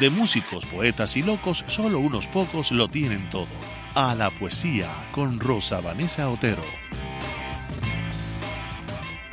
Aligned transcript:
de 0.00 0.10
músicos, 0.10 0.66
poetas 0.66 1.16
y 1.16 1.22
locos, 1.22 1.64
solo 1.68 1.98
unos 1.98 2.28
pocos 2.28 2.70
lo 2.72 2.88
tienen 2.88 3.28
todo. 3.30 3.46
A 3.94 4.14
la 4.14 4.30
poesía 4.30 4.88
con 5.10 5.40
Rosa 5.40 5.80
Vanessa 5.80 6.28
Otero. 6.28 6.62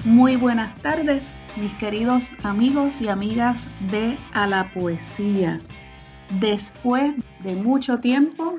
Muy 0.06 0.36
buenas 0.36 0.76
tardes, 0.82 1.24
mis 1.58 1.74
queridos 1.74 2.30
amigos 2.44 3.02
y 3.02 3.10
amigas 3.10 3.68
de 3.92 4.18
A 4.34 4.48
la 4.48 4.72
Poesía. 4.72 5.60
Después 6.40 7.14
de 7.40 7.56
mucho 7.56 8.00
tiempo, 8.00 8.58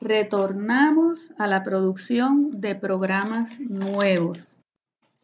retornamos 0.00 1.32
a 1.38 1.46
la 1.46 1.64
producción 1.64 2.60
de 2.60 2.74
programas 2.74 3.60
nuevos. 3.60 4.59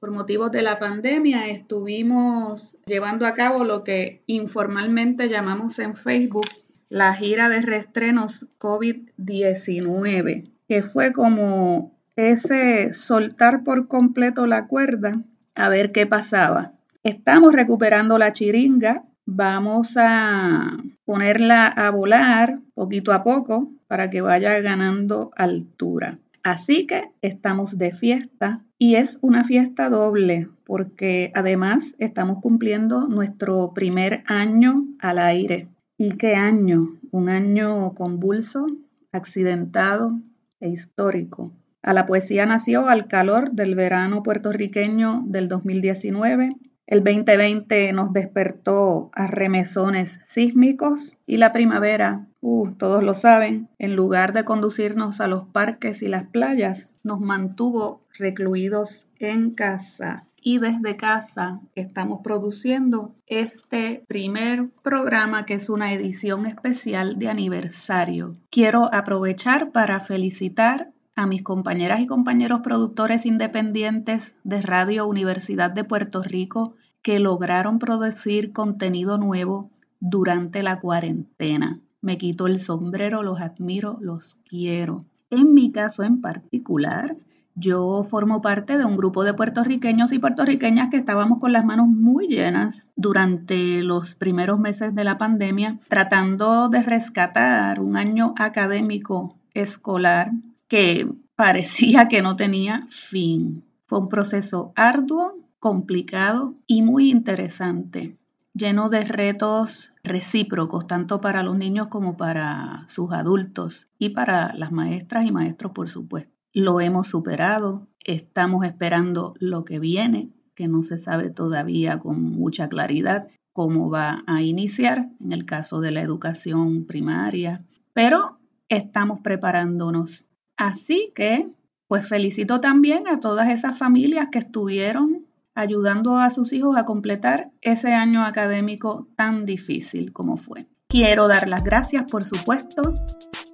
Por 0.06 0.14
motivos 0.14 0.52
de 0.52 0.62
la 0.62 0.78
pandemia 0.78 1.48
estuvimos 1.48 2.76
llevando 2.86 3.26
a 3.26 3.34
cabo 3.34 3.64
lo 3.64 3.82
que 3.82 4.22
informalmente 4.28 5.28
llamamos 5.28 5.80
en 5.80 5.96
Facebook 5.96 6.46
la 6.88 7.12
gira 7.14 7.48
de 7.48 7.60
reestrenos 7.60 8.46
COVID-19, 8.60 10.48
que 10.68 10.82
fue 10.84 11.12
como 11.12 11.98
ese 12.14 12.94
soltar 12.94 13.64
por 13.64 13.88
completo 13.88 14.46
la 14.46 14.68
cuerda 14.68 15.24
a 15.56 15.68
ver 15.70 15.90
qué 15.90 16.06
pasaba. 16.06 16.74
Estamos 17.02 17.52
recuperando 17.52 18.16
la 18.16 18.32
chiringa, 18.32 19.02
vamos 19.24 19.96
a 19.96 20.76
ponerla 21.04 21.66
a 21.66 21.90
volar 21.90 22.60
poquito 22.74 23.12
a 23.12 23.24
poco 23.24 23.72
para 23.88 24.08
que 24.08 24.20
vaya 24.20 24.60
ganando 24.60 25.32
altura. 25.34 26.20
Así 26.46 26.86
que 26.86 27.10
estamos 27.22 27.76
de 27.76 27.90
fiesta 27.90 28.64
y 28.78 28.94
es 28.94 29.18
una 29.20 29.42
fiesta 29.42 29.90
doble 29.90 30.48
porque 30.64 31.32
además 31.34 31.96
estamos 31.98 32.38
cumpliendo 32.40 33.08
nuestro 33.08 33.72
primer 33.74 34.22
año 34.28 34.84
al 35.00 35.18
aire. 35.18 35.66
¿Y 35.98 36.12
qué 36.12 36.36
año? 36.36 37.00
Un 37.10 37.30
año 37.30 37.94
convulso, 37.94 38.68
accidentado 39.10 40.20
e 40.60 40.68
histórico. 40.68 41.50
A 41.82 41.92
la 41.92 42.06
poesía 42.06 42.46
nació 42.46 42.86
al 42.86 43.08
calor 43.08 43.50
del 43.50 43.74
verano 43.74 44.22
puertorriqueño 44.22 45.24
del 45.26 45.48
2019 45.48 46.54
el 46.86 47.02
2020 47.02 47.92
nos 47.92 48.12
despertó 48.12 49.10
a 49.12 49.26
remesones 49.26 50.20
sísmicos 50.26 51.16
y 51.26 51.36
la 51.38 51.52
primavera, 51.52 52.26
uh, 52.40 52.70
todos 52.72 53.02
lo 53.02 53.14
saben, 53.14 53.68
en 53.78 53.96
lugar 53.96 54.32
de 54.32 54.44
conducirnos 54.44 55.20
a 55.20 55.26
los 55.26 55.48
parques 55.48 56.02
y 56.02 56.08
las 56.08 56.24
playas, 56.24 56.94
nos 57.02 57.20
mantuvo 57.20 58.02
recluidos 58.16 59.08
en 59.18 59.50
casa. 59.50 60.26
Y 60.40 60.58
desde 60.58 60.96
casa 60.96 61.60
estamos 61.74 62.20
produciendo 62.22 63.16
este 63.26 64.04
primer 64.06 64.68
programa 64.84 65.44
que 65.44 65.54
es 65.54 65.68
una 65.68 65.92
edición 65.92 66.46
especial 66.46 67.18
de 67.18 67.28
aniversario. 67.28 68.36
Quiero 68.48 68.94
aprovechar 68.94 69.72
para 69.72 69.98
felicitar 69.98 70.92
a 71.16 71.26
mis 71.26 71.42
compañeras 71.42 72.00
y 72.00 72.06
compañeros 72.06 72.60
productores 72.60 73.24
independientes 73.24 74.36
de 74.44 74.60
Radio 74.60 75.06
Universidad 75.06 75.70
de 75.70 75.82
Puerto 75.82 76.22
Rico 76.22 76.74
que 77.06 77.20
lograron 77.20 77.78
producir 77.78 78.52
contenido 78.52 79.16
nuevo 79.16 79.70
durante 80.00 80.64
la 80.64 80.80
cuarentena. 80.80 81.78
Me 82.00 82.18
quito 82.18 82.48
el 82.48 82.58
sombrero, 82.58 83.22
los 83.22 83.40
admiro, 83.40 83.96
los 84.00 84.34
quiero. 84.48 85.04
En 85.30 85.54
mi 85.54 85.70
caso 85.70 86.02
en 86.02 86.20
particular, 86.20 87.16
yo 87.54 88.02
formo 88.02 88.42
parte 88.42 88.76
de 88.76 88.84
un 88.84 88.96
grupo 88.96 89.22
de 89.22 89.34
puertorriqueños 89.34 90.12
y 90.12 90.18
puertorriqueñas 90.18 90.90
que 90.90 90.96
estábamos 90.96 91.38
con 91.38 91.52
las 91.52 91.64
manos 91.64 91.86
muy 91.86 92.26
llenas 92.26 92.90
durante 92.96 93.84
los 93.84 94.14
primeros 94.14 94.58
meses 94.58 94.92
de 94.92 95.04
la 95.04 95.16
pandemia, 95.16 95.78
tratando 95.86 96.68
de 96.68 96.82
rescatar 96.82 97.78
un 97.78 97.96
año 97.96 98.34
académico 98.36 99.36
escolar 99.54 100.32
que 100.66 101.08
parecía 101.36 102.08
que 102.08 102.20
no 102.20 102.34
tenía 102.34 102.84
fin. 102.88 103.62
Fue 103.86 104.00
un 104.00 104.08
proceso 104.08 104.72
arduo, 104.74 105.45
complicado 105.66 106.54
y 106.68 106.82
muy 106.82 107.10
interesante, 107.10 108.16
lleno 108.54 108.88
de 108.88 109.02
retos 109.02 109.92
recíprocos, 110.04 110.86
tanto 110.86 111.20
para 111.20 111.42
los 111.42 111.58
niños 111.58 111.88
como 111.88 112.16
para 112.16 112.84
sus 112.86 113.10
adultos 113.10 113.88
y 113.98 114.10
para 114.10 114.54
las 114.54 114.70
maestras 114.70 115.26
y 115.26 115.32
maestros, 115.32 115.72
por 115.72 115.88
supuesto. 115.88 116.30
Lo 116.52 116.80
hemos 116.80 117.08
superado, 117.08 117.88
estamos 118.04 118.64
esperando 118.64 119.34
lo 119.40 119.64
que 119.64 119.80
viene, 119.80 120.30
que 120.54 120.68
no 120.68 120.84
se 120.84 120.98
sabe 120.98 121.30
todavía 121.30 121.98
con 121.98 122.22
mucha 122.22 122.68
claridad 122.68 123.26
cómo 123.52 123.90
va 123.90 124.22
a 124.28 124.42
iniciar 124.42 125.08
en 125.18 125.32
el 125.32 125.46
caso 125.46 125.80
de 125.80 125.90
la 125.90 126.00
educación 126.00 126.84
primaria, 126.84 127.64
pero 127.92 128.38
estamos 128.68 129.18
preparándonos 129.18 130.26
Así 130.56 131.10
que, 131.16 131.48
pues 131.88 132.08
felicito 132.08 132.60
también 132.60 133.08
a 133.08 133.18
todas 133.18 133.48
esas 133.48 133.76
familias 133.76 134.28
que 134.30 134.38
estuvieron 134.38 135.25
ayudando 135.56 136.18
a 136.18 136.30
sus 136.30 136.52
hijos 136.52 136.76
a 136.76 136.84
completar 136.84 137.50
ese 137.62 137.92
año 137.92 138.24
académico 138.24 139.08
tan 139.16 139.44
difícil 139.44 140.12
como 140.12 140.36
fue. 140.36 140.66
Quiero 140.88 141.26
dar 141.26 141.48
las 141.48 141.64
gracias, 141.64 142.04
por 142.10 142.22
supuesto, 142.22 142.94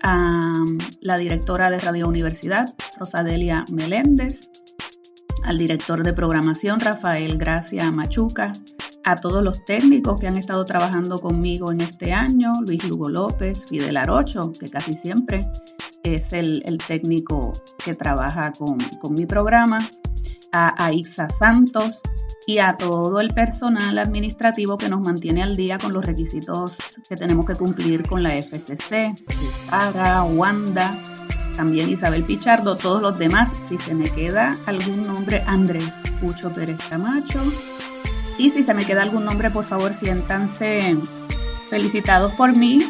a 0.02 0.52
la 1.00 1.16
directora 1.16 1.70
de 1.70 1.78
Radio 1.78 2.08
Universidad, 2.08 2.66
Rosadelia 2.98 3.64
Meléndez, 3.72 4.50
al 5.44 5.56
director 5.56 6.02
de 6.02 6.12
programación, 6.12 6.78
Rafael 6.80 7.38
Gracia 7.38 7.90
Machuca, 7.90 8.52
a 9.04 9.16
todos 9.16 9.44
los 9.44 9.64
técnicos 9.64 10.20
que 10.20 10.26
han 10.26 10.36
estado 10.36 10.64
trabajando 10.64 11.18
conmigo 11.18 11.72
en 11.72 11.80
este 11.80 12.12
año, 12.12 12.52
Luis 12.66 12.86
Lugo 12.88 13.08
López, 13.08 13.64
Fidel 13.68 13.96
Arocho, 13.96 14.52
que 14.58 14.68
casi 14.68 14.92
siempre 14.92 15.40
es 16.02 16.32
el, 16.32 16.62
técnico 16.86 17.52
que 17.84 17.94
trabaja 17.94 18.52
con, 18.52 19.14
mi 19.14 19.26
programa, 19.26 19.78
a, 20.52 20.84
a 20.84 20.92
Ixa 20.92 21.28
Santos 21.28 22.02
y 22.46 22.58
a 22.58 22.76
todo 22.76 23.20
el 23.20 23.28
personal 23.28 23.98
administrativo 23.98 24.76
que 24.76 24.88
nos 24.88 25.00
mantiene 25.00 25.42
al 25.42 25.56
día 25.56 25.78
con 25.78 25.92
los 25.92 26.04
requisitos 26.04 26.76
que 27.08 27.14
tenemos 27.14 27.46
que 27.46 27.54
cumplir 27.54 28.06
con 28.06 28.22
la 28.22 28.30
FCC, 28.30 29.14
Sara, 29.68 30.22
Wanda, 30.24 30.90
también 31.56 31.88
Isabel 31.88 32.24
Pichardo, 32.24 32.76
todos 32.76 33.00
los 33.00 33.18
demás. 33.18 33.48
Si 33.66 33.78
se 33.78 33.94
me 33.94 34.10
queda 34.10 34.54
algún 34.66 35.06
nombre, 35.06 35.42
Andrés 35.46 35.92
Pucho 36.20 36.52
Pérez 36.52 36.78
Camacho. 36.88 37.40
Y 38.38 38.50
si 38.50 38.64
se 38.64 38.74
me 38.74 38.84
queda 38.84 39.02
algún 39.02 39.24
nombre, 39.24 39.50
por 39.50 39.66
favor, 39.66 39.94
siéntanse 39.94 40.96
felicitados 41.68 42.34
por 42.34 42.56
mí 42.56 42.80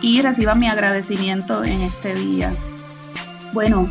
y 0.00 0.22
reciban 0.22 0.58
mi 0.58 0.68
agradecimiento 0.68 1.64
en 1.64 1.82
este 1.82 2.14
día. 2.14 2.52
Bueno, 3.52 3.88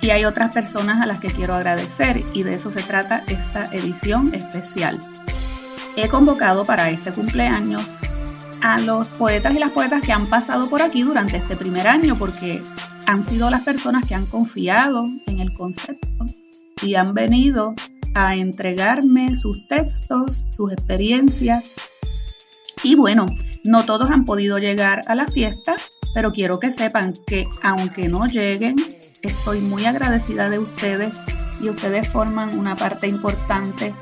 y 0.00 0.10
hay 0.10 0.24
otras 0.24 0.52
personas 0.52 1.02
a 1.02 1.06
las 1.06 1.20
que 1.20 1.28
quiero 1.28 1.54
agradecer 1.54 2.22
y 2.32 2.42
de 2.42 2.52
eso 2.52 2.70
se 2.70 2.82
trata 2.82 3.22
esta 3.26 3.64
edición 3.74 4.32
especial. 4.34 4.98
He 5.96 6.08
convocado 6.08 6.64
para 6.64 6.88
este 6.88 7.12
cumpleaños 7.12 7.82
a 8.62 8.78
los 8.80 9.12
poetas 9.12 9.54
y 9.54 9.58
las 9.58 9.70
poetas 9.70 10.02
que 10.02 10.12
han 10.12 10.26
pasado 10.26 10.68
por 10.68 10.82
aquí 10.82 11.02
durante 11.02 11.36
este 11.36 11.56
primer 11.56 11.88
año 11.88 12.16
porque 12.16 12.62
han 13.06 13.24
sido 13.24 13.50
las 13.50 13.62
personas 13.62 14.04
que 14.06 14.14
han 14.14 14.26
confiado 14.26 15.08
en 15.26 15.40
el 15.40 15.52
concepto 15.52 16.26
y 16.82 16.94
han 16.94 17.12
venido 17.12 17.74
a 18.14 18.36
entregarme 18.36 19.36
sus 19.36 19.66
textos, 19.68 20.44
sus 20.50 20.72
experiencias. 20.72 21.72
Y 22.82 22.94
bueno, 22.94 23.26
no 23.64 23.84
todos 23.84 24.10
han 24.10 24.24
podido 24.24 24.58
llegar 24.58 25.02
a 25.06 25.14
la 25.14 25.26
fiesta, 25.26 25.76
pero 26.14 26.30
quiero 26.30 26.58
que 26.58 26.72
sepan 26.72 27.12
que 27.26 27.46
aunque 27.62 28.08
no 28.08 28.26
lleguen, 28.26 28.76
estoy 29.22 29.60
muy 29.60 29.84
agradecida 29.84 30.48
de 30.48 30.58
ustedes 30.58 31.14
y 31.60 31.68
ustedes 31.68 32.08
forman 32.08 32.58
una 32.58 32.76
parte 32.76 33.06
importante 33.06 33.94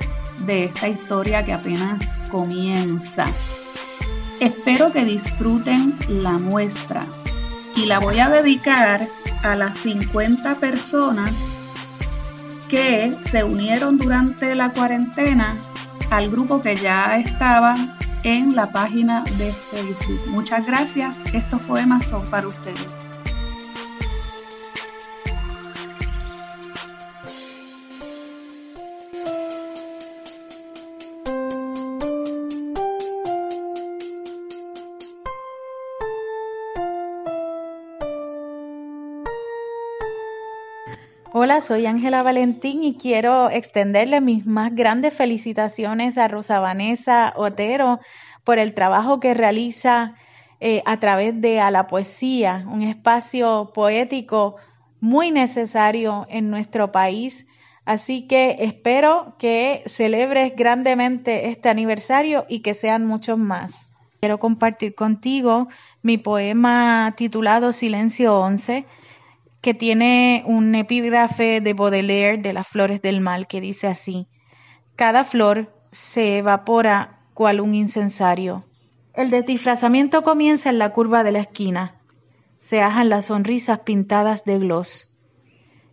de 0.44 0.64
esta 0.64 0.88
historia 0.88 1.44
que 1.44 1.52
apenas 1.52 2.02
comienza. 2.30 3.24
Espero 4.40 4.92
que 4.92 5.04
disfruten 5.04 5.96
la 6.08 6.32
muestra 6.32 7.04
y 7.74 7.86
la 7.86 7.98
voy 7.98 8.20
a 8.20 8.30
dedicar 8.30 9.08
a 9.42 9.56
las 9.56 9.78
50 9.78 10.56
personas 10.56 11.32
que 12.68 13.12
se 13.28 13.42
unieron 13.44 13.98
durante 13.98 14.54
la 14.54 14.70
cuarentena 14.70 15.56
al 16.10 16.30
grupo 16.30 16.60
que 16.60 16.76
ya 16.76 17.18
estaba 17.18 17.74
en 18.22 18.54
la 18.54 18.70
página 18.70 19.24
de 19.38 19.50
Facebook. 19.52 20.20
Muchas 20.30 20.66
gracias. 20.66 21.18
Estos 21.32 21.62
poemas 21.62 22.04
son 22.06 22.24
para 22.30 22.46
ustedes. 22.46 23.07
Hola, 41.30 41.60
soy 41.60 41.84
Ángela 41.84 42.22
Valentín 42.22 42.82
y 42.82 42.96
quiero 42.96 43.50
extenderle 43.50 44.22
mis 44.22 44.46
más 44.46 44.74
grandes 44.74 45.12
felicitaciones 45.12 46.16
a 46.16 46.26
Rosa 46.26 46.58
Vanessa 46.58 47.34
Otero 47.36 48.00
por 48.44 48.58
el 48.58 48.72
trabajo 48.72 49.20
que 49.20 49.34
realiza 49.34 50.14
eh, 50.58 50.82
a 50.86 50.98
través 51.00 51.38
de 51.38 51.60
A 51.60 51.70
la 51.70 51.86
Poesía, 51.86 52.64
un 52.72 52.80
espacio 52.80 53.72
poético 53.74 54.56
muy 55.00 55.30
necesario 55.30 56.26
en 56.30 56.48
nuestro 56.48 56.92
país. 56.92 57.46
Así 57.84 58.26
que 58.26 58.56
espero 58.60 59.36
que 59.38 59.82
celebres 59.84 60.56
grandemente 60.56 61.48
este 61.48 61.68
aniversario 61.68 62.46
y 62.48 62.60
que 62.60 62.72
sean 62.72 63.06
muchos 63.06 63.36
más. 63.36 63.74
Quiero 64.20 64.38
compartir 64.38 64.94
contigo 64.94 65.68
mi 66.00 66.16
poema 66.16 67.12
titulado 67.18 67.74
Silencio 67.74 68.40
11 68.40 68.86
que 69.68 69.74
tiene 69.74 70.44
un 70.46 70.74
epígrafe 70.74 71.60
de 71.60 71.74
Baudelaire 71.74 72.40
de 72.40 72.54
las 72.54 72.66
flores 72.66 73.02
del 73.02 73.20
mal 73.20 73.46
que 73.46 73.60
dice 73.60 73.86
así, 73.86 74.26
cada 74.96 75.24
flor 75.24 75.74
se 75.92 76.38
evapora 76.38 77.18
cual 77.34 77.60
un 77.60 77.74
incensario. 77.74 78.64
El 79.12 79.28
desdisfrazamiento 79.28 80.22
comienza 80.22 80.70
en 80.70 80.78
la 80.78 80.94
curva 80.94 81.22
de 81.22 81.32
la 81.32 81.40
esquina. 81.40 81.96
Se 82.58 82.80
ajan 82.80 83.10
las 83.10 83.26
sonrisas 83.26 83.80
pintadas 83.80 84.46
de 84.46 84.58
gloss. 84.58 85.14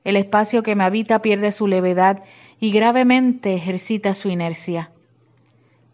El 0.06 0.16
espacio 0.16 0.63
que 0.63 0.77
me 0.77 0.86
habita 0.86 1.22
pierde 1.22 1.51
su 1.51 1.68
levedad 1.68 2.24
y 2.62 2.72
gravemente 2.72 3.56
ejercita 3.56 4.13
su 4.13 4.30
inercia. 4.30 4.92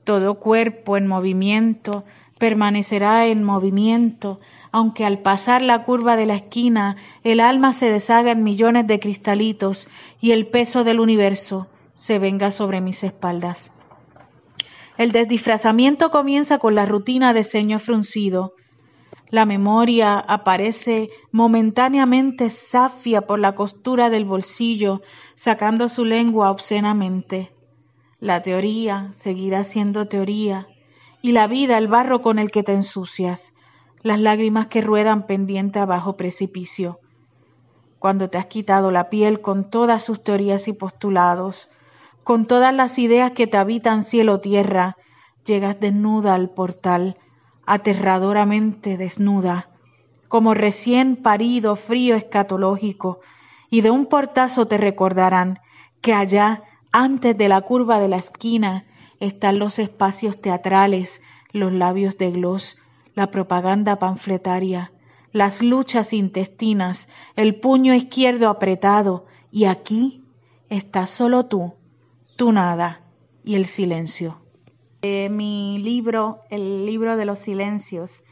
Todo 0.04 0.36
cuerpo 0.36 0.98
en 0.98 1.08
movimiento 1.08 2.06
permanecerá 2.38 3.26
en 3.26 3.44
movimiento 3.44 4.40
aunque 4.72 5.06
al 5.06 5.20
pasar 5.20 5.62
la 5.62 5.84
curva 5.84 6.16
de 6.16 6.26
la 6.26 6.36
esquina 6.36 6.96
el 7.24 7.40
alma 7.40 7.74
se 7.74 7.92
deshaga 7.92 8.32
en 8.32 8.44
millones 8.44 8.88
de 8.88 9.00
cristalitos 9.00 9.90
y 10.22 10.32
el 10.32 10.48
peso 10.48 10.84
del 10.84 11.00
universo 11.00 11.68
se 11.96 12.20
venga 12.20 12.52
sobre 12.52 12.82
mis 12.82 13.04
espaldas. 13.04 13.72
El 14.98 15.12
desdisfrazamiento 15.12 16.12
comienza 16.12 16.58
con 16.58 16.76
la 16.76 16.86
rutina 16.86 17.34
de 17.34 17.44
ceño 17.44 17.80
fruncido. 17.80 18.54
La 19.30 19.46
memoria 19.46 20.20
aparece 20.20 21.10
momentáneamente 21.32 22.50
safia 22.50 23.22
por 23.22 23.40
la 23.40 23.56
costura 23.56 24.10
del 24.10 24.26
bolsillo, 24.26 25.02
sacando 25.36 25.90
su 25.90 26.06
lengua 26.06 26.52
obscenamente. 26.52 27.52
La 28.20 28.42
teoría 28.42 29.10
seguirá 29.14 29.64
siendo 29.64 30.08
teoría, 30.08 30.68
y 31.22 31.32
la 31.32 31.48
vida 31.48 31.78
el 31.78 31.88
barro 31.88 32.22
con 32.22 32.40
el 32.40 32.52
que 32.52 32.64
te 32.64 32.74
ensucias 32.74 33.54
las 34.04 34.20
lágrimas 34.20 34.68
que 34.68 34.82
ruedan 34.82 35.26
pendiente 35.28 35.80
abajo 35.80 36.18
precipicio. 36.18 37.00
Cuando 38.00 38.30
te 38.30 38.38
has 38.38 38.48
quitado 38.48 38.90
la 38.90 39.10
piel 39.10 39.42
con 39.42 39.70
todas 39.70 40.04
sus 40.04 40.24
teorías 40.24 40.68
y 40.68 40.74
postulados, 40.74 41.70
con 42.24 42.46
todas 42.46 42.74
las 42.74 42.98
ideas 42.98 43.32
que 43.32 43.48
te 43.48 43.58
habitan 43.58 44.04
cielo 44.04 44.40
tierra, 44.40 44.98
llegas 45.46 45.80
desnuda 45.80 46.34
al 46.34 46.50
portal, 46.50 47.18
aterradoramente 47.66 48.98
desnuda, 48.98 49.70
como 50.28 50.54
recién 50.54 51.16
parido 51.16 51.76
frío 51.76 52.16
escatológico, 52.16 53.20
y 53.70 53.82
de 53.82 53.92
un 53.92 54.08
portazo 54.08 54.68
te 54.68 54.78
recordarán 54.78 55.60
que 56.02 56.14
allá, 56.14 56.64
antes 56.92 57.38
de 57.38 57.50
la 57.50 57.62
curva 57.62 58.00
de 58.00 58.08
la 58.08 58.18
esquina, 58.18 58.86
están 59.20 59.60
los 59.60 59.78
espacios 59.78 60.42
teatrales, 60.42 61.22
los 61.52 61.72
labios 61.72 62.18
de 62.18 62.32
gloss, 62.32 62.78
la 63.16 63.32
propaganda 63.32 63.98
panfletaria, 64.00 64.92
las 65.32 65.62
luchas 65.62 66.14
intestinas, 66.14 67.10
el 67.36 67.56
puño 67.56 67.94
izquierdo 67.94 68.50
apretado, 68.50 69.26
y 69.52 69.66
aquí 69.66 70.24
estás 70.70 71.10
solo 71.10 71.46
tú, 71.46 71.74
tú 72.36 72.52
nada, 72.52 73.02
y 73.44 73.56
el 73.56 73.66
silencio. 73.66 74.42
mi 75.02 75.80
libro, 75.80 76.42
el 76.50 76.86
libro 76.86 77.18
de 77.18 77.26
los 77.26 77.40
silencios, 77.40 78.24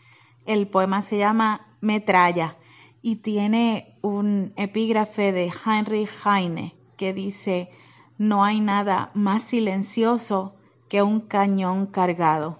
el 0.45 0.67
poema 0.67 1.01
se 1.01 1.17
llama 1.17 1.67
Metralla 1.81 2.55
y 3.01 3.17
tiene 3.17 3.97
un 4.01 4.53
epígrafe 4.55 5.31
de 5.31 5.51
Heinrich 5.65 6.09
Heine 6.25 6.75
que 6.97 7.13
dice, 7.13 7.69
no 8.17 8.43
hay 8.43 8.59
nada 8.59 9.11
más 9.13 9.43
silencioso 9.43 10.55
que 10.89 11.01
un 11.01 11.21
cañón 11.21 11.85
cargado 11.85 12.59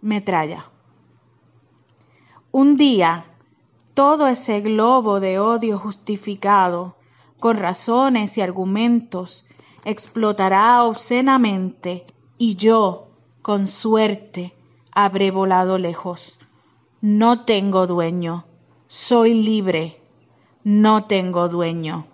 metralla. 0.00 0.66
Un 2.52 2.76
día, 2.76 3.26
todo 3.94 4.26
ese 4.26 4.60
globo 4.60 5.20
de 5.20 5.38
odio 5.38 5.78
justificado, 5.78 6.96
con 7.38 7.56
razones 7.56 8.36
y 8.38 8.40
argumentos, 8.40 9.46
explotará 9.84 10.82
obscenamente 10.84 12.06
y 12.38 12.56
yo, 12.56 13.08
con 13.42 13.66
suerte, 13.66 14.54
habré 14.92 15.30
volado 15.30 15.78
lejos. 15.78 16.38
No 17.00 17.44
tengo 17.44 17.86
dueño, 17.86 18.44
soy 18.88 19.34
libre, 19.34 20.00
no 20.64 21.04
tengo 21.04 21.48
dueño. 21.48 22.06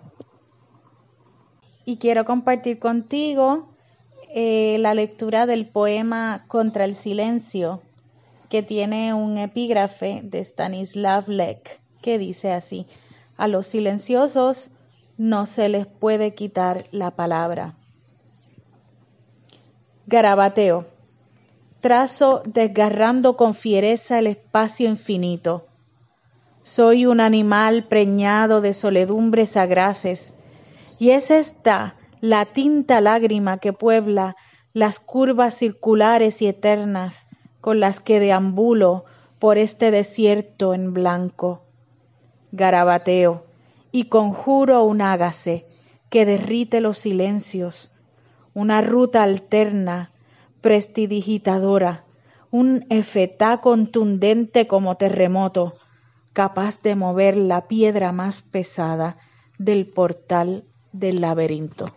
Y 1.83 1.97
quiero 1.97 2.25
compartir 2.25 2.79
contigo 2.79 3.69
eh, 4.33 4.77
la 4.79 4.93
lectura 4.93 5.45
del 5.45 5.67
poema 5.67 6.45
Contra 6.47 6.85
el 6.85 6.95
Silencio, 6.95 7.81
que 8.49 8.63
tiene 8.63 9.13
un 9.13 9.37
epígrafe 9.37 10.21
de 10.23 10.39
Stanislav 10.39 11.27
Lek, 11.29 11.81
que 12.01 12.17
dice 12.17 12.51
así, 12.51 12.87
a 13.37 13.47
los 13.47 13.67
silenciosos 13.67 14.71
no 15.17 15.45
se 15.45 15.69
les 15.69 15.85
puede 15.85 16.33
quitar 16.33 16.85
la 16.91 17.11
palabra. 17.11 17.75
Garabateo. 20.05 20.85
Trazo 21.81 22.41
desgarrando 22.45 23.35
con 23.35 23.53
fiereza 23.53 24.19
el 24.19 24.27
espacio 24.27 24.87
infinito. 24.87 25.67
Soy 26.63 27.05
un 27.05 27.19
animal 27.19 27.83
preñado 27.83 28.61
de 28.61 28.73
soledumbres 28.73 29.51
sagraces, 29.51 30.33
y 30.99 31.11
es 31.11 31.29
esta 31.29 31.95
la 32.21 32.45
tinta 32.45 33.01
lágrima 33.01 33.59
que 33.59 33.73
puebla 33.73 34.35
las 34.73 34.99
curvas 34.99 35.55
circulares 35.55 36.41
y 36.41 36.47
eternas 36.47 37.27
con 37.61 37.79
las 37.79 37.99
que 37.99 38.19
deambulo 38.19 39.05
por 39.39 39.57
este 39.57 39.91
desierto 39.91 40.73
en 40.73 40.93
blanco. 40.93 41.63
Garabateo 42.51 43.45
y 43.91 44.05
conjuro 44.05 44.83
un 44.83 45.01
ágase 45.01 45.65
que 46.09 46.25
derrite 46.25 46.81
los 46.81 46.97
silencios, 46.97 47.91
una 48.53 48.81
ruta 48.81 49.23
alterna, 49.23 50.11
prestidigitadora, 50.61 52.05
un 52.49 52.85
efetá 52.89 53.61
contundente 53.61 54.67
como 54.67 54.95
terremoto, 54.95 55.73
capaz 56.33 56.81
de 56.81 56.95
mover 56.95 57.37
la 57.37 57.67
piedra 57.67 58.11
más 58.11 58.41
pesada 58.41 59.17
del 59.57 59.87
portal 59.87 60.63
del 60.91 61.21
laberinto. 61.21 61.93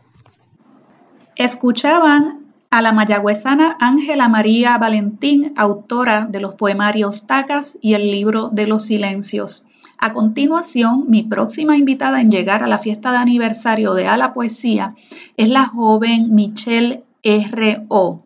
Escuchaban 1.37 2.41
a 2.71 2.83
la 2.83 2.93
mayagüezana 2.93 3.77
Ángela 3.81 4.29
María 4.29 4.79
Valentín, 4.79 5.53
autora 5.57 6.27
de 6.31 6.41
los 6.41 6.55
poemarios 6.55 7.27
Tacas 7.27 7.79
y 7.81 7.95
el 7.95 8.11
libro 8.11 8.49
de 8.49 8.67
los 8.67 8.85
silencios. 8.85 9.65
A 9.99 10.13
continuación, 10.13 11.05
mi 11.09 11.23
próxima 11.23 11.77
invitada 11.77 12.21
en 12.21 12.31
llegar 12.31 12.63
a 12.63 12.69
la 12.69 12.79
fiesta 12.79 13.13
de 13.13 13.19
aniversario 13.19 13.95
de 13.95 14.07
A 14.07 14.17
la 14.17 14.33
Poesía 14.33 14.95
es 15.37 15.49
la 15.49 15.67
joven 15.67 16.35
Michelle 16.35 17.05
R.O. 17.23 18.23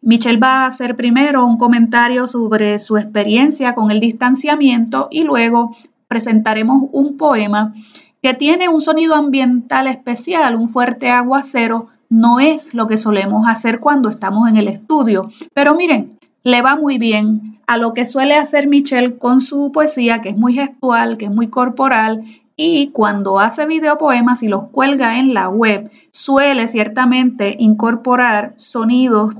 Michelle 0.00 0.38
va 0.38 0.62
a 0.62 0.66
hacer 0.66 0.96
primero 0.96 1.44
un 1.44 1.58
comentario 1.58 2.26
sobre 2.26 2.78
su 2.78 2.96
experiencia 2.96 3.74
con 3.74 3.90
el 3.90 4.00
distanciamiento 4.00 5.08
y 5.10 5.24
luego 5.24 5.76
presentaremos 6.06 6.88
un 6.92 7.16
poema 7.16 7.74
que 8.22 8.34
tiene 8.34 8.68
un 8.68 8.80
sonido 8.80 9.14
ambiental 9.14 9.86
especial, 9.86 10.56
un 10.56 10.68
fuerte 10.68 11.10
aguacero 11.10 11.88
no 12.08 12.40
es 12.40 12.74
lo 12.74 12.86
que 12.86 12.98
solemos 12.98 13.46
hacer 13.48 13.80
cuando 13.80 14.08
estamos 14.08 14.48
en 14.48 14.56
el 14.56 14.68
estudio. 14.68 15.30
Pero 15.54 15.74
miren, 15.74 16.18
le 16.42 16.62
va 16.62 16.76
muy 16.76 16.98
bien 16.98 17.58
a 17.66 17.76
lo 17.76 17.92
que 17.92 18.06
suele 18.06 18.36
hacer 18.36 18.66
Michelle 18.66 19.18
con 19.18 19.40
su 19.40 19.72
poesía, 19.72 20.20
que 20.20 20.30
es 20.30 20.36
muy 20.36 20.54
gestual, 20.54 21.18
que 21.18 21.26
es 21.26 21.30
muy 21.30 21.48
corporal 21.48 22.24
y 22.60 22.88
cuando 22.88 23.38
hace 23.38 23.66
videopoemas 23.66 24.42
y 24.42 24.48
los 24.48 24.64
cuelga 24.70 25.20
en 25.20 25.32
la 25.32 25.48
web, 25.48 25.92
suele 26.10 26.66
ciertamente 26.66 27.54
incorporar 27.56 28.54
sonidos 28.56 29.36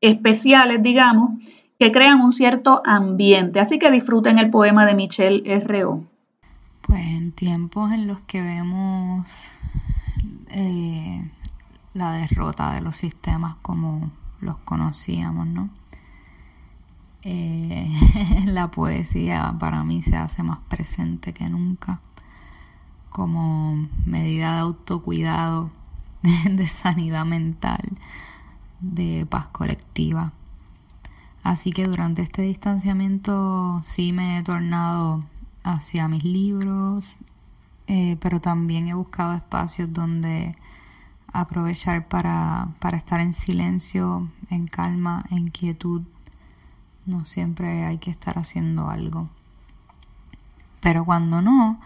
especiales, 0.00 0.80
digamos, 0.80 1.40
que 1.76 1.90
crean 1.90 2.20
un 2.20 2.32
cierto 2.32 2.80
ambiente. 2.84 3.58
Así 3.58 3.80
que 3.80 3.90
disfruten 3.90 4.38
el 4.38 4.50
poema 4.50 4.86
de 4.86 4.94
Michelle 4.94 5.42
R.O. 5.44 6.04
Pues 6.82 7.04
en 7.04 7.32
tiempos 7.32 7.90
en 7.90 8.06
los 8.06 8.20
que 8.20 8.40
vemos 8.40 9.26
eh, 10.50 11.28
la 11.94 12.12
derrota 12.12 12.74
de 12.74 12.80
los 12.80 12.96
sistemas 12.96 13.56
como 13.62 14.10
los 14.40 14.56
conocíamos, 14.58 15.46
¿no? 15.46 15.70
Eh, 17.22 17.86
la 18.46 18.70
poesía 18.70 19.54
para 19.58 19.84
mí 19.84 20.02
se 20.02 20.16
hace 20.16 20.42
más 20.42 20.58
presente 20.68 21.32
que 21.32 21.48
nunca 21.48 22.00
como 23.12 23.88
medida 24.06 24.54
de 24.54 24.60
autocuidado, 24.60 25.70
de 26.50 26.66
sanidad 26.66 27.24
mental, 27.24 27.98
de 28.80 29.26
paz 29.28 29.46
colectiva. 29.48 30.32
Así 31.42 31.72
que 31.72 31.84
durante 31.84 32.22
este 32.22 32.42
distanciamiento 32.42 33.80
sí 33.82 34.12
me 34.12 34.38
he 34.38 34.42
tornado 34.42 35.24
hacia 35.62 36.08
mis 36.08 36.24
libros, 36.24 37.18
eh, 37.86 38.16
pero 38.20 38.40
también 38.40 38.88
he 38.88 38.94
buscado 38.94 39.34
espacios 39.34 39.92
donde 39.92 40.56
aprovechar 41.32 42.06
para, 42.08 42.68
para 42.78 42.96
estar 42.96 43.20
en 43.20 43.32
silencio, 43.32 44.28
en 44.50 44.66
calma, 44.66 45.24
en 45.30 45.48
quietud. 45.48 46.02
No 47.06 47.24
siempre 47.24 47.84
hay 47.84 47.98
que 47.98 48.10
estar 48.10 48.38
haciendo 48.38 48.90
algo. 48.90 49.28
Pero 50.80 51.04
cuando 51.04 51.40
no, 51.40 51.80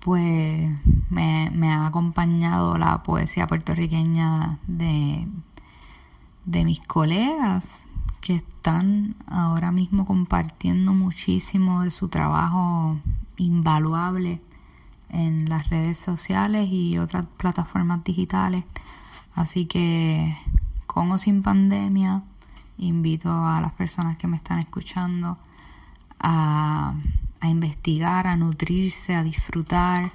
pues 0.00 0.70
me, 1.10 1.50
me, 1.50 1.72
ha 1.72 1.86
acompañado 1.86 2.78
la 2.78 3.02
poesía 3.02 3.46
puertorriqueña 3.46 4.58
de, 4.66 5.26
de 6.46 6.64
mis 6.64 6.80
colegas 6.80 7.86
que 8.20 8.36
están 8.36 9.16
ahora 9.26 9.72
mismo 9.72 10.04
compartiendo 10.04 10.92
muchísimo 10.92 11.82
de 11.82 11.90
su 11.90 12.08
trabajo 12.08 12.98
invaluable 13.36 14.40
en 15.12 15.48
las 15.48 15.68
redes 15.68 15.98
sociales 15.98 16.68
y 16.70 16.98
otras 16.98 17.26
plataformas 17.36 18.04
digitales. 18.04 18.64
Así 19.34 19.66
que 19.66 20.36
con 20.86 21.10
o 21.12 21.18
sin 21.18 21.42
pandemia, 21.42 22.22
invito 22.78 23.30
a 23.30 23.60
las 23.60 23.72
personas 23.72 24.16
que 24.16 24.26
me 24.26 24.36
están 24.36 24.58
escuchando 24.58 25.36
a, 26.18 26.94
investigar, 27.42 28.26
a 28.26 28.36
nutrirse, 28.36 29.14
a 29.14 29.22
disfrutar, 29.22 30.12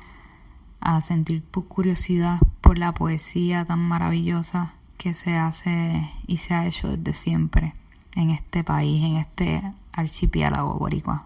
a 0.79 1.01
sentir 1.01 1.43
curiosidad 1.43 2.39
por 2.61 2.77
la 2.77 2.93
poesía 2.93 3.65
tan 3.65 3.79
maravillosa 3.79 4.73
que 4.97 5.13
se 5.13 5.35
hace 5.35 6.09
y 6.27 6.37
se 6.37 6.53
ha 6.53 6.65
hecho 6.65 6.89
desde 6.89 7.13
siempre 7.13 7.73
en 8.15 8.29
este 8.29 8.63
país, 8.63 9.03
en 9.03 9.17
este 9.17 9.61
archipiélago 9.93 10.75
boricua. 10.75 11.25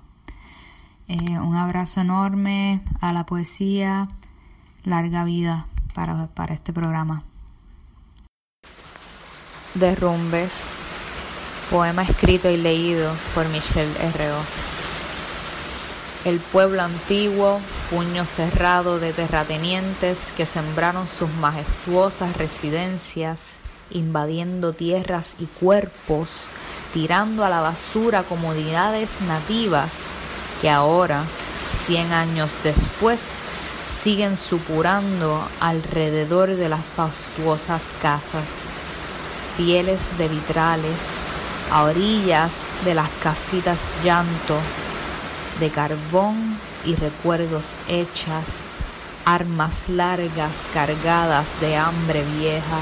Eh, 1.10 1.39
un 1.39 1.56
abrazo 1.56 2.01
enorme 2.01 2.84
a 3.01 3.12
la 3.13 3.25
poesía, 3.25 4.08
larga 4.84 5.24
vida 5.24 5.66
para, 5.96 6.28
para 6.28 6.54
este 6.54 6.72
programa. 6.72 7.24
Derrumbes, 9.74 10.68
poema 11.72 12.04
escrito 12.04 12.48
y 12.51 12.58
leído 12.58 13.12
por 13.34 13.50
Michelle 13.50 13.92
R.O. 14.18 14.38
El 16.25 16.39
pueblo 16.39 16.84
antiguo, 16.84 17.60
puño 17.89 18.25
cerrado 18.28 19.00
de 19.00 19.12
terratenientes 19.12 20.32
que 20.38 20.46
sembraron 20.46 21.08
sus 21.08 21.34
majestuosas 21.42 22.38
residencias, 22.38 23.62
invadiendo 23.89 24.74
tierras 24.74 25.38
y 25.39 25.46
cuerpos, 25.46 26.50
tirando 26.94 27.44
a 27.44 27.50
la 27.50 27.62
basura 27.62 28.22
comunidades 28.22 29.22
nativas 29.22 30.10
que 30.62 30.70
ahora, 30.70 31.24
cien 31.86 32.12
años 32.12 32.51
después, 32.63 33.32
siguen 33.88 34.38
supurando 34.38 35.48
alrededor 35.60 36.56
de 36.56 36.70
las 36.70 36.84
fastuosas 36.96 37.88
casas, 38.01 38.46
pieles 39.58 40.18
de 40.18 40.28
vitrales, 40.28 41.08
a 41.72 41.84
orillas 41.84 42.62
de 42.86 42.94
las 42.94 43.10
casitas 43.22 43.88
llanto, 44.04 44.58
de 45.60 45.70
carbón 45.70 46.58
y 46.86 46.96
recuerdos 46.96 47.75
hechas, 47.88 48.70
armas 49.25 49.88
largas 49.89 50.66
cargadas 50.74 51.60
de 51.62 51.75
hambre 51.75 52.24
vieja. 52.38 52.80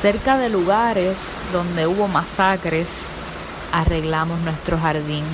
Cerca 0.00 0.38
de 0.38 0.48
lugares 0.48 1.32
donde 1.52 1.86
hubo 1.86 2.06
masacres, 2.06 3.02
arreglamos 3.72 4.38
nuestro 4.40 4.78
jardín 4.78 5.24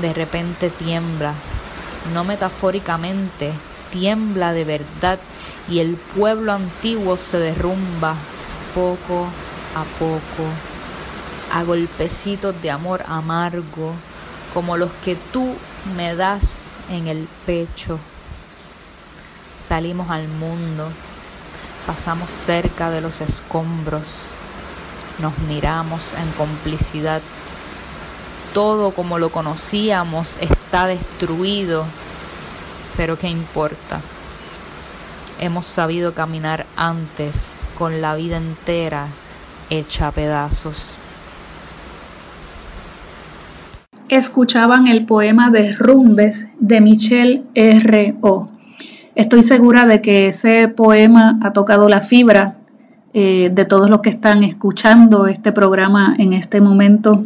de 0.00 0.12
repente 0.12 0.70
tiembla, 0.70 1.34
no 2.12 2.24
metafóricamente, 2.24 3.52
tiembla 3.90 4.52
de 4.52 4.64
verdad 4.64 5.18
y 5.68 5.80
el 5.80 5.96
pueblo 5.96 6.52
antiguo 6.52 7.16
se 7.16 7.38
derrumba 7.38 8.14
poco 8.74 9.26
a 9.74 9.84
poco, 9.98 10.48
a 11.52 11.62
golpecitos 11.64 12.60
de 12.62 12.70
amor 12.70 13.04
amargo, 13.08 13.94
como 14.54 14.76
los 14.76 14.90
que 15.04 15.16
tú 15.32 15.54
me 15.96 16.14
das 16.14 16.62
en 16.90 17.08
el 17.08 17.28
pecho. 17.44 17.98
Salimos 19.66 20.10
al 20.10 20.28
mundo, 20.28 20.88
pasamos 21.86 22.30
cerca 22.30 22.90
de 22.90 23.00
los 23.00 23.20
escombros, 23.20 24.18
nos 25.18 25.36
miramos 25.38 26.12
en 26.14 26.30
complicidad 26.32 27.20
todo 28.56 28.92
como 28.92 29.18
lo 29.18 29.28
conocíamos 29.28 30.38
está 30.40 30.86
destruido, 30.86 31.84
pero 32.96 33.18
¿qué 33.18 33.28
importa? 33.28 34.00
Hemos 35.38 35.66
sabido 35.66 36.14
caminar 36.14 36.64
antes 36.74 37.58
con 37.76 38.00
la 38.00 38.16
vida 38.16 38.38
entera 38.38 39.08
hecha 39.68 40.08
a 40.08 40.12
pedazos. 40.12 40.94
Escuchaban 44.08 44.86
el 44.86 45.04
poema 45.04 45.50
de 45.50 45.72
Rumbes 45.72 46.48
de 46.58 46.80
Michelle 46.80 47.42
R.O. 47.54 48.48
Estoy 49.14 49.42
segura 49.42 49.84
de 49.84 50.00
que 50.00 50.28
ese 50.28 50.68
poema 50.68 51.38
ha 51.42 51.52
tocado 51.52 51.90
la 51.90 52.00
fibra 52.00 52.56
eh, 53.12 53.50
de 53.52 53.64
todos 53.66 53.90
los 53.90 54.00
que 54.00 54.08
están 54.08 54.44
escuchando 54.44 55.26
este 55.26 55.52
programa 55.52 56.16
en 56.18 56.32
este 56.32 56.62
momento 56.62 57.22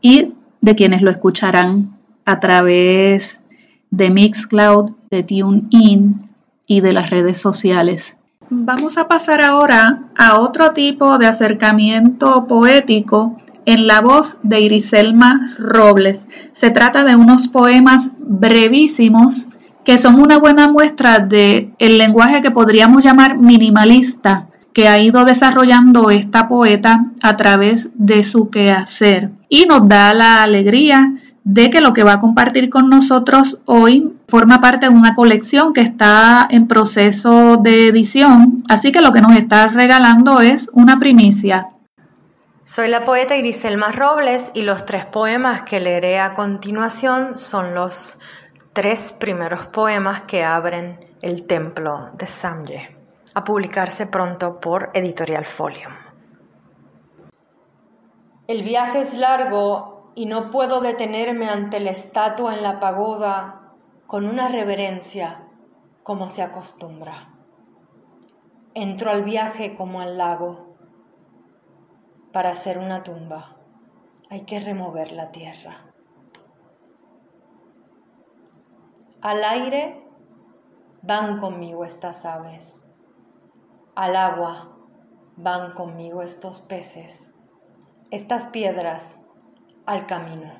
y 0.00 0.34
de 0.60 0.74
quienes 0.74 1.02
lo 1.02 1.10
escucharán 1.10 1.96
a 2.24 2.40
través 2.40 3.40
de 3.90 4.10
Mixcloud, 4.10 4.92
de 5.10 5.22
TuneIn 5.22 6.30
y 6.66 6.80
de 6.80 6.92
las 6.92 7.10
redes 7.10 7.38
sociales. 7.38 8.16
Vamos 8.50 8.96
a 8.96 9.08
pasar 9.08 9.40
ahora 9.42 10.04
a 10.16 10.38
otro 10.38 10.72
tipo 10.72 11.18
de 11.18 11.26
acercamiento 11.26 12.46
poético 12.46 13.40
en 13.66 13.86
la 13.86 14.00
voz 14.00 14.38
de 14.42 14.60
Iriselma 14.60 15.54
Robles. 15.58 16.28
Se 16.54 16.70
trata 16.70 17.04
de 17.04 17.16
unos 17.16 17.48
poemas 17.48 18.10
brevísimos 18.18 19.48
que 19.84 19.98
son 19.98 20.20
una 20.20 20.38
buena 20.38 20.68
muestra 20.68 21.18
de 21.18 21.70
el 21.78 21.98
lenguaje 21.98 22.42
que 22.42 22.50
podríamos 22.50 23.04
llamar 23.04 23.38
minimalista 23.38 24.47
que 24.78 24.86
ha 24.86 25.00
ido 25.00 25.24
desarrollando 25.24 26.08
esta 26.08 26.46
poeta 26.46 27.06
a 27.20 27.36
través 27.36 27.88
de 27.94 28.22
su 28.22 28.48
quehacer. 28.48 29.30
Y 29.48 29.64
nos 29.64 29.88
da 29.88 30.14
la 30.14 30.44
alegría 30.44 31.14
de 31.42 31.68
que 31.68 31.80
lo 31.80 31.92
que 31.92 32.04
va 32.04 32.12
a 32.12 32.18
compartir 32.20 32.70
con 32.70 32.88
nosotros 32.88 33.58
hoy 33.64 34.12
forma 34.28 34.60
parte 34.60 34.86
de 34.86 34.94
una 34.94 35.16
colección 35.16 35.72
que 35.72 35.80
está 35.80 36.46
en 36.48 36.68
proceso 36.68 37.56
de 37.56 37.88
edición, 37.88 38.62
así 38.68 38.92
que 38.92 39.00
lo 39.00 39.10
que 39.10 39.20
nos 39.20 39.36
está 39.36 39.66
regalando 39.66 40.40
es 40.40 40.70
una 40.72 41.00
primicia. 41.00 41.66
Soy 42.62 42.86
la 42.86 43.04
poeta 43.04 43.36
Griselma 43.36 43.90
Robles 43.90 44.52
y 44.54 44.62
los 44.62 44.86
tres 44.86 45.06
poemas 45.06 45.62
que 45.62 45.80
leeré 45.80 46.20
a 46.20 46.34
continuación 46.34 47.36
son 47.36 47.74
los 47.74 48.20
tres 48.72 49.12
primeros 49.18 49.66
poemas 49.66 50.22
que 50.22 50.44
abren 50.44 51.00
el 51.20 51.48
templo 51.48 52.10
de 52.16 52.26
Samye, 52.28 52.97
a 53.38 53.44
publicarse 53.44 54.08
pronto 54.08 54.58
por 54.58 54.90
Editorial 54.94 55.44
Folium. 55.44 55.92
El 58.48 58.64
viaje 58.64 59.00
es 59.00 59.14
largo 59.14 60.10
y 60.16 60.26
no 60.26 60.50
puedo 60.50 60.80
detenerme 60.80 61.48
ante 61.48 61.78
la 61.78 61.92
estatua 61.92 62.52
en 62.54 62.64
la 62.64 62.80
pagoda 62.80 63.74
con 64.08 64.26
una 64.26 64.48
reverencia 64.48 65.46
como 66.02 66.28
se 66.28 66.42
acostumbra. 66.42 67.28
Entro 68.74 69.12
al 69.12 69.22
viaje 69.22 69.76
como 69.76 70.00
al 70.00 70.18
lago. 70.18 70.74
Para 72.32 72.50
hacer 72.50 72.76
una 72.76 73.04
tumba 73.04 73.54
hay 74.30 74.40
que 74.46 74.58
remover 74.58 75.12
la 75.12 75.30
tierra. 75.30 75.84
Al 79.20 79.44
aire 79.44 80.02
van 81.02 81.38
conmigo 81.38 81.84
estas 81.84 82.26
aves. 82.26 82.87
Al 83.98 84.14
agua 84.14 84.76
van 85.36 85.72
conmigo 85.72 86.22
estos 86.22 86.60
peces 86.60 87.28
estas 88.12 88.46
piedras 88.46 89.20
al 89.86 90.06
camino. 90.06 90.52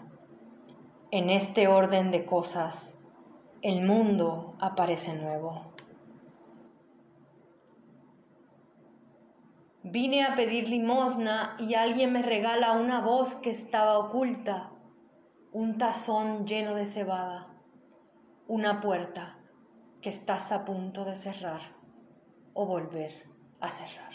En 1.13 1.31
este 1.31 1.69
orden 1.69 2.11
de 2.11 2.27
cosas, 2.27 2.99
el 3.63 3.87
mundo 3.87 4.57
aparece 4.59 5.15
nuevo. 5.15 5.73
Vine 9.85 10.25
a 10.25 10.35
pedir 10.35 10.69
limosna 10.69 11.55
y 11.61 11.75
alguien 11.75 12.15
me 12.15 12.23
regala 12.23 12.73
una 12.73 13.01
voz 13.01 13.37
que 13.37 13.51
estaba 13.51 14.01
oculta, 14.01 14.73
un 15.53 15.79
tazón 15.79 16.45
lleno 16.45 16.75
de 16.75 16.87
cebada, 16.87 17.55
una 18.49 18.81
puerta 18.81 19.39
que 20.03 20.09
estás 20.09 20.51
a 20.51 20.65
punto 20.65 21.05
de 21.05 21.15
cerrar 21.15 21.61
o 22.53 22.67
volver 22.67 23.28
a 23.61 23.71
cerrar. 23.71 24.09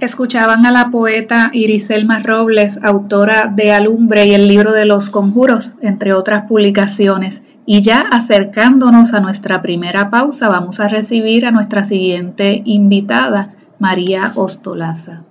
Escuchaban 0.00 0.66
a 0.66 0.72
la 0.72 0.90
poeta 0.90 1.50
Iriselma 1.52 2.18
Robles, 2.18 2.78
autora 2.82 3.46
de 3.46 3.72
Alumbre 3.72 4.26
y 4.26 4.34
el 4.34 4.46
libro 4.46 4.72
de 4.72 4.84
los 4.84 5.08
conjuros, 5.08 5.74
entre 5.80 6.12
otras 6.12 6.44
publicaciones. 6.46 7.42
Y 7.64 7.80
ya 7.82 8.00
acercándonos 8.00 9.14
a 9.14 9.20
nuestra 9.20 9.62
primera 9.62 10.10
pausa, 10.10 10.48
vamos 10.48 10.80
a 10.80 10.88
recibir 10.88 11.46
a 11.46 11.50
nuestra 11.50 11.84
siguiente 11.84 12.62
invitada, 12.64 13.54
María 13.78 14.32
Ostolaza. 14.36 15.22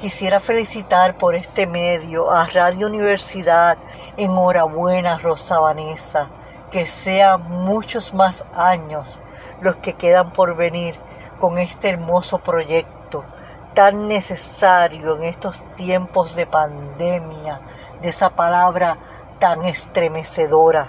Quisiera 0.00 0.40
felicitar 0.40 1.16
por 1.16 1.34
este 1.34 1.66
medio 1.66 2.30
a 2.30 2.46
Radio 2.46 2.88
Universidad. 2.88 3.78
Enhorabuena, 4.16 5.18
Rosa 5.18 5.60
Vanessa. 5.60 6.28
Que 6.70 6.86
sean 6.88 7.48
muchos 7.48 8.12
más 8.12 8.44
años 8.56 9.20
los 9.62 9.76
que 9.76 9.94
quedan 9.94 10.32
por 10.32 10.56
venir 10.56 10.96
con 11.44 11.58
este 11.58 11.90
hermoso 11.90 12.38
proyecto 12.38 13.22
tan 13.74 14.08
necesario 14.08 15.16
en 15.16 15.24
estos 15.24 15.60
tiempos 15.76 16.34
de 16.36 16.46
pandemia, 16.46 17.60
de 18.00 18.08
esa 18.08 18.30
palabra 18.30 18.96
tan 19.38 19.62
estremecedora. 19.66 20.86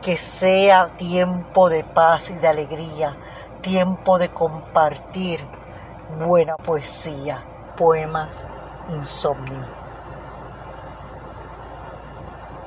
Que 0.00 0.16
sea 0.16 0.88
tiempo 0.96 1.68
de 1.68 1.84
paz 1.84 2.30
y 2.30 2.36
de 2.36 2.48
alegría, 2.48 3.14
tiempo 3.60 4.18
de 4.18 4.30
compartir 4.30 5.44
buena 6.18 6.56
poesía, 6.56 7.42
poema 7.76 8.30
insomnio. 8.88 9.66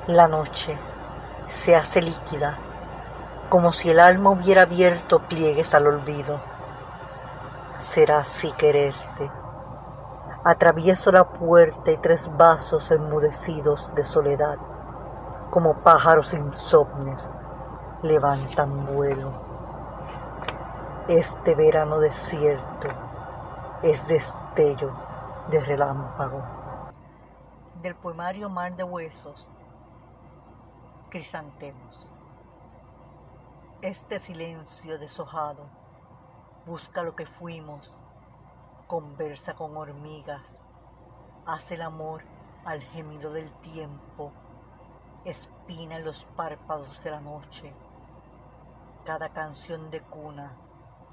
La 0.06 0.28
noche 0.28 0.78
se 1.48 1.74
hace 1.74 2.00
líquida, 2.00 2.58
como 3.48 3.72
si 3.72 3.90
el 3.90 3.98
alma 3.98 4.30
hubiera 4.30 4.62
abierto 4.62 5.18
pliegues 5.18 5.74
al 5.74 5.88
olvido. 5.88 6.51
Será 7.82 8.18
así 8.18 8.52
quererte. 8.52 9.28
Atravieso 10.44 11.10
la 11.10 11.28
puerta 11.28 11.90
y 11.90 11.96
tres 11.96 12.30
vasos 12.36 12.92
enmudecidos 12.92 13.92
de 13.96 14.04
soledad, 14.04 14.56
como 15.50 15.74
pájaros 15.78 16.32
insomnes, 16.32 17.28
levantan 18.04 18.86
vuelo. 18.86 19.32
Este 21.08 21.56
verano 21.56 21.98
desierto 21.98 22.86
es 23.82 24.06
destello 24.06 24.92
de 25.50 25.58
relámpago. 25.58 26.40
Del 27.82 27.96
poemario 27.96 28.48
Mar 28.48 28.76
de 28.76 28.84
Huesos, 28.84 29.48
Crisantemos. 31.10 32.08
Este 33.80 34.20
silencio 34.20 35.00
deshojado 35.00 35.81
busca 36.66 37.02
lo 37.02 37.16
que 37.16 37.26
fuimos, 37.26 37.92
conversa 38.86 39.54
con 39.54 39.76
hormigas, 39.76 40.64
hace 41.46 41.74
el 41.74 41.82
amor 41.82 42.22
al 42.64 42.80
gemido 42.82 43.32
del 43.32 43.50
tiempo, 43.60 44.32
espina 45.24 45.96
en 45.96 46.04
los 46.04 46.24
párpados 46.24 47.02
de 47.02 47.10
la 47.10 47.20
noche. 47.20 47.72
Cada 49.04 49.32
canción 49.32 49.90
de 49.90 50.00
cuna. 50.00 50.56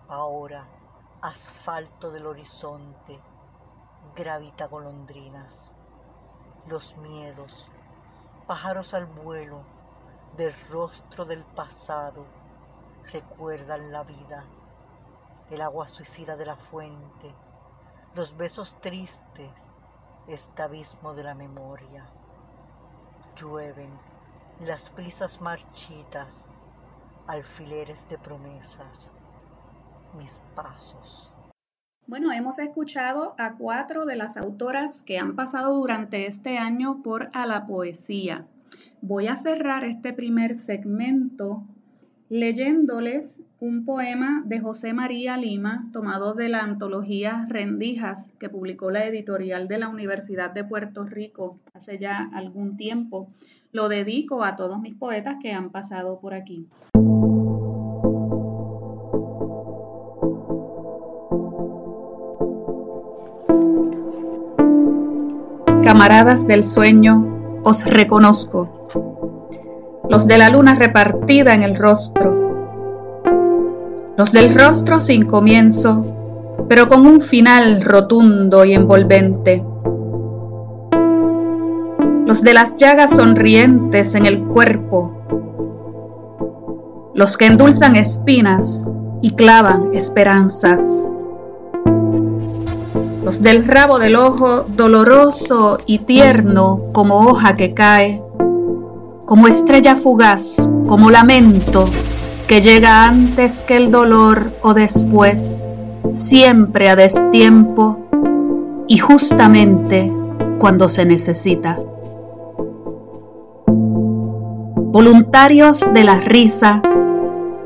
Ahora 0.07 0.67
asfalto 1.21 2.11
del 2.11 2.25
horizonte, 2.27 3.19
gravita 4.15 4.67
golondrinas, 4.67 5.73
los 6.67 6.95
miedos, 6.97 7.69
pájaros 8.47 8.93
al 8.93 9.05
vuelo. 9.05 9.63
Del 10.37 10.53
rostro 10.69 11.25
del 11.25 11.43
pasado, 11.43 12.23
recuerdan 13.11 13.91
la 13.91 14.03
vida, 14.03 14.45
el 15.51 15.61
agua 15.61 15.87
suicida 15.87 16.35
de 16.35 16.45
la 16.45 16.55
fuente, 16.55 17.33
los 18.15 18.37
besos 18.37 18.79
tristes, 18.81 19.71
este 20.27 20.61
abismo 20.61 21.13
de 21.13 21.23
la 21.23 21.35
memoria. 21.35 22.05
Llueven 23.35 23.89
las 24.59 24.89
prisas 24.89 25.41
marchitas, 25.41 26.49
alfileres 27.27 28.07
de 28.09 28.17
promesas 28.17 29.11
mis 30.17 30.39
pasos. 30.55 31.33
Bueno, 32.07 32.31
hemos 32.31 32.57
escuchado 32.57 33.35
a 33.37 33.55
cuatro 33.55 34.05
de 34.05 34.15
las 34.15 34.35
autoras 34.37 35.03
que 35.03 35.19
han 35.19 35.35
pasado 35.35 35.75
durante 35.75 36.25
este 36.25 36.57
año 36.57 37.03
por 37.03 37.29
A 37.33 37.45
la 37.45 37.67
Poesía. 37.67 38.47
Voy 39.01 39.27
a 39.27 39.37
cerrar 39.37 39.83
este 39.83 40.13
primer 40.13 40.55
segmento 40.55 41.63
leyéndoles 42.29 43.35
un 43.59 43.85
poema 43.85 44.43
de 44.45 44.59
José 44.59 44.93
María 44.93 45.35
Lima, 45.35 45.89
tomado 45.91 46.33
de 46.33 46.47
la 46.47 46.59
antología 46.59 47.45
Rendijas, 47.49 48.31
que 48.39 48.49
publicó 48.49 48.91
la 48.91 49.05
editorial 49.05 49.67
de 49.67 49.79
la 49.79 49.89
Universidad 49.89 50.51
de 50.51 50.63
Puerto 50.63 51.03
Rico 51.03 51.57
hace 51.73 51.97
ya 51.97 52.29
algún 52.33 52.77
tiempo. 52.77 53.27
Lo 53.71 53.89
dedico 53.89 54.43
a 54.43 54.55
todos 54.55 54.79
mis 54.79 54.95
poetas 54.95 55.37
que 55.41 55.51
han 55.51 55.71
pasado 55.71 56.19
por 56.19 56.33
aquí. 56.33 56.67
Camaradas 65.83 66.45
del 66.45 66.63
sueño, 66.63 67.61
os 67.63 67.83
reconozco, 67.85 68.78
los 70.09 70.25
de 70.25 70.39
la 70.39 70.49
luna 70.49 70.73
repartida 70.73 71.53
en 71.53 71.61
el 71.61 71.75
rostro, 71.75 72.35
los 74.17 74.31
del 74.31 74.53
rostro 74.55 74.99
sin 74.99 75.25
comienzo, 75.25 76.03
pero 76.67 76.89
con 76.89 77.05
un 77.05 77.21
final 77.21 77.81
rotundo 77.83 78.65
y 78.65 78.73
envolvente, 78.73 79.63
los 82.25 82.41
de 82.41 82.53
las 82.53 82.75
llagas 82.75 83.15
sonrientes 83.15 84.15
en 84.15 84.25
el 84.25 84.43
cuerpo, 84.45 85.13
los 87.13 87.37
que 87.37 87.45
endulzan 87.45 87.95
espinas 87.95 88.89
y 89.21 89.31
clavan 89.31 89.93
esperanzas. 89.93 91.07
Los 93.23 93.43
del 93.43 93.65
rabo 93.65 93.99
del 93.99 94.15
ojo 94.15 94.63
doloroso 94.63 95.77
y 95.85 95.99
tierno 95.99 96.81
como 96.93 97.19
hoja 97.19 97.55
que 97.55 97.75
cae, 97.75 98.23
como 99.29 99.47
estrella 99.47 99.95
fugaz, 99.95 100.67
como 100.87 101.11
lamento 101.11 101.87
que 102.47 102.61
llega 102.61 103.07
antes 103.07 103.61
que 103.61 103.77
el 103.77 103.91
dolor 103.91 104.51
o 104.63 104.73
después, 104.73 105.55
siempre 106.13 106.89
a 106.89 106.95
destiempo 106.95 108.07
y 108.87 108.97
justamente 108.97 110.11
cuando 110.57 110.89
se 110.89 111.05
necesita. 111.05 111.77
Voluntarios 114.75 115.85
de 115.93 116.03
la 116.03 116.19
risa, 116.21 116.81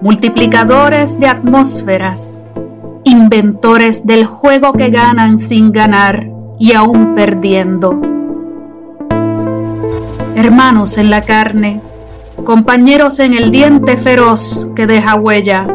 multiplicadores 0.01 1.17
de 1.17 1.27
atmósferas, 1.27 2.43
inventores 3.05 4.05
del 4.05 4.25
juego 4.25 4.73
que 4.73 4.89
ganan 4.89 5.39
sin 5.39 5.71
ganar 5.71 6.29
y 6.59 6.73
aún 6.73 7.15
perdiendo. 7.15 8.12
Hermanos 10.35 10.97
en 10.97 11.11
la 11.11 11.21
carne, 11.21 11.79
compañeros 12.43 13.19
en 13.19 13.35
el 13.35 13.51
diente 13.51 13.97
feroz 13.97 14.67
que 14.75 14.87
deja 14.87 15.15
huella, 15.15 15.67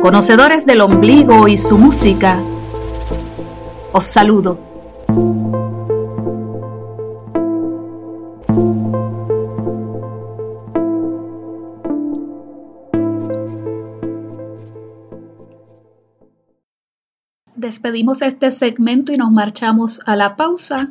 conocedores 0.00 0.64
del 0.64 0.80
ombligo 0.80 1.48
y 1.48 1.58
su 1.58 1.76
música, 1.76 2.38
os 3.92 4.04
saludo. 4.04 4.58
Despedimos 17.56 18.22
este 18.22 18.52
segmento 18.52 19.12
y 19.12 19.16
nos 19.16 19.30
marchamos 19.30 20.00
a 20.06 20.14
la 20.14 20.36
pausa. 20.36 20.90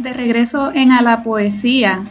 De 0.00 0.14
regreso 0.14 0.72
en 0.72 0.92
A 0.92 1.02
la 1.02 1.22
Poesía, 1.22 2.04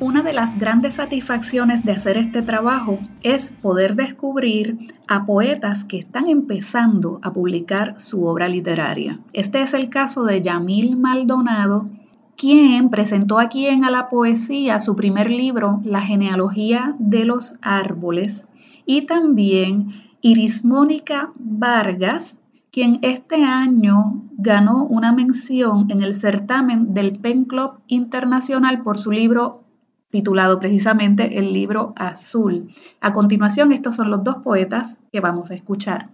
una 0.00 0.22
de 0.22 0.32
las 0.32 0.58
grandes 0.58 0.94
satisfacciones 0.94 1.84
de 1.84 1.92
hacer 1.92 2.16
este 2.16 2.40
trabajo 2.40 2.98
es 3.22 3.50
poder 3.50 3.94
descubrir 3.94 4.78
a 5.06 5.26
poetas 5.26 5.84
que 5.84 5.98
están 5.98 6.28
empezando 6.28 7.20
a 7.20 7.30
publicar 7.30 8.00
su 8.00 8.24
obra 8.24 8.48
literaria. 8.48 9.20
Este 9.34 9.60
es 9.60 9.74
el 9.74 9.90
caso 9.90 10.24
de 10.24 10.40
Yamil 10.40 10.96
Maldonado, 10.96 11.90
quien 12.38 12.88
presentó 12.88 13.38
aquí 13.38 13.66
en 13.66 13.84
A 13.84 13.90
la 13.90 14.08
Poesía 14.08 14.80
su 14.80 14.96
primer 14.96 15.28
libro, 15.28 15.82
La 15.84 16.00
genealogía 16.00 16.94
de 16.98 17.26
los 17.26 17.54
árboles, 17.60 18.48
y 18.86 19.02
también 19.02 19.88
Iris 20.22 20.64
Mónica 20.64 21.32
Vargas, 21.34 22.38
quien 22.74 22.98
este 23.02 23.44
año 23.44 24.24
ganó 24.36 24.82
una 24.82 25.12
mención 25.12 25.92
en 25.92 26.02
el 26.02 26.16
certamen 26.16 26.92
del 26.92 27.20
Pen 27.20 27.44
Club 27.44 27.78
Internacional 27.86 28.82
por 28.82 28.98
su 28.98 29.12
libro 29.12 29.62
titulado 30.10 30.58
precisamente 30.58 31.38
El 31.38 31.52
libro 31.52 31.92
azul. 31.94 32.74
A 33.00 33.12
continuación, 33.12 33.70
estos 33.70 33.94
son 33.94 34.10
los 34.10 34.24
dos 34.24 34.38
poetas 34.42 34.98
que 35.12 35.20
vamos 35.20 35.52
a 35.52 35.54
escuchar. 35.54 36.08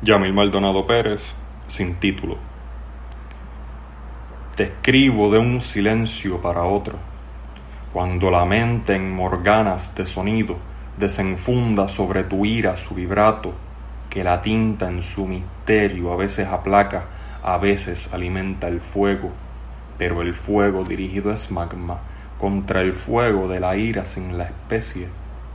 Yamil 0.00 0.32
Maldonado 0.32 0.86
Pérez, 0.86 1.36
sin 1.66 1.96
título. 1.96 2.38
Te 4.56 4.62
escribo 4.62 5.30
de 5.30 5.38
un 5.38 5.60
silencio 5.60 6.40
para 6.40 6.64
otro, 6.64 6.96
cuando 7.92 8.30
la 8.30 8.46
mente 8.46 8.96
en 8.96 9.14
morganas 9.14 9.94
de 9.94 10.06
sonido 10.06 10.56
desenfunda 10.96 11.90
sobre 11.90 12.24
tu 12.24 12.46
ira 12.46 12.74
su 12.78 12.94
vibrato, 12.94 13.67
que 14.10 14.24
la 14.24 14.40
tinta 14.40 14.88
en 14.88 15.02
su 15.02 15.26
misterio 15.26 16.12
a 16.12 16.16
veces 16.16 16.48
aplaca, 16.48 17.04
a 17.42 17.58
veces 17.58 18.12
alimenta 18.12 18.68
el 18.68 18.80
fuego, 18.80 19.30
pero 19.98 20.22
el 20.22 20.34
fuego 20.34 20.84
dirigido 20.84 21.32
es 21.32 21.50
magma, 21.50 21.98
contra 22.38 22.80
el 22.80 22.94
fuego 22.94 23.48
de 23.48 23.60
la 23.60 23.76
ira 23.76 24.04
sin 24.04 24.38
la 24.38 24.44
especie, 24.44 25.08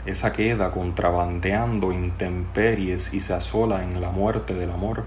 esa 0.05 0.33
queda 0.33 0.71
contrabandeando 0.71 1.93
intemperies 1.93 3.13
y 3.13 3.21
se 3.21 3.33
asola 3.33 3.83
en 3.83 4.01
la 4.01 4.11
muerte 4.11 4.53
del 4.53 4.71
amor. 4.71 5.05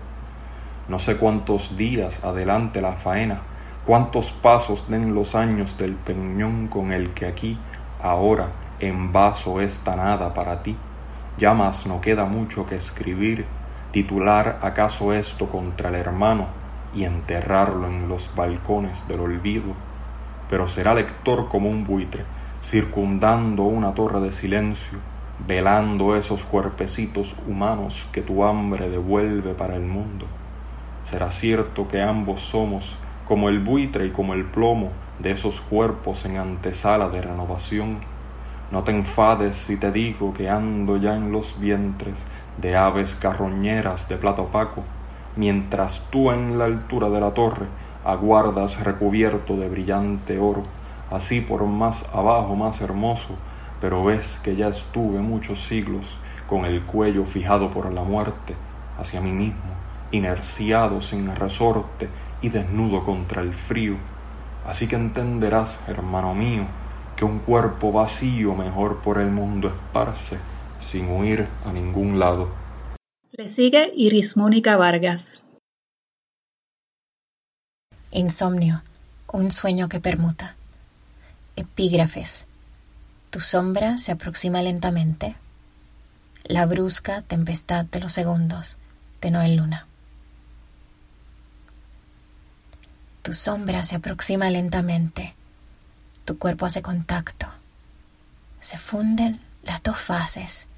No 0.88 0.98
sé 0.98 1.16
cuántos 1.16 1.76
días 1.76 2.24
adelante 2.24 2.80
la 2.80 2.92
faena, 2.92 3.42
cuántos 3.84 4.30
pasos 4.32 4.88
den 4.88 5.14
los 5.14 5.34
años 5.34 5.76
del 5.76 5.94
peñón 5.94 6.68
con 6.68 6.92
el 6.92 7.10
que 7.10 7.26
aquí, 7.26 7.58
ahora, 8.00 8.48
en 8.80 9.12
vaso 9.12 9.60
esta 9.60 9.96
nada 9.96 10.32
para 10.32 10.62
ti. 10.62 10.76
Ya 11.38 11.54
más 11.54 11.86
no 11.86 12.00
queda 12.00 12.24
mucho 12.24 12.66
que 12.66 12.76
escribir, 12.76 13.46
titular 13.90 14.58
acaso 14.62 15.12
esto 15.12 15.48
contra 15.48 15.88
el 15.90 15.96
hermano 15.96 16.46
y 16.94 17.04
enterrarlo 17.04 17.86
en 17.86 18.08
los 18.08 18.34
balcones 18.34 19.06
del 19.08 19.20
olvido 19.20 19.74
pero 20.48 20.68
será 20.68 20.94
lector 20.94 21.48
como 21.48 21.68
un 21.68 21.84
buitre, 21.84 22.24
circundando 22.62 23.64
una 23.64 23.94
torre 23.94 24.20
de 24.20 24.32
silencio, 24.32 24.98
velando 25.46 26.16
esos 26.16 26.44
cuerpecitos 26.44 27.34
humanos 27.46 28.06
que 28.12 28.22
tu 28.22 28.44
hambre 28.44 28.88
devuelve 28.88 29.54
para 29.54 29.76
el 29.76 29.82
mundo. 29.82 30.26
Será 31.04 31.30
cierto 31.30 31.88
que 31.88 32.02
ambos 32.02 32.40
somos 32.40 32.96
como 33.26 33.48
el 33.48 33.60
buitre 33.60 34.06
y 34.06 34.10
como 34.10 34.34
el 34.34 34.44
plomo 34.44 34.90
de 35.18 35.32
esos 35.32 35.60
cuerpos 35.60 36.24
en 36.24 36.38
antesala 36.38 37.08
de 37.08 37.22
renovación. 37.22 37.98
No 38.70 38.82
te 38.82 38.90
enfades 38.90 39.56
si 39.56 39.76
te 39.76 39.92
digo 39.92 40.34
que 40.34 40.50
ando 40.50 40.96
ya 40.96 41.14
en 41.14 41.30
los 41.30 41.60
vientres 41.60 42.24
de 42.58 42.76
aves 42.76 43.14
carroñeras 43.14 44.08
de 44.08 44.16
plata 44.16 44.42
opaco, 44.42 44.82
mientras 45.36 46.04
tú 46.10 46.32
en 46.32 46.58
la 46.58 46.64
altura 46.64 47.08
de 47.08 47.20
la 47.20 47.32
torre 47.32 47.66
aguardas 48.04 48.82
recubierto 48.82 49.56
de 49.56 49.68
brillante 49.68 50.38
oro, 50.38 50.64
así 51.10 51.40
por 51.40 51.64
más 51.66 52.06
abajo 52.12 52.56
más 52.56 52.80
hermoso, 52.80 53.36
pero 53.80 54.04
ves 54.04 54.40
que 54.42 54.56
ya 54.56 54.68
estuve 54.68 55.20
muchos 55.20 55.64
siglos 55.64 56.18
con 56.48 56.64
el 56.64 56.82
cuello 56.82 57.24
fijado 57.24 57.70
por 57.70 57.92
la 57.92 58.02
muerte 58.02 58.56
hacia 58.98 59.20
mí 59.20 59.32
mismo, 59.32 59.60
inerciado 60.10 61.00
sin 61.02 61.34
resorte 61.36 62.08
y 62.42 62.48
desnudo 62.48 63.04
contra 63.04 63.42
el 63.42 63.52
frío. 63.52 63.96
Así 64.66 64.88
que 64.88 64.96
entenderás, 64.96 65.80
hermano 65.86 66.34
mío, 66.34 66.64
que 67.16 67.24
un 67.24 67.38
cuerpo 67.38 67.92
vacío 67.92 68.54
mejor 68.54 69.00
por 69.00 69.18
el 69.18 69.30
mundo 69.30 69.68
esparce, 69.68 70.38
sin 70.80 71.10
huir 71.10 71.48
a 71.64 71.72
ningún 71.72 72.18
lado. 72.18 72.48
Le 73.32 73.48
sigue 73.48 73.92
Iris 73.96 74.36
Mónica 74.36 74.76
Vargas. 74.76 75.42
Insomnio, 78.10 78.82
un 79.32 79.50
sueño 79.50 79.88
que 79.88 80.00
permuta. 80.00 80.56
Epígrafes. 81.56 82.46
Tu 83.30 83.40
sombra 83.40 83.98
se 83.98 84.12
aproxima 84.12 84.62
lentamente. 84.62 85.36
La 86.44 86.64
brusca 86.66 87.22
tempestad 87.22 87.84
de 87.86 88.00
los 88.00 88.12
segundos 88.12 88.78
de 89.20 89.30
Noel 89.30 89.56
Luna. 89.56 89.86
Tu 93.22 93.32
sombra 93.32 93.82
se 93.84 93.96
aproxima 93.96 94.48
lentamente. 94.50 95.34
Tu 96.26 96.38
cuerpo 96.38 96.66
hace 96.66 96.82
contacto. 96.82 97.46
Se 98.60 98.76
funden 98.76 99.40
las 99.62 99.82
dos 99.82 99.98
fases 99.98 100.68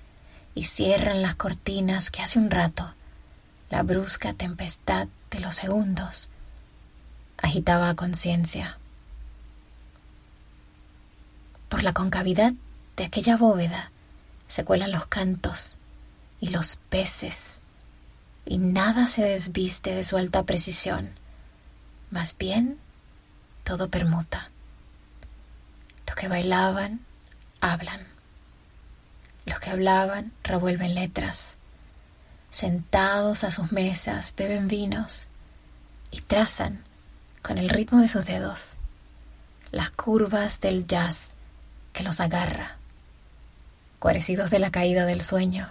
y 0.55 0.65
cierran 0.65 1.23
las 1.23 1.35
cortinas 1.35 2.13
que 2.13 2.23
hace 2.23 2.39
un 2.39 2.51
rato 2.51 2.95
la 3.71 3.83
brusca 3.83 4.33
tempestad 4.33 5.09
de 5.31 5.41
los 5.41 5.57
segundos 5.57 6.31
agitaba 7.37 7.91
a 7.91 7.95
conciencia. 7.95 8.79
Por 11.69 11.83
la 11.83 11.93
concavidad 11.93 12.53
de 12.97 13.05
aquella 13.05 13.37
bóveda 13.37 13.91
se 14.49 14.65
cuelan 14.65 14.91
los 14.91 15.07
cantos 15.07 15.77
y 16.41 16.49
los 16.49 16.77
peces, 16.89 17.61
y 18.47 18.59
nada 18.59 19.09
se 19.09 19.23
desviste 19.23 19.95
de 19.95 20.05
su 20.05 20.17
alta 20.17 20.45
precisión, 20.45 21.11
más 22.11 22.37
bien 22.39 22.79
todo 23.65 23.89
permuta. 23.89 24.51
Los 26.09 26.17
que 26.17 26.29
bailaban 26.29 27.01
hablan, 27.61 28.07
los 29.45 29.61
que 29.61 29.69
hablaban 29.69 30.33
revuelven 30.43 30.95
letras, 30.95 31.59
sentados 32.49 33.45
a 33.45 33.51
sus 33.51 33.73
mesas 33.73 34.33
beben 34.35 34.69
vinos 34.69 35.29
y 36.11 36.23
trazan 36.23 36.83
con 37.43 37.59
el 37.59 37.69
ritmo 37.69 38.01
de 38.01 38.09
sus 38.09 38.25
dedos, 38.25 38.79
las 39.71 39.91
curvas 39.91 40.61
del 40.61 40.87
jazz 40.87 41.35
que 41.93 42.05
los 42.05 42.21
agarra, 42.21 42.79
cuarecidos 43.99 44.51
de 44.51 44.61
la 44.61 44.71
caída 44.71 45.05
del 45.05 45.21
sueño. 45.21 45.69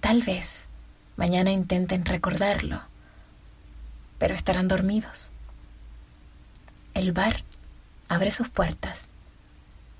Tal 0.00 0.22
vez 0.22 0.68
mañana 1.16 1.50
intenten 1.50 2.04
recordarlo, 2.04 2.82
pero 4.18 4.34
estarán 4.34 4.68
dormidos. 4.68 5.30
El 6.92 7.12
bar 7.12 7.47
abre 8.08 8.32
sus 8.32 8.48
puertas 8.48 9.10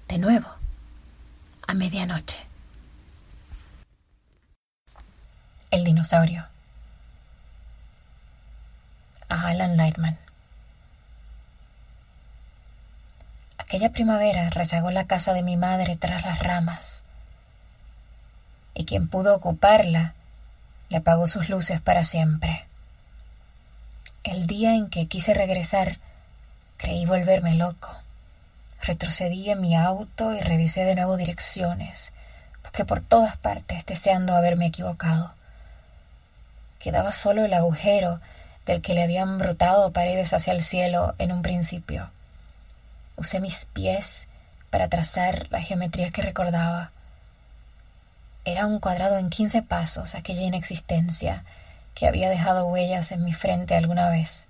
de 0.08 0.18
nuevo 0.18 0.48
a 1.66 1.74
medianoche. 1.74 2.38
El 5.70 5.84
dinosaurio 5.84 6.46
a 9.28 9.48
Alan 9.48 9.76
Lightman. 9.76 10.18
Aquella 13.58 13.92
primavera 13.92 14.48
rezagó 14.48 14.90
la 14.90 15.06
casa 15.06 15.34
de 15.34 15.42
mi 15.42 15.58
madre 15.58 15.96
tras 15.96 16.24
las 16.24 16.38
ramas, 16.38 17.04
y 18.72 18.86
quien 18.86 19.08
pudo 19.08 19.36
ocuparla 19.36 20.14
le 20.88 20.96
apagó 20.96 21.26
sus 21.26 21.50
luces 21.50 21.82
para 21.82 22.04
siempre. 22.04 22.66
El 24.24 24.46
día 24.46 24.74
en 24.74 24.88
que 24.88 25.06
quise 25.06 25.34
regresar, 25.34 25.98
creí 26.78 27.04
volverme 27.04 27.54
loco. 27.54 27.94
Retrocedí 28.82 29.50
en 29.50 29.60
mi 29.60 29.76
auto 29.76 30.32
y 30.32 30.40
revisé 30.40 30.84
de 30.84 30.94
nuevo 30.94 31.18
direcciones. 31.18 32.12
Busqué 32.62 32.84
por 32.84 33.02
todas 33.02 33.36
partes 33.36 33.84
deseando 33.84 34.34
haberme 34.34 34.66
equivocado. 34.66 35.34
Quedaba 36.78 37.12
solo 37.12 37.44
el 37.44 37.52
agujero 37.52 38.20
del 38.64 38.80
que 38.80 38.94
le 38.94 39.02
habían 39.02 39.38
brotado 39.38 39.92
paredes 39.92 40.32
hacia 40.32 40.52
el 40.52 40.62
cielo 40.62 41.14
en 41.18 41.32
un 41.32 41.42
principio. 41.42 42.10
Usé 43.16 43.40
mis 43.40 43.66
pies 43.66 44.28
para 44.70 44.88
trazar 44.88 45.48
la 45.50 45.60
geometría 45.60 46.10
que 46.10 46.22
recordaba. 46.22 46.92
Era 48.44 48.66
un 48.66 48.78
cuadrado 48.78 49.18
en 49.18 49.28
quince 49.28 49.62
pasos, 49.62 50.14
aquella 50.14 50.42
inexistencia 50.42 51.44
que 51.94 52.06
había 52.06 52.30
dejado 52.30 52.66
huellas 52.66 53.10
en 53.10 53.24
mi 53.24 53.34
frente 53.34 53.74
alguna 53.74 54.08
vez. 54.08 54.47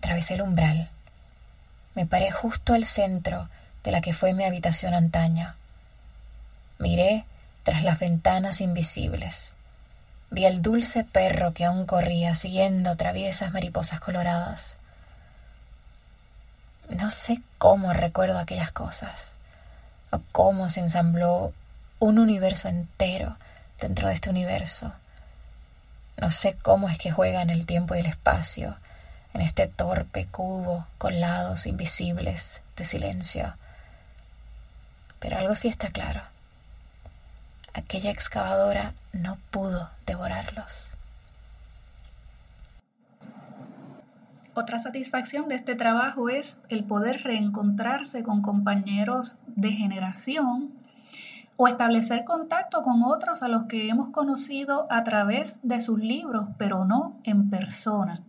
Atravesé 0.00 0.32
el 0.32 0.40
umbral. 0.40 0.88
Me 1.94 2.06
paré 2.06 2.30
justo 2.30 2.72
al 2.72 2.86
centro 2.86 3.50
de 3.84 3.90
la 3.90 4.00
que 4.00 4.14
fue 4.14 4.32
mi 4.32 4.44
habitación 4.44 4.94
antaña. 4.94 5.56
Miré 6.78 7.26
tras 7.64 7.84
las 7.84 7.98
ventanas 7.98 8.62
invisibles. 8.62 9.52
Vi 10.30 10.46
el 10.46 10.62
dulce 10.62 11.04
perro 11.04 11.52
que 11.52 11.66
aún 11.66 11.84
corría 11.84 12.34
siguiendo 12.34 12.96
traviesas 12.96 13.52
mariposas 13.52 14.00
coloradas. 14.00 14.78
No 16.88 17.10
sé 17.10 17.42
cómo 17.58 17.92
recuerdo 17.92 18.38
aquellas 18.38 18.72
cosas, 18.72 19.36
o 20.12 20.22
cómo 20.32 20.70
se 20.70 20.80
ensambló 20.80 21.52
un 21.98 22.18
universo 22.18 22.68
entero 22.68 23.36
dentro 23.78 24.08
de 24.08 24.14
este 24.14 24.30
universo. 24.30 24.94
No 26.16 26.30
sé 26.30 26.54
cómo 26.54 26.88
es 26.88 26.96
que 26.96 27.10
juega 27.10 27.42
en 27.42 27.50
el 27.50 27.66
tiempo 27.66 27.94
y 27.94 27.98
el 27.98 28.06
espacio, 28.06 28.78
en 29.34 29.40
este 29.40 29.66
torpe 29.68 30.26
cubo 30.26 30.86
con 30.98 31.20
lados 31.20 31.66
invisibles 31.66 32.62
de 32.76 32.84
silencio. 32.84 33.54
Pero 35.18 35.38
algo 35.38 35.54
sí 35.54 35.68
está 35.68 35.88
claro 35.88 36.22
aquella 37.74 38.10
excavadora 38.10 38.94
no 39.12 39.38
pudo 39.50 39.90
devorarlos. 40.06 40.94
Otra 44.54 44.78
satisfacción 44.78 45.48
de 45.48 45.54
este 45.54 45.74
trabajo 45.74 46.28
es 46.28 46.58
el 46.68 46.84
poder 46.84 47.22
reencontrarse 47.22 48.22
con 48.22 48.42
compañeros 48.42 49.36
de 49.46 49.70
generación 49.72 50.70
o 51.56 51.68
establecer 51.68 52.24
contacto 52.24 52.82
con 52.82 53.02
otros 53.02 53.42
a 53.42 53.48
los 53.48 53.66
que 53.66 53.88
hemos 53.88 54.10
conocido 54.10 54.86
a 54.90 55.04
través 55.04 55.60
de 55.62 55.80
sus 55.80 55.98
libros, 56.00 56.48
pero 56.58 56.84
no 56.84 57.16
en 57.24 57.48
persona. 57.48 58.22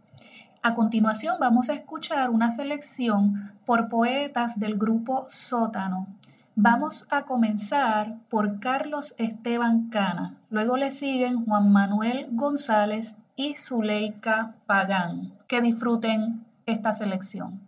A 0.64 0.74
continuación 0.74 1.38
vamos 1.40 1.70
a 1.70 1.74
escuchar 1.74 2.30
una 2.30 2.52
selección 2.52 3.52
por 3.66 3.90
poetas 3.90 4.60
del 4.60 4.78
grupo 4.78 5.26
Sótano, 5.28 6.08
Vamos 6.56 7.08
a 7.10 7.24
comenzar 7.24 8.18
por 8.30 8.60
Carlos 8.60 9.16
Esteban 9.18 9.90
Cana. 9.90 10.38
Luego 10.50 10.76
le 10.76 10.92
siguen 10.92 11.46
Juan 11.46 11.72
Manuel 11.72 12.28
González 12.32 13.16
y 13.38 13.56
Zuleika 13.56 14.56
Pagán. 14.66 15.34
Que 15.48 15.62
disfruten 15.62 16.46
esta 16.66 16.92
selección. 16.92 17.68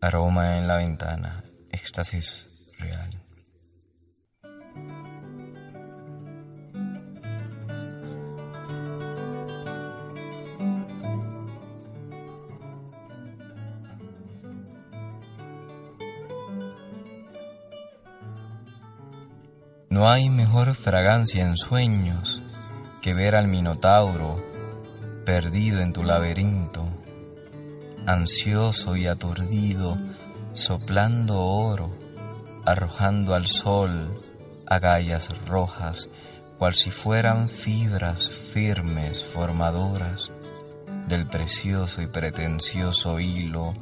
Aroma 0.00 0.58
en 0.58 0.68
la 0.68 0.76
ventana, 0.76 1.42
éxtasis 1.72 2.48
real. 2.78 3.08
No 19.98 20.08
hay 20.08 20.30
mejor 20.30 20.76
fragancia 20.76 21.44
en 21.44 21.56
sueños 21.56 22.40
que 23.02 23.14
ver 23.14 23.34
al 23.34 23.48
Minotauro 23.48 24.36
perdido 25.26 25.80
en 25.80 25.92
tu 25.92 26.04
laberinto, 26.04 26.86
ansioso 28.06 28.94
y 28.94 29.08
aturdido, 29.08 29.98
soplando 30.52 31.40
oro, 31.40 31.92
arrojando 32.64 33.34
al 33.34 33.48
sol 33.48 34.22
agallas 34.68 35.30
rojas, 35.48 36.08
cual 36.58 36.76
si 36.76 36.92
fueran 36.92 37.48
fibras 37.48 38.30
firmes 38.30 39.24
formadoras 39.24 40.30
del 41.08 41.26
precioso 41.26 42.02
y 42.02 42.06
pretencioso 42.06 43.18
hilo 43.18 43.74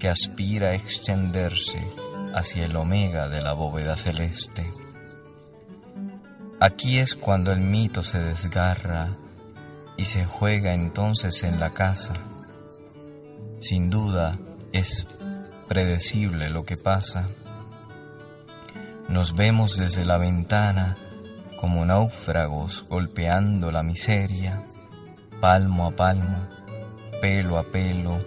que 0.00 0.08
aspira 0.08 0.70
a 0.70 0.74
extenderse 0.74 1.86
hacia 2.34 2.64
el 2.64 2.74
omega 2.74 3.28
de 3.28 3.40
la 3.40 3.52
bóveda 3.52 3.96
celeste. 3.96 4.79
Aquí 6.62 6.98
es 6.98 7.14
cuando 7.14 7.52
el 7.52 7.60
mito 7.60 8.02
se 8.02 8.18
desgarra 8.18 9.16
y 9.96 10.04
se 10.04 10.26
juega 10.26 10.74
entonces 10.74 11.42
en 11.42 11.58
la 11.58 11.70
casa. 11.70 12.12
Sin 13.60 13.88
duda 13.88 14.38
es 14.70 15.06
predecible 15.68 16.50
lo 16.50 16.66
que 16.66 16.76
pasa. 16.76 17.28
Nos 19.08 19.34
vemos 19.34 19.78
desde 19.78 20.04
la 20.04 20.18
ventana 20.18 20.98
como 21.56 21.86
náufragos 21.86 22.84
golpeando 22.90 23.72
la 23.72 23.82
miseria, 23.82 24.62
palmo 25.40 25.86
a 25.86 25.96
palmo, 25.96 26.46
pelo 27.22 27.56
a 27.56 27.70
pelo, 27.70 28.18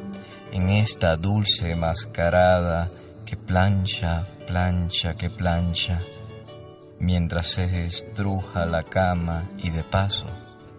en 0.52 0.72
esta 0.72 1.18
dulce 1.18 1.76
mascarada 1.76 2.90
que 3.28 3.38
plancha, 3.38 4.28
plancha, 4.48 5.14
que 5.14 5.30
plancha 5.30 6.02
mientras 7.04 7.48
se 7.48 7.86
estruja 7.86 8.66
la 8.66 8.82
cama 8.82 9.50
y 9.58 9.72
de 9.72 9.84
paso 9.84 10.26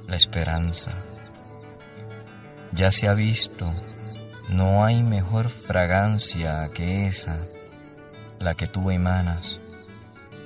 la 0.08 0.16
esperanza. 0.16 0.92
Ya 2.72 2.90
se 2.90 3.08
ha 3.08 3.14
visto, 3.14 3.70
no 4.48 4.84
hay 4.84 5.02
mejor 5.02 5.50
fragancia 5.50 6.68
que 6.72 7.06
esa, 7.06 7.36
la 8.40 8.54
que 8.54 8.66
tú 8.66 8.90
emanas, 8.90 9.60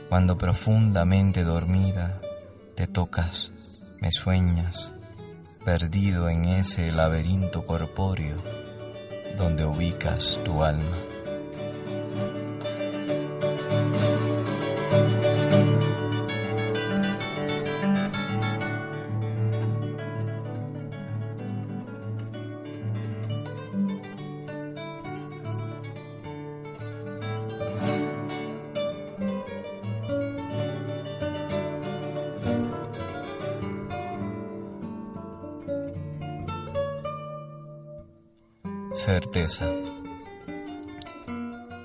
cuando 0.08 0.36
profundamente 0.36 1.44
dormida 1.44 2.20
te 2.74 2.88
tocas, 2.88 3.52
me 4.00 4.10
sueñas, 4.10 4.92
perdido 5.64 6.28
en 6.28 6.46
ese 6.46 6.90
laberinto 6.90 7.64
corpóreo 7.64 8.36
donde 9.36 9.64
ubicas 9.64 10.40
tu 10.44 10.64
alma. 10.64 11.07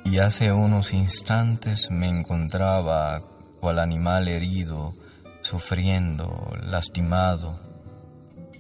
Y 0.06 0.20
hace 0.20 0.54
unos 0.54 0.94
instantes 0.94 1.92
me 1.92 2.08
encontraba 2.08 3.22
cual 3.60 3.80
animal 3.80 4.30
herido, 4.30 4.94
sufriendo, 5.42 6.54
lastimado. 6.62 7.60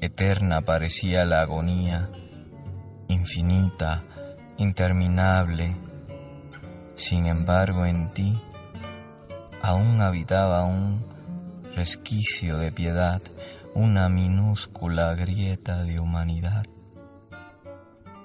Eterna 0.01 0.61
parecía 0.61 1.23
la 1.23 1.41
agonía, 1.41 2.09
infinita, 3.07 4.03
interminable. 4.57 5.77
Sin 6.95 7.25
embargo, 7.27 7.85
en 7.85 8.13
ti 8.13 8.41
aún 9.61 10.01
habitaba 10.01 10.63
un 10.65 11.05
resquicio 11.73 12.57
de 12.57 12.73
piedad, 12.73 13.21
una 13.75 14.09
minúscula 14.09 15.15
grieta 15.15 15.83
de 15.83 16.01
humanidad 16.01 16.65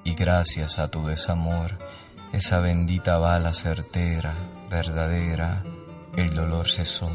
y 0.08 0.14
gracias 0.14 0.78
a 0.78 0.88
tu 0.88 1.06
desamor, 1.06 1.76
esa 2.32 2.60
bendita 2.60 3.18
bala 3.18 3.52
certera, 3.52 4.34
verdadera, 4.70 5.62
el 6.16 6.30
dolor 6.30 6.70
cesó. 6.70 7.10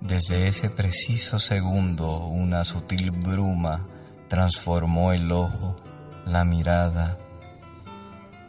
Desde 0.00 0.48
ese 0.48 0.70
preciso 0.70 1.38
segundo 1.38 2.20
una 2.20 2.64
sutil 2.64 3.10
bruma 3.10 3.86
transformó 4.28 5.12
el 5.12 5.30
ojo, 5.30 5.76
la 6.24 6.42
mirada, 6.44 7.18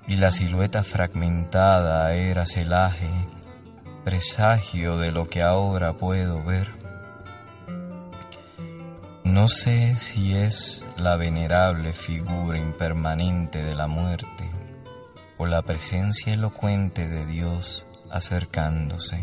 y 0.08 0.16
la 0.16 0.32
silueta 0.32 0.82
fragmentada 0.82 2.14
era 2.14 2.46
celaje, 2.46 3.10
presagio 4.06 4.98
de 4.98 5.12
lo 5.12 5.28
que 5.28 5.44
ahora 5.44 5.98
puedo 5.98 6.42
ver. 6.42 6.72
No 9.26 9.50
sé 9.50 9.98
si 9.98 10.36
es 10.36 10.85
la 10.98 11.18
venerable 11.18 11.92
figura 11.92 12.58
impermanente 12.58 13.62
de 13.62 13.76
la 13.76 13.88
muerte 13.88 14.50
o 15.38 15.46
la 15.46 15.62
presencia 15.62 16.34
elocuente 16.34 17.08
de 17.10 17.26
Dios 17.26 17.86
acercándose. 18.10 19.22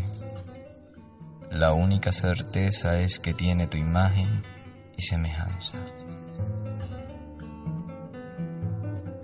La 1.49 1.73
única 1.73 2.11
certeza 2.11 2.99
es 2.99 3.17
que 3.17 3.33
tiene 3.33 3.67
tu 3.67 3.77
imagen 3.77 4.43
y 4.95 5.01
semejanza. 5.01 5.83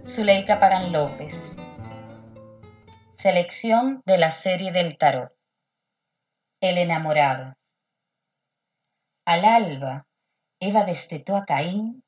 Zuleika 0.05 0.59
Pagan 0.59 0.91
López. 0.91 1.55
Selección 3.15 4.01
de 4.05 4.17
la 4.17 4.31
serie 4.31 4.71
del 4.71 4.97
tarot. 4.97 5.31
El 6.61 6.79
enamorado. 6.79 7.55
Al 9.25 9.45
alba, 9.45 10.07
Eva 10.59 10.83
destetó 10.83 11.37
a 11.37 11.45
Caín, 11.45 12.03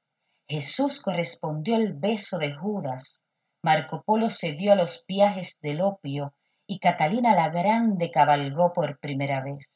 Jesús 0.51 0.99
correspondió 0.99 1.77
el 1.77 1.93
beso 1.93 2.37
de 2.37 2.53
Judas, 2.53 3.23
Marco 3.63 4.03
Polo 4.03 4.29
cedió 4.29 4.73
a 4.73 4.75
los 4.75 5.05
viajes 5.07 5.61
del 5.61 5.79
opio 5.79 6.35
y 6.67 6.79
Catalina 6.79 7.33
la 7.33 7.47
Grande 7.51 8.11
cabalgó 8.11 8.73
por 8.73 8.99
primera 8.99 9.41
vez. 9.41 9.71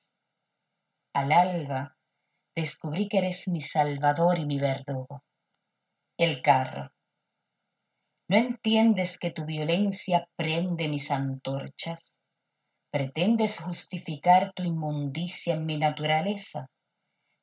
Al 1.13 1.31
alba, 1.31 1.95
descubrí 2.53 3.07
que 3.07 3.19
eres 3.19 3.47
mi 3.47 3.61
salvador 3.61 4.37
y 4.37 4.45
mi 4.45 4.59
verdugo. 4.59 5.23
El 6.17 6.41
carro. 6.41 6.91
¿No 8.27 8.35
entiendes 8.35 9.17
que 9.17 9.31
tu 9.31 9.45
violencia 9.45 10.27
prende 10.35 10.89
mis 10.89 11.09
antorchas? 11.09 12.21
¿Pretendes 12.91 13.61
justificar 13.61 14.51
tu 14.53 14.63
inmundicia 14.63 15.53
en 15.53 15.65
mi 15.65 15.77
naturaleza? 15.77 16.67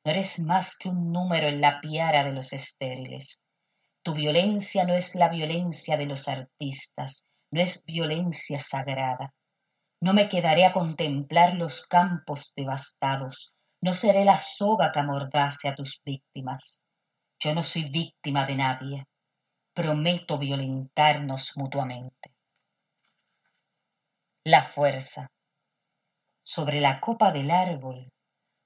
No 0.05 0.11
eres 0.11 0.41
más 0.41 0.77
que 0.77 0.89
un 0.89 1.13
número 1.13 1.47
en 1.47 1.61
la 1.61 1.81
piara 1.81 2.25
de 2.25 2.33
los 2.33 2.53
estériles. 2.53 3.39
Tu 4.03 4.15
violencia 4.15 4.85
no 4.85 4.95
es 4.95 5.15
la 5.15 5.29
violencia 5.29 5.97
de 5.97 6.07
los 6.07 6.27
artistas, 6.27 7.27
no 7.53 7.61
es 7.61 7.85
violencia 7.85 8.59
sagrada. 8.59 9.33
No 10.01 10.13
me 10.13 10.29
quedaré 10.29 10.67
a 10.67 10.73
contemplar 10.73 11.55
los 11.55 11.87
campos 11.87 12.53
devastados, 12.57 13.55
no 13.81 13.95
seré 13.95 14.25
la 14.25 14.39
soga 14.39 14.91
que 14.91 14.99
amordace 14.99 15.69
a 15.69 15.77
tus 15.77 16.01
víctimas. 16.05 16.83
Yo 17.39 17.55
no 17.55 17.63
soy 17.63 17.89
víctima 17.89 18.45
de 18.45 18.57
nadie. 18.57 19.07
Prometo 19.73 20.39
violentarnos 20.39 21.57
mutuamente. 21.57 22.35
La 24.45 24.63
fuerza. 24.63 25.31
Sobre 26.43 26.81
la 26.81 27.01
copa 27.01 27.31
del 27.31 27.51
árbol 27.51 28.12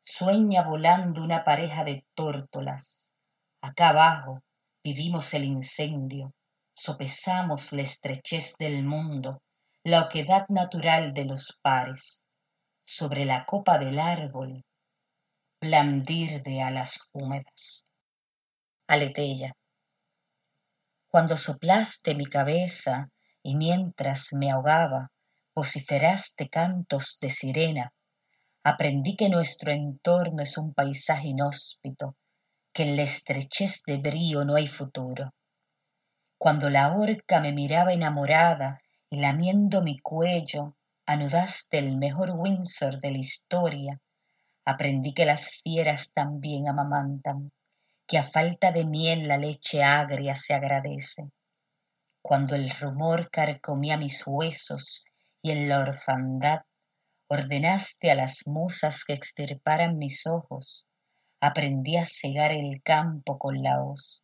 sueña 0.07 0.63
volando 0.63 1.23
una 1.23 1.45
pareja 1.45 1.85
de 1.85 2.07
tórtolas. 2.15 3.13
Acá 3.61 3.89
abajo 3.89 4.43
vivimos 4.83 5.35
el 5.35 5.45
incendio, 5.45 6.33
sopesamos 6.73 7.73
la 7.73 7.83
estrechez 7.83 8.55
del 8.57 8.85
mundo, 8.85 9.43
la 9.83 10.03
oquedad 10.03 10.47
natural 10.49 11.13
de 11.13 11.25
los 11.25 11.59
pares. 11.61 12.25
Sobre 12.85 13.25
la 13.25 13.45
copa 13.45 13.79
del 13.79 13.99
árbol, 13.99 14.65
blandir 15.61 16.41
de 16.45 16.63
alas 16.63 17.11
húmedas. 17.13 17.89
Aleteya. 18.87 19.57
Cuando 21.09 21.37
soplaste 21.37 22.15
mi 22.15 22.27
cabeza 22.27 23.09
y 23.43 23.57
mientras 23.57 24.33
me 24.33 24.53
ahogaba, 24.53 25.11
vociferaste 25.53 26.49
cantos 26.49 27.19
de 27.21 27.31
sirena, 27.31 27.93
aprendí 28.69 29.15
que 29.15 29.29
nuestro 29.29 29.71
entorno 29.71 30.43
es 30.43 30.59
un 30.59 30.75
paisaje 30.75 31.29
inhóspito, 31.29 32.17
que 32.73 32.83
en 32.83 32.97
la 32.97 33.03
estrechez 33.03 33.85
de 33.87 33.99
brío 33.99 34.45
no 34.45 34.57
hay 34.57 34.67
futuro. 34.67 35.33
Cuando 36.37 36.69
la 36.69 36.93
horca 36.93 37.39
me 37.39 37.53
miraba 37.53 37.93
enamorada 37.93 38.83
y 39.09 39.21
lamiendo 39.21 39.83
mi 39.83 40.01
cuello, 40.01 40.77
anudaste 41.07 41.79
el 41.79 41.97
mejor 41.97 42.33
Windsor 42.33 42.99
de 43.01 43.13
la 43.13 43.19
historia, 43.19 44.01
aprendí 44.65 45.15
que 45.15 45.27
las 45.27 45.49
fieras 45.63 46.11
también 46.13 46.69
amamantan, 46.69 47.53
que 48.05 48.19
a 48.19 48.25
falta 48.25 48.73
de 48.73 48.85
miel 48.85 49.29
la 49.29 49.39
leche 49.39 49.85
agria 49.85 50.35
se 50.35 50.55
agradece. 50.55 51.31
Cuando 52.21 52.57
el 52.57 52.69
rumor 52.71 53.31
carcomía 53.31 53.97
mis 53.97 54.27
huesos 54.27 55.05
y 55.41 55.53
en 55.53 55.69
la 55.69 55.79
orfandad 55.79 56.63
ordenaste 57.29 58.11
a 58.11 58.15
las 58.15 58.47
musas 58.47 59.05
que 59.05 59.13
extirparan 59.13 59.99
mis 59.99 60.27
ojos, 60.27 60.87
aprendí 61.41 61.97
a 61.97 62.05
cegar 62.05 62.53
el 62.53 62.83
campo 62.83 63.39
con 63.39 63.63
la 63.63 63.83
hoz, 63.83 64.23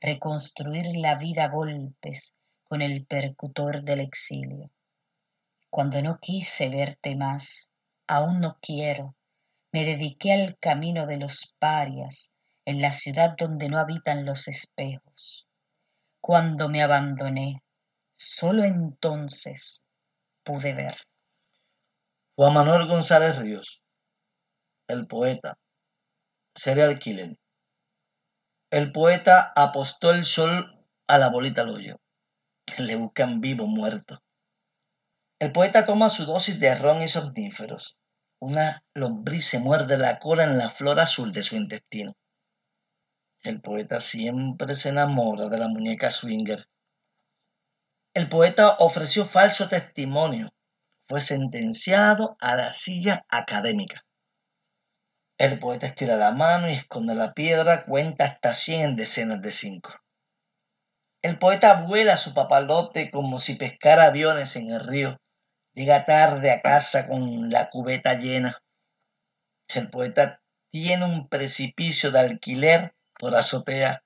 reconstruir 0.00 0.86
la 0.96 1.16
vida 1.16 1.44
a 1.44 1.48
golpes 1.48 2.34
con 2.64 2.82
el 2.82 3.06
percutor 3.06 3.82
del 3.82 4.00
exilio. 4.00 4.70
Cuando 5.70 6.02
no 6.02 6.18
quise 6.18 6.68
verte 6.68 7.16
más, 7.16 7.74
aún 8.06 8.40
no 8.40 8.58
quiero, 8.60 9.14
me 9.72 9.84
dediqué 9.84 10.32
al 10.32 10.58
camino 10.58 11.06
de 11.06 11.18
los 11.18 11.54
parias 11.58 12.34
en 12.64 12.80
la 12.80 12.92
ciudad 12.92 13.34
donde 13.36 13.68
no 13.68 13.78
habitan 13.78 14.24
los 14.24 14.48
espejos. 14.48 15.46
Cuando 16.20 16.68
me 16.68 16.82
abandoné, 16.82 17.62
sólo 18.16 18.64
entonces 18.64 19.86
pude 20.42 20.72
ver. 20.72 20.96
Juan 22.38 22.54
Manuel 22.54 22.86
González 22.86 23.36
Ríos, 23.40 23.82
el 24.86 25.08
poeta, 25.08 25.58
serial 26.54 26.96
killer. 27.00 27.36
El 28.70 28.92
poeta 28.92 29.52
apostó 29.56 30.12
el 30.12 30.24
sol 30.24 30.86
a 31.08 31.18
la 31.18 31.30
bolita 31.30 31.62
al 31.62 31.70
hoyo. 31.70 31.96
Le 32.78 32.94
buscan 32.94 33.40
vivo 33.40 33.66
muerto. 33.66 34.22
El 35.40 35.50
poeta 35.50 35.84
toma 35.84 36.10
su 36.10 36.26
dosis 36.26 36.60
de 36.60 36.76
ron 36.76 37.02
y 37.02 37.08
somníferos. 37.08 37.98
Una 38.38 38.84
lombriz 38.94 39.44
se 39.44 39.58
muerde 39.58 39.98
la 39.98 40.20
cola 40.20 40.44
en 40.44 40.58
la 40.58 40.70
flor 40.70 41.00
azul 41.00 41.32
de 41.32 41.42
su 41.42 41.56
intestino. 41.56 42.16
El 43.42 43.60
poeta 43.60 43.98
siempre 43.98 44.76
se 44.76 44.90
enamora 44.90 45.48
de 45.48 45.58
la 45.58 45.66
muñeca 45.66 46.12
swinger. 46.12 46.64
El 48.14 48.28
poeta 48.28 48.76
ofreció 48.78 49.24
falso 49.24 49.68
testimonio 49.68 50.52
fue 51.08 51.20
sentenciado 51.20 52.36
a 52.40 52.54
la 52.54 52.70
silla 52.70 53.24
académica. 53.30 54.04
El 55.38 55.58
poeta 55.58 55.86
estira 55.86 56.16
la 56.16 56.32
mano 56.32 56.68
y 56.68 56.72
esconde 56.72 57.14
la 57.14 57.32
piedra, 57.32 57.84
cuenta 57.84 58.24
hasta 58.24 58.52
cien 58.52 58.82
en 58.82 58.96
decenas 58.96 59.40
de 59.40 59.50
cinco. 59.50 59.94
El 61.22 61.38
poeta 61.38 61.82
vuela 61.82 62.16
su 62.16 62.34
papalote 62.34 63.10
como 63.10 63.38
si 63.38 63.54
pescara 63.54 64.06
aviones 64.06 64.56
en 64.56 64.70
el 64.70 64.80
río. 64.80 65.16
Llega 65.74 66.04
tarde 66.04 66.50
a 66.50 66.60
casa 66.60 67.08
con 67.08 67.50
la 67.50 67.70
cubeta 67.70 68.14
llena. 68.14 68.60
El 69.68 69.90
poeta 69.90 70.40
tiene 70.70 71.04
un 71.04 71.28
precipicio 71.28 72.10
de 72.10 72.20
alquiler 72.20 72.94
por 73.18 73.34
azotea. 73.34 74.02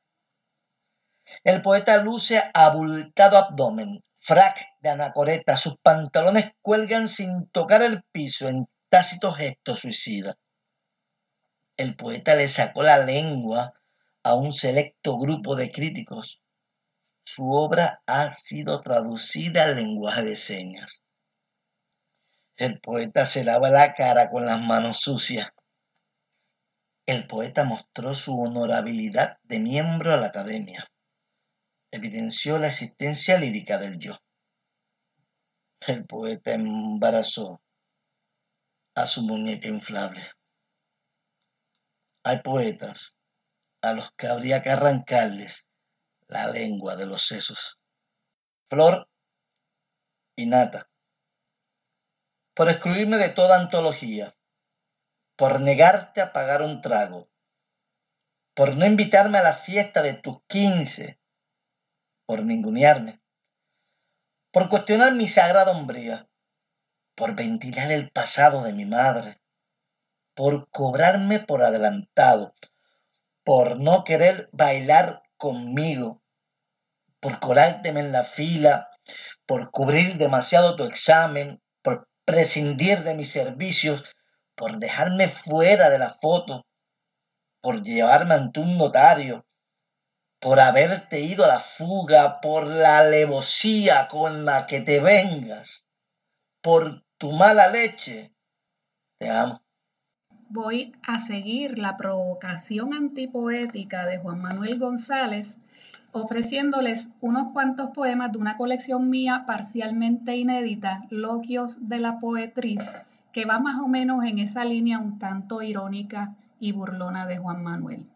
El 1.44 1.62
poeta 1.62 1.96
luce 1.98 2.42
abultado 2.52 3.38
abdomen, 3.38 4.02
frac 4.22 4.76
de 4.80 4.90
anacoreta, 4.90 5.56
sus 5.56 5.78
pantalones 5.78 6.52
cuelgan 6.62 7.08
sin 7.08 7.48
tocar 7.48 7.82
el 7.82 8.04
piso 8.04 8.48
en 8.48 8.68
tácito 8.88 9.32
gesto 9.32 9.74
suicida. 9.74 10.38
El 11.76 11.96
poeta 11.96 12.36
le 12.36 12.46
sacó 12.46 12.84
la 12.84 12.98
lengua 12.98 13.74
a 14.22 14.34
un 14.34 14.52
selecto 14.52 15.18
grupo 15.18 15.56
de 15.56 15.72
críticos. 15.72 16.40
Su 17.24 17.50
obra 17.50 18.02
ha 18.06 18.30
sido 18.30 18.80
traducida 18.80 19.64
al 19.64 19.76
lenguaje 19.76 20.22
de 20.22 20.36
señas. 20.36 21.02
El 22.56 22.80
poeta 22.80 23.26
se 23.26 23.42
lava 23.42 23.70
la 23.70 23.94
cara 23.94 24.30
con 24.30 24.46
las 24.46 24.60
manos 24.60 24.98
sucias. 25.00 25.50
El 27.06 27.26
poeta 27.26 27.64
mostró 27.64 28.14
su 28.14 28.40
honorabilidad 28.40 29.38
de 29.42 29.58
miembro 29.58 30.12
a 30.12 30.16
la 30.16 30.28
academia 30.28 30.91
evidenció 31.92 32.58
la 32.58 32.68
existencia 32.68 33.38
lírica 33.38 33.78
del 33.78 33.98
yo. 33.98 34.18
El 35.86 36.06
poeta 36.06 36.54
embarazó 36.54 37.62
a 38.94 39.06
su 39.06 39.22
muñeca 39.22 39.68
inflable. 39.68 40.22
Hay 42.24 42.40
poetas 42.40 43.14
a 43.82 43.92
los 43.92 44.10
que 44.12 44.26
habría 44.26 44.62
que 44.62 44.70
arrancarles 44.70 45.68
la 46.28 46.48
lengua 46.48 46.96
de 46.96 47.06
los 47.06 47.26
sesos. 47.26 47.78
Flor 48.70 49.08
y 50.36 50.46
nata. 50.46 50.88
Por 52.54 52.70
excluirme 52.70 53.18
de 53.18 53.28
toda 53.28 53.60
antología, 53.60 54.34
por 55.36 55.60
negarte 55.60 56.20
a 56.20 56.32
pagar 56.32 56.62
un 56.62 56.80
trago, 56.80 57.28
por 58.54 58.76
no 58.76 58.86
invitarme 58.86 59.38
a 59.38 59.42
la 59.42 59.54
fiesta 59.54 60.02
de 60.02 60.14
tus 60.14 60.38
quince, 60.46 61.21
por 62.32 62.46
ningunearme, 62.46 63.20
por 64.50 64.70
cuestionar 64.70 65.12
mi 65.12 65.28
sagrada 65.28 65.72
hombría, 65.72 66.30
por 67.14 67.36
ventilar 67.36 67.92
el 67.92 68.10
pasado 68.10 68.62
de 68.62 68.72
mi 68.72 68.86
madre, 68.86 69.42
por 70.34 70.70
cobrarme 70.70 71.40
por 71.40 71.62
adelantado, 71.62 72.54
por 73.44 73.78
no 73.78 74.02
querer 74.04 74.48
bailar 74.50 75.22
conmigo, 75.36 76.22
por 77.20 77.38
colárteme 77.38 78.00
en 78.00 78.12
la 78.12 78.24
fila, 78.24 78.88
por 79.44 79.70
cubrir 79.70 80.16
demasiado 80.16 80.74
tu 80.74 80.84
examen, 80.84 81.60
por 81.82 82.08
prescindir 82.24 83.02
de 83.02 83.12
mis 83.14 83.30
servicios, 83.30 84.04
por 84.54 84.78
dejarme 84.78 85.28
fuera 85.28 85.90
de 85.90 85.98
la 85.98 86.14
foto, 86.14 86.64
por 87.60 87.82
llevarme 87.82 88.32
ante 88.32 88.60
un 88.60 88.78
notario, 88.78 89.44
por 90.42 90.58
haberte 90.58 91.20
ido 91.20 91.44
a 91.44 91.48
la 91.48 91.60
fuga, 91.60 92.40
por 92.40 92.66
la 92.66 92.98
alevosía 92.98 94.08
con 94.08 94.44
la 94.44 94.66
que 94.66 94.80
te 94.80 94.98
vengas, 94.98 95.84
por 96.60 97.04
tu 97.16 97.30
mala 97.30 97.68
leche. 97.68 98.34
Te 99.18 99.30
amo. 99.30 99.62
Voy 100.48 100.96
a 101.06 101.20
seguir 101.20 101.78
la 101.78 101.96
provocación 101.96 102.92
antipoética 102.92 104.04
de 104.04 104.18
Juan 104.18 104.40
Manuel 104.40 104.80
González 104.80 105.56
ofreciéndoles 106.10 107.10
unos 107.20 107.52
cuantos 107.52 107.90
poemas 107.90 108.32
de 108.32 108.38
una 108.38 108.56
colección 108.56 109.08
mía 109.08 109.44
parcialmente 109.46 110.36
inédita, 110.36 111.04
Loquios 111.08 111.88
de 111.88 112.00
la 112.00 112.18
Poetriz, 112.18 112.82
que 113.32 113.46
va 113.46 113.60
más 113.60 113.80
o 113.80 113.88
menos 113.88 114.24
en 114.24 114.38
esa 114.38 114.64
línea 114.64 114.98
un 114.98 115.18
tanto 115.18 115.62
irónica 115.62 116.34
y 116.60 116.72
burlona 116.72 117.26
de 117.26 117.38
Juan 117.38 117.62
Manuel. 117.62 118.06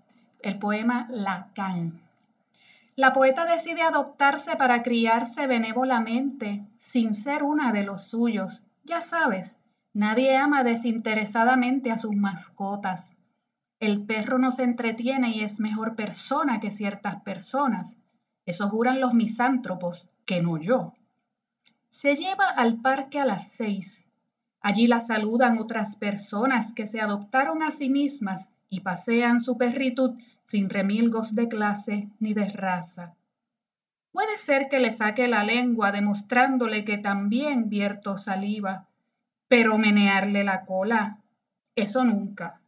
El 0.43 0.59
poema 0.59 1.07
Lacan. 1.09 2.06
La 2.97 3.13
poeta 3.13 3.45
decide 3.45 3.83
adoptarse 3.83 4.57
para 4.57 4.83
criarse 4.83 5.47
benévolamente, 5.47 6.67
sin 6.79 7.13
ser 7.15 7.43
una 7.43 7.71
de 7.71 7.83
los 7.83 8.05
suyos. 8.05 8.65
Ya 8.85 9.03
sabes, 9.03 9.59
nadie 9.93 10.35
ama 10.39 10.65
desinteresadamente 10.65 11.91
a 11.91 11.99
sus 11.99 12.17
mascotas. 12.17 13.13
El 13.81 14.07
perro 14.07 14.39
no 14.39 14.51
se 14.51 14.63
entretiene 14.63 15.29
y 15.29 15.43
es 15.43 15.61
mejor 15.61 15.95
persona 15.95 16.59
que 16.59 16.71
ciertas 16.71 17.21
personas. 17.21 17.99
Eso 18.47 18.71
juran 18.71 18.99
los 18.99 19.13
misántropos, 19.13 20.09
que 20.25 20.41
no 20.41 20.57
yo. 20.57 20.95
Se 21.91 22.17
lleva 22.17 22.49
al 22.49 22.81
parque 22.81 23.21
a 23.21 23.27
las 23.27 23.51
seis. 23.53 24.07
Allí 24.63 24.87
la 24.87 25.01
saludan 25.01 25.59
otras 25.59 25.97
personas 25.97 26.73
que 26.73 26.87
se 26.87 27.03
adoptaron 27.03 27.63
a 27.63 27.73
sí 27.73 27.91
mismas 27.91 28.49
y 28.69 28.81
pasean 28.81 29.41
su 29.41 29.57
perritud 29.57 30.19
sin 30.45 30.69
remilgos 30.71 31.35
de 31.35 31.49
clase 31.49 32.09
ni 32.19 32.35
de 32.35 32.49
raza. 32.49 33.15
Puede 34.13 34.39
ser 34.39 34.69
que 34.69 34.81
le 34.81 34.93
saque 34.93 35.29
la 35.29 35.45
lengua 35.45 35.93
demostrándole 35.93 36.85
que 36.85 36.97
también 36.99 37.69
vierto 37.69 38.17
saliva, 38.17 38.89
pero 39.49 39.77
menearle 39.77 40.43
la 40.43 40.65
cola, 40.65 41.19
eso 41.75 42.05
nunca. 42.05 42.61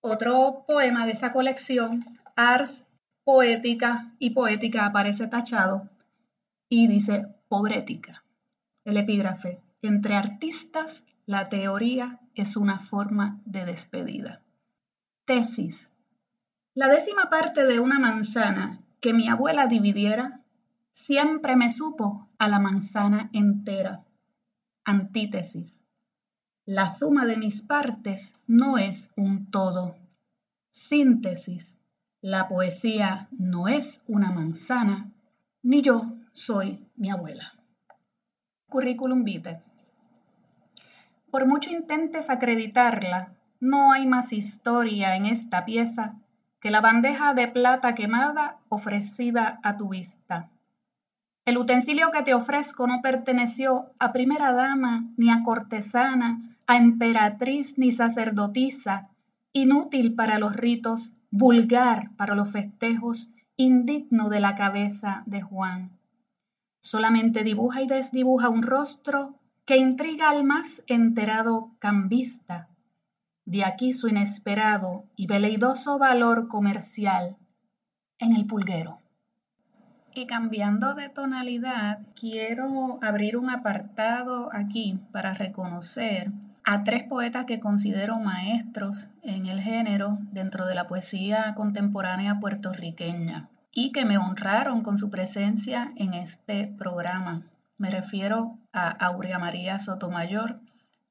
Otro 0.00 0.64
poema 0.66 1.06
de 1.06 1.12
esa 1.12 1.32
colección, 1.32 2.04
Ars 2.36 2.86
Poética 3.24 4.12
y 4.18 4.30
Poética, 4.30 4.86
aparece 4.86 5.26
tachado 5.26 5.88
y 6.68 6.86
dice 6.86 7.26
pobrética. 7.48 8.22
El 8.84 8.96
epígrafe, 8.96 9.60
entre 9.82 10.14
artistas 10.14 11.02
la 11.26 11.48
teoría 11.48 12.20
es 12.34 12.56
una 12.56 12.78
forma 12.78 13.40
de 13.44 13.64
despedida. 13.64 14.40
Tesis. 15.28 15.92
La 16.74 16.88
décima 16.88 17.28
parte 17.28 17.66
de 17.66 17.80
una 17.80 17.98
manzana 17.98 18.80
que 18.98 19.12
mi 19.12 19.28
abuela 19.28 19.66
dividiera 19.66 20.40
siempre 20.90 21.54
me 21.54 21.70
supo 21.70 22.30
a 22.38 22.48
la 22.48 22.58
manzana 22.58 23.28
entera. 23.34 24.06
Antítesis. 24.86 25.78
La 26.64 26.88
suma 26.88 27.26
de 27.26 27.36
mis 27.36 27.60
partes 27.60 28.36
no 28.46 28.78
es 28.78 29.12
un 29.16 29.50
todo. 29.50 29.96
Síntesis. 30.70 31.78
La 32.22 32.48
poesía 32.48 33.28
no 33.30 33.68
es 33.68 34.04
una 34.08 34.32
manzana, 34.32 35.12
ni 35.62 35.82
yo 35.82 36.10
soy 36.32 36.88
mi 36.96 37.10
abuela. 37.10 37.52
Currículum 38.70 39.24
vitae. 39.24 39.62
Por 41.30 41.46
mucho 41.46 41.70
intentes 41.70 42.30
acreditarla, 42.30 43.37
no 43.60 43.92
hay 43.92 44.06
más 44.06 44.32
historia 44.32 45.16
en 45.16 45.26
esta 45.26 45.64
pieza 45.64 46.14
que 46.60 46.70
la 46.70 46.80
bandeja 46.80 47.34
de 47.34 47.48
plata 47.48 47.94
quemada 47.94 48.58
ofrecida 48.68 49.60
a 49.62 49.76
tu 49.76 49.90
vista. 49.90 50.50
El 51.44 51.56
utensilio 51.56 52.10
que 52.10 52.22
te 52.22 52.34
ofrezco 52.34 52.86
no 52.86 53.00
perteneció 53.00 53.92
a 53.98 54.12
primera 54.12 54.52
dama 54.52 55.04
ni 55.16 55.30
a 55.30 55.42
cortesana, 55.42 56.56
a 56.66 56.76
emperatriz 56.76 57.78
ni 57.78 57.92
sacerdotisa, 57.92 59.08
inútil 59.52 60.14
para 60.14 60.38
los 60.38 60.54
ritos, 60.54 61.12
vulgar 61.30 62.10
para 62.16 62.34
los 62.34 62.50
festejos, 62.50 63.32
indigno 63.56 64.28
de 64.28 64.40
la 64.40 64.56
cabeza 64.56 65.22
de 65.26 65.40
Juan. 65.42 65.98
Solamente 66.80 67.44
dibuja 67.44 67.82
y 67.82 67.86
desdibuja 67.86 68.48
un 68.48 68.62
rostro 68.62 69.38
que 69.64 69.76
intriga 69.76 70.30
al 70.30 70.44
más 70.44 70.82
enterado 70.86 71.70
cambista. 71.78 72.68
De 73.48 73.64
aquí 73.64 73.94
su 73.94 74.08
inesperado 74.08 75.06
y 75.16 75.26
veleidoso 75.26 75.96
valor 75.96 76.48
comercial 76.48 77.38
en 78.18 78.36
el 78.36 78.44
pulguero. 78.44 78.98
Y 80.14 80.26
cambiando 80.26 80.92
de 80.92 81.08
tonalidad, 81.08 82.00
quiero 82.14 82.98
abrir 83.00 83.38
un 83.38 83.48
apartado 83.48 84.50
aquí 84.52 85.00
para 85.12 85.32
reconocer 85.32 86.30
a 86.62 86.84
tres 86.84 87.04
poetas 87.04 87.46
que 87.46 87.58
considero 87.58 88.18
maestros 88.18 89.08
en 89.22 89.46
el 89.46 89.62
género 89.62 90.18
dentro 90.30 90.66
de 90.66 90.74
la 90.74 90.86
poesía 90.86 91.54
contemporánea 91.54 92.40
puertorriqueña 92.40 93.48
y 93.72 93.92
que 93.92 94.04
me 94.04 94.18
honraron 94.18 94.82
con 94.82 94.98
su 94.98 95.08
presencia 95.08 95.90
en 95.96 96.12
este 96.12 96.66
programa. 96.76 97.46
Me 97.78 97.90
refiero 97.90 98.58
a 98.74 98.90
Aurea 98.90 99.38
María 99.38 99.78
Sotomayor, 99.78 100.60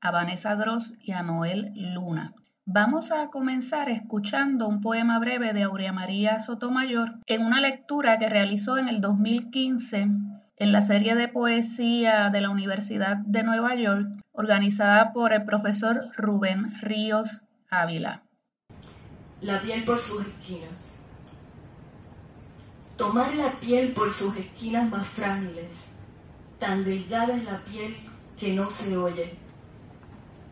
a 0.01 0.11
Vanessa 0.11 0.55
Dross 0.55 0.93
y 1.01 1.11
a 1.11 1.23
Noel 1.23 1.71
Luna. 1.75 2.33
Vamos 2.65 3.11
a 3.11 3.27
comenzar 3.29 3.89
escuchando 3.89 4.67
un 4.67 4.81
poema 4.81 5.19
breve 5.19 5.53
de 5.53 5.63
Aurea 5.63 5.93
María 5.93 6.39
Sotomayor 6.39 7.15
en 7.25 7.45
una 7.45 7.61
lectura 7.61 8.19
que 8.19 8.29
realizó 8.29 8.77
en 8.77 8.89
el 8.89 8.99
2015 8.99 10.07
en 10.59 10.71
la 10.71 10.81
serie 10.81 11.15
de 11.15 11.27
poesía 11.27 12.29
de 12.29 12.41
la 12.41 12.49
Universidad 12.49 13.17
de 13.17 13.43
Nueva 13.43 13.75
York, 13.75 14.07
organizada 14.31 15.13
por 15.13 15.31
el 15.31 15.45
profesor 15.45 16.09
Rubén 16.17 16.73
Ríos 16.81 17.43
Ávila. 17.69 18.23
La 19.41 19.61
piel 19.61 19.83
por 19.83 20.01
sus 20.01 20.25
esquinas. 20.25 20.71
Tomar 22.97 23.35
la 23.35 23.51
piel 23.59 23.93
por 23.93 24.11
sus 24.11 24.35
esquinas 24.35 24.89
más 24.89 25.05
frágiles. 25.07 25.71
Tan 26.57 26.83
delgada 26.83 27.35
es 27.35 27.43
la 27.45 27.59
piel 27.59 27.95
que 28.35 28.53
no 28.53 28.71
se 28.71 28.97
oye. 28.97 29.46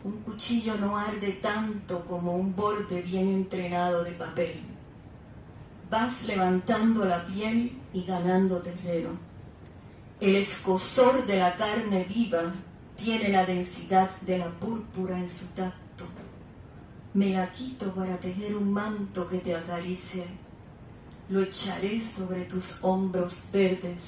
Un 0.05 0.13
cuchillo 0.23 0.77
no 0.77 0.97
arde 0.97 1.33
tanto 1.41 2.05
como 2.05 2.37
un 2.37 2.55
borde 2.55 3.01
bien 3.01 3.27
entrenado 3.27 4.05
de 4.05 4.11
papel. 4.13 4.61
Vas 5.89 6.25
levantando 6.25 7.03
la 7.03 7.25
piel 7.25 7.77
y 7.91 8.05
ganando 8.05 8.59
terreno 8.59 9.35
el 10.21 10.37
escosor 10.37 11.25
de 11.27 11.37
la 11.37 11.57
carne 11.57 12.05
viva 12.05 12.53
tiene 12.95 13.29
la 13.29 13.45
densidad 13.45 14.09
de 14.21 14.37
la 14.37 14.49
púrpura 14.49 15.19
en 15.19 15.27
su 15.27 15.45
tacto. 15.47 16.05
Me 17.13 17.31
la 17.31 17.51
quito 17.51 17.93
para 17.93 18.17
tejer 18.17 18.55
un 18.55 18.71
manto 18.71 19.27
que 19.27 19.39
te 19.39 19.53
acaricie. 19.53 20.25
Lo 21.27 21.41
echaré 21.41 22.01
sobre 22.01 22.45
tus 22.45 22.81
hombros 22.81 23.49
verdes. 23.51 24.03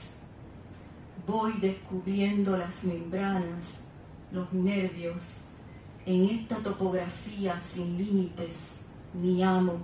Voy 1.28 1.54
descubriendo 1.60 2.56
las 2.56 2.86
membranas, 2.86 3.84
los 4.32 4.52
nervios, 4.54 5.24
en 6.08 6.24
esta 6.24 6.56
topografía 6.64 7.60
sin 7.60 7.98
límites, 7.98 8.86
mi 9.14 9.44
amo. 9.44 9.78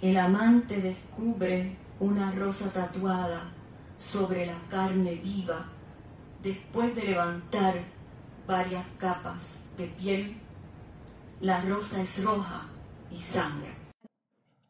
El 0.00 0.16
amante 0.16 0.80
descubre 0.80 1.76
una 2.00 2.32
rosa 2.32 2.72
tatuada 2.72 3.52
sobre 3.98 4.46
la 4.46 4.58
carne 4.70 5.16
viva 5.16 5.66
después 6.42 6.94
de 6.94 7.02
levantar 7.02 7.74
varias 8.46 8.86
capas 8.96 9.70
de 9.76 9.86
piel. 9.88 10.38
La 11.42 11.60
rosa 11.60 12.00
es 12.00 12.24
roja 12.24 12.66
y 13.10 13.20
sangre. 13.20 13.74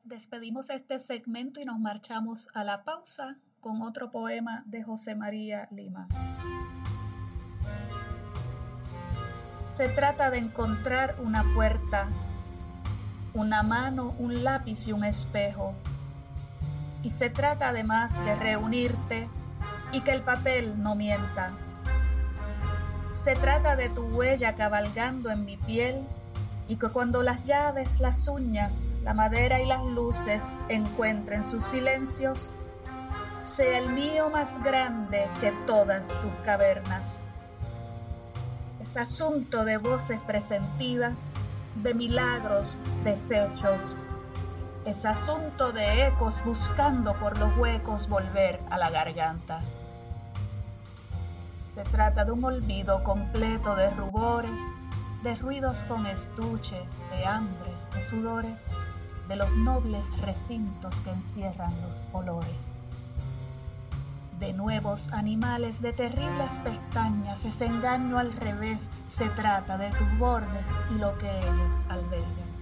Despedimos 0.03 0.71
este 0.71 0.99
segmento 0.99 1.61
y 1.61 1.65
nos 1.65 1.79
marchamos 1.79 2.49
a 2.53 2.65
la 2.65 2.83
pausa 2.83 3.39
con 3.61 3.81
otro 3.81 4.11
poema 4.11 4.65
de 4.67 4.83
José 4.83 5.15
María 5.15 5.69
Lima. 5.71 6.09
Se 9.77 9.89
trata 9.89 10.31
de 10.31 10.39
encontrar 10.39 11.17
una 11.19 11.45
puerta, 11.55 12.09
una 13.35 13.63
mano, 13.63 14.15
un 14.19 14.43
lápiz 14.43 14.87
y 14.87 14.93
un 14.93 15.05
espejo 15.05 15.75
y 17.03 17.11
se 17.11 17.29
trata 17.29 17.69
además 17.69 18.19
de 18.25 18.37
reunirte 18.37 19.29
y 19.93 20.01
que 20.01 20.13
el 20.13 20.23
papel 20.23 20.83
no 20.83 20.95
mienta. 20.95 21.51
Se 23.13 23.35
trata 23.35 23.77
de 23.77 23.91
tu 23.91 24.07
huella 24.07 24.55
cabalgando 24.55 25.31
en 25.31 25.45
mi 25.45 25.59
piel 25.59 26.01
y 26.69 26.77
que 26.77 26.89
cuando 26.89 27.23
las 27.23 27.45
llaves, 27.45 28.01
las 28.01 28.27
uñas, 28.29 28.73
la 29.05 29.13
madera 29.13 29.61
y 29.61 29.67
las 29.67 29.85
luces 29.85 30.43
encuentren 30.71 31.45
sus 31.45 31.63
silencios, 31.65 32.55
sea 33.45 33.77
el 33.77 33.91
mío 33.91 34.31
más 34.31 34.59
grande 34.65 35.29
que 35.43 35.53
todas 35.67 36.09
tus 36.09 36.33
cavernas. 36.47 37.21
Es 38.87 38.97
asunto 38.97 39.65
de 39.65 39.79
voces 39.79 40.21
presentidas, 40.29 41.33
de 41.83 41.93
milagros 41.93 42.79
deshechos. 43.03 43.97
Es 44.85 45.05
asunto 45.05 45.73
de 45.73 46.07
ecos 46.07 46.37
buscando 46.45 47.13
por 47.15 47.37
los 47.37 47.55
huecos 47.57 48.09
volver 48.09 48.61
a 48.71 48.79
la 48.79 48.89
garganta. 48.91 49.61
Se 51.59 51.83
trata 51.83 52.25
de 52.25 52.31
un 52.31 52.45
olvido 52.45 53.03
completo 53.03 53.75
de 53.75 53.91
rubores, 53.91 54.61
de 55.25 55.35
ruidos 55.35 55.77
con 55.89 56.07
estuche, 56.07 56.81
de 57.11 57.27
hambres, 57.27 57.91
de 57.93 58.05
sudores, 58.05 58.63
de 59.27 59.35
los 59.35 59.51
nobles 59.51 60.07
recintos 60.21 60.95
que 61.01 61.11
encierran 61.11 61.73
los 61.83 61.97
olores. 62.13 62.76
De 64.39 64.53
nuevos 64.53 65.09
animales 65.13 65.81
de 65.81 65.93
terribles 65.93 66.53
pestañas, 66.63 67.45
ese 67.45 67.67
engaño 67.67 68.19
al 68.19 68.33
revés, 68.33 68.91
se 69.07 69.29
trata 69.31 69.79
de 69.79 69.91
tus 69.91 70.19
bordes 70.19 70.69
y 70.95 70.99
lo 70.99 71.17
que 71.19 71.31
ellos 71.39 71.75
albergan. 71.89 72.57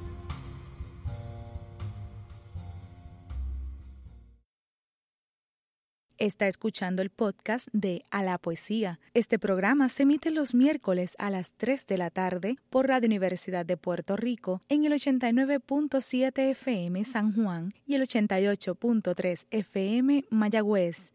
Está 6.16 6.46
escuchando 6.46 7.02
el 7.02 7.10
podcast 7.10 7.66
de 7.72 8.04
A 8.12 8.22
la 8.22 8.38
Poesía. 8.38 9.00
Este 9.14 9.40
programa 9.40 9.88
se 9.88 10.04
emite 10.04 10.30
los 10.30 10.54
miércoles 10.54 11.16
a 11.18 11.28
las 11.28 11.54
3 11.54 11.86
de 11.88 11.98
la 11.98 12.10
tarde 12.10 12.56
por 12.70 12.86
Radio 12.86 13.08
Universidad 13.08 13.66
de 13.66 13.76
Puerto 13.76 14.16
Rico 14.16 14.62
en 14.68 14.84
el 14.84 14.92
89.7 14.92 16.50
FM 16.52 17.04
San 17.04 17.34
Juan 17.34 17.74
y 17.84 17.96
el 17.96 18.02
88.3 18.02 19.46
FM 19.50 20.24
Mayagüez. 20.30 21.12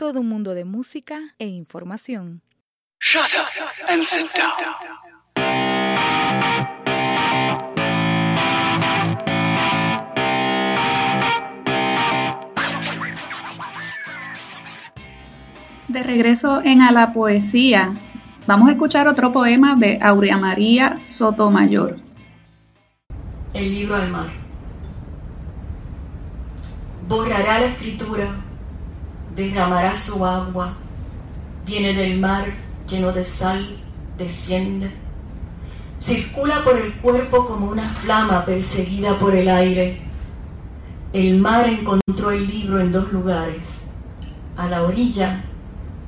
Todo 0.00 0.20
un 0.20 0.28
mundo 0.30 0.54
de 0.54 0.64
música 0.64 1.34
e 1.38 1.46
información. 1.46 2.40
Shut 3.00 3.34
up 3.36 3.48
and 3.86 4.02
sit 4.02 4.30
down. 4.34 4.50
De 15.88 16.02
regreso 16.02 16.62
en 16.64 16.80
A 16.80 16.92
la 16.92 17.12
Poesía, 17.12 17.92
vamos 18.46 18.70
a 18.70 18.72
escuchar 18.72 19.06
otro 19.06 19.32
poema 19.32 19.76
de 19.76 19.98
Aurea 20.00 20.38
María 20.38 20.98
Sotomayor. 21.04 21.98
El 23.52 23.74
libro 23.74 23.96
al 23.96 24.10
mar. 24.10 24.30
Borrará 27.06 27.60
la 27.60 27.66
escritura, 27.66 28.30
derramará 29.34 29.96
su 29.96 30.24
agua, 30.24 30.74
viene 31.64 31.92
del 31.92 32.18
mar 32.18 32.44
lleno 32.88 33.12
de 33.12 33.24
sal, 33.24 33.78
desciende, 34.18 34.90
circula 35.98 36.62
por 36.64 36.78
el 36.78 36.94
cuerpo 36.94 37.46
como 37.46 37.70
una 37.70 37.88
flama 37.88 38.44
perseguida 38.44 39.14
por 39.18 39.34
el 39.34 39.48
aire. 39.48 40.00
El 41.12 41.38
mar 41.38 41.68
encontró 41.68 42.30
el 42.30 42.46
libro 42.46 42.80
en 42.80 42.92
dos 42.92 43.12
lugares, 43.12 43.82
a 44.56 44.68
la 44.68 44.82
orilla 44.82 45.44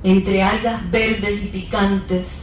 entre 0.04 0.42
algas 0.42 0.90
verdes 0.90 1.44
y 1.44 1.46
picantes, 1.48 2.42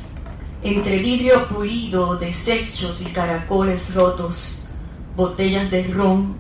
entre 0.64 1.00
vidrio 1.00 1.48
pulido, 1.48 2.16
desechos 2.16 3.02
y 3.02 3.12
caracoles 3.12 3.96
rotos, 3.96 4.70
botellas 5.16 5.70
de 5.70 5.84
ron 5.84 6.36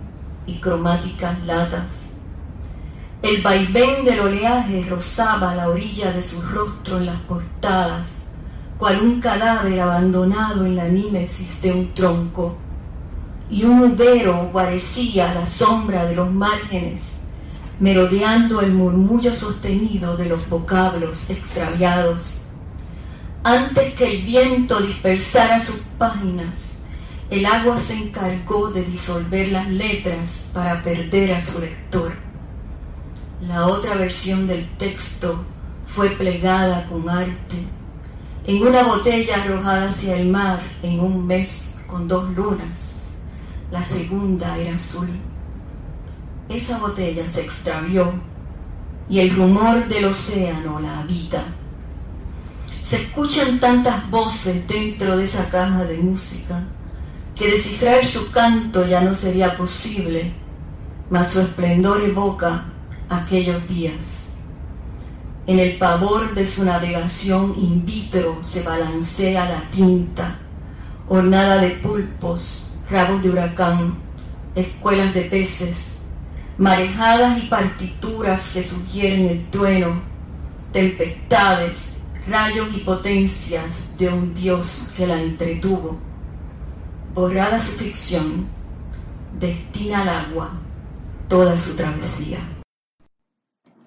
y 0.46 0.60
cromáticas 0.60 1.38
latas. 1.46 1.99
El 3.22 3.42
vaivén 3.42 4.06
del 4.06 4.20
oleaje 4.20 4.86
rozaba 4.90 5.56
la 5.56 5.70
orilla 5.70 6.12
de 6.12 6.24
su 6.24 6.42
rostro 6.42 6.98
en 6.98 7.08
las 7.08 7.20
portadas, 7.22 8.26
cual 8.78 9.02
un 9.02 9.20
cadáver 9.20 9.80
abandonado 9.80 10.66
en 10.66 10.76
la 10.76 10.88
nímesis 10.88 11.62
de 11.62 11.72
un 11.72 11.94
tronco, 11.94 12.58
y 13.50 13.64
un 13.66 13.82
ubero 13.84 14.50
guarecía 14.52 15.32
a 15.32 15.34
la 15.36 15.48
sombra 15.48 16.06
de 16.06 16.16
los 16.16 16.32
márgenes 16.32 17.20
merodeando 17.80 18.60
el 18.60 18.74
murmullo 18.74 19.34
sostenido 19.34 20.18
de 20.18 20.26
los 20.26 20.48
vocablos 20.50 21.30
extraviados. 21.30 22.46
Antes 23.44 23.94
que 23.94 24.16
el 24.16 24.24
viento 24.24 24.82
dispersara 24.82 25.60
sus 25.62 25.78
páginas, 25.98 26.56
el 27.30 27.46
agua 27.46 27.78
se 27.78 27.94
encargó 27.94 28.70
de 28.70 28.84
disolver 28.84 29.50
las 29.50 29.70
letras 29.70 30.52
para 30.54 30.84
perder 30.84 31.36
a 31.36 31.46
su 31.46 31.62
lector. 31.62 32.29
La 33.42 33.68
otra 33.68 33.96
versión 33.96 34.48
del 34.48 34.70
texto 34.78 35.44
fue 35.88 36.10
plegada 36.10 36.86
con 36.88 37.10
arte 37.10 37.58
en 38.46 38.68
una 38.68 38.84
botella 38.84 39.44
arrojada 39.44 39.90
hacia 39.90 40.18
el 40.18 40.30
mar 40.30 40.62
en 40.82 41.00
un 41.00 41.26
mes 41.26 41.86
con 41.90 42.08
dos 42.08 42.30
lunas. 42.36 43.18
La 43.72 43.84
segunda 43.84 44.58
era 44.58 44.76
azul 44.76 45.10
esa 46.50 46.80
botella 46.80 47.28
se 47.28 47.42
extravió 47.42 48.12
y 49.08 49.20
el 49.20 49.36
rumor 49.36 49.88
del 49.88 50.06
océano 50.06 50.80
la 50.80 51.02
habita. 51.02 51.44
Se 52.82 52.96
escuchan 52.96 53.60
tantas 53.60 54.10
voces 54.10 54.68
dentro 54.68 55.18
de 55.18 55.26
esa 55.26 55.48
caja 55.50 55.84
de 55.84 56.00
música 56.00 56.64
que 57.36 57.52
descifrar 57.52 58.04
su 58.04 58.32
canto 58.32 58.86
ya 58.86 59.02
no 59.02 59.14
sería 59.14 59.56
posible, 59.58 60.34
mas 61.12 61.34
su 61.34 61.42
esplendor 61.42 62.02
evoca 62.02 62.66
aquellos 63.10 63.68
días. 63.68 64.30
En 65.48 65.60
el 65.60 65.78
pavor 65.78 66.36
de 66.36 66.46
su 66.46 66.64
navegación 66.64 67.56
in 67.58 67.86
vitro 67.86 68.40
se 68.44 68.64
balancea 68.64 69.50
la 69.50 69.70
tinta, 69.72 70.38
ornada 71.08 71.58
de 71.58 71.72
pulpos, 71.72 72.72
rabos 72.90 73.24
de 73.24 73.32
huracán, 73.32 73.96
escuelas 74.54 75.14
de 75.14 75.24
peces, 75.24 76.12
marejadas 76.60 77.44
y 77.44 77.48
partituras 77.48 78.54
que 78.54 78.64
sugieren 78.64 79.28
el 79.28 79.50
trueno, 79.50 80.02
tempestades, 80.72 82.04
rayos 82.28 82.68
y 82.76 82.82
potencias 82.82 83.98
de 83.98 84.10
un 84.10 84.34
Dios 84.36 84.94
que 84.96 85.08
la 85.08 85.20
entretuvo. 85.20 85.98
Borrada 87.16 87.60
su 87.60 87.84
ficción, 87.84 88.48
destina 89.40 90.02
al 90.02 90.10
agua 90.10 90.52
toda 91.28 91.58
su 91.58 91.76
travesía. 91.76 92.59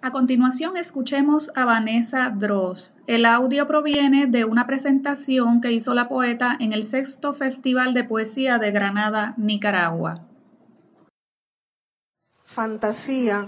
A 0.05 0.11
continuación 0.11 0.76
escuchemos 0.76 1.53
a 1.55 1.64
Vanessa 1.64 2.28
Dross. 2.28 2.92
El 3.07 3.24
audio 3.24 3.68
proviene 3.68 4.26
de 4.26 4.44
una 4.44 4.66
presentación 4.66 5.61
que 5.61 5.70
hizo 5.70 5.94
la 5.94 6.09
poeta 6.09 6.57
en 6.59 6.72
el 6.72 6.82
sexto 6.82 7.34
Festival 7.34 7.94
de 7.94 8.03
Poesía 8.03 8.59
de 8.59 8.72
Granada, 8.72 9.34
Nicaragua. 9.36 10.26
Fantasía, 12.44 13.46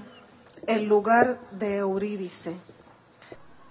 el 0.68 0.86
lugar 0.86 1.40
de 1.58 1.78
Eurídice. 1.78 2.54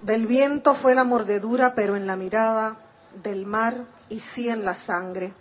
Del 0.02 0.28
viento 0.28 0.76
fue 0.76 0.94
la 0.94 1.06
mordedura, 1.06 1.76
pero 1.76 1.96
en 1.96 2.06
la 2.06 2.18
mirada, 2.18 2.76
del 3.24 3.46
mar 3.46 3.76
y 4.10 4.20
sí 4.20 4.50
en 4.50 4.66
la 4.66 4.74
sangre. 4.74 5.32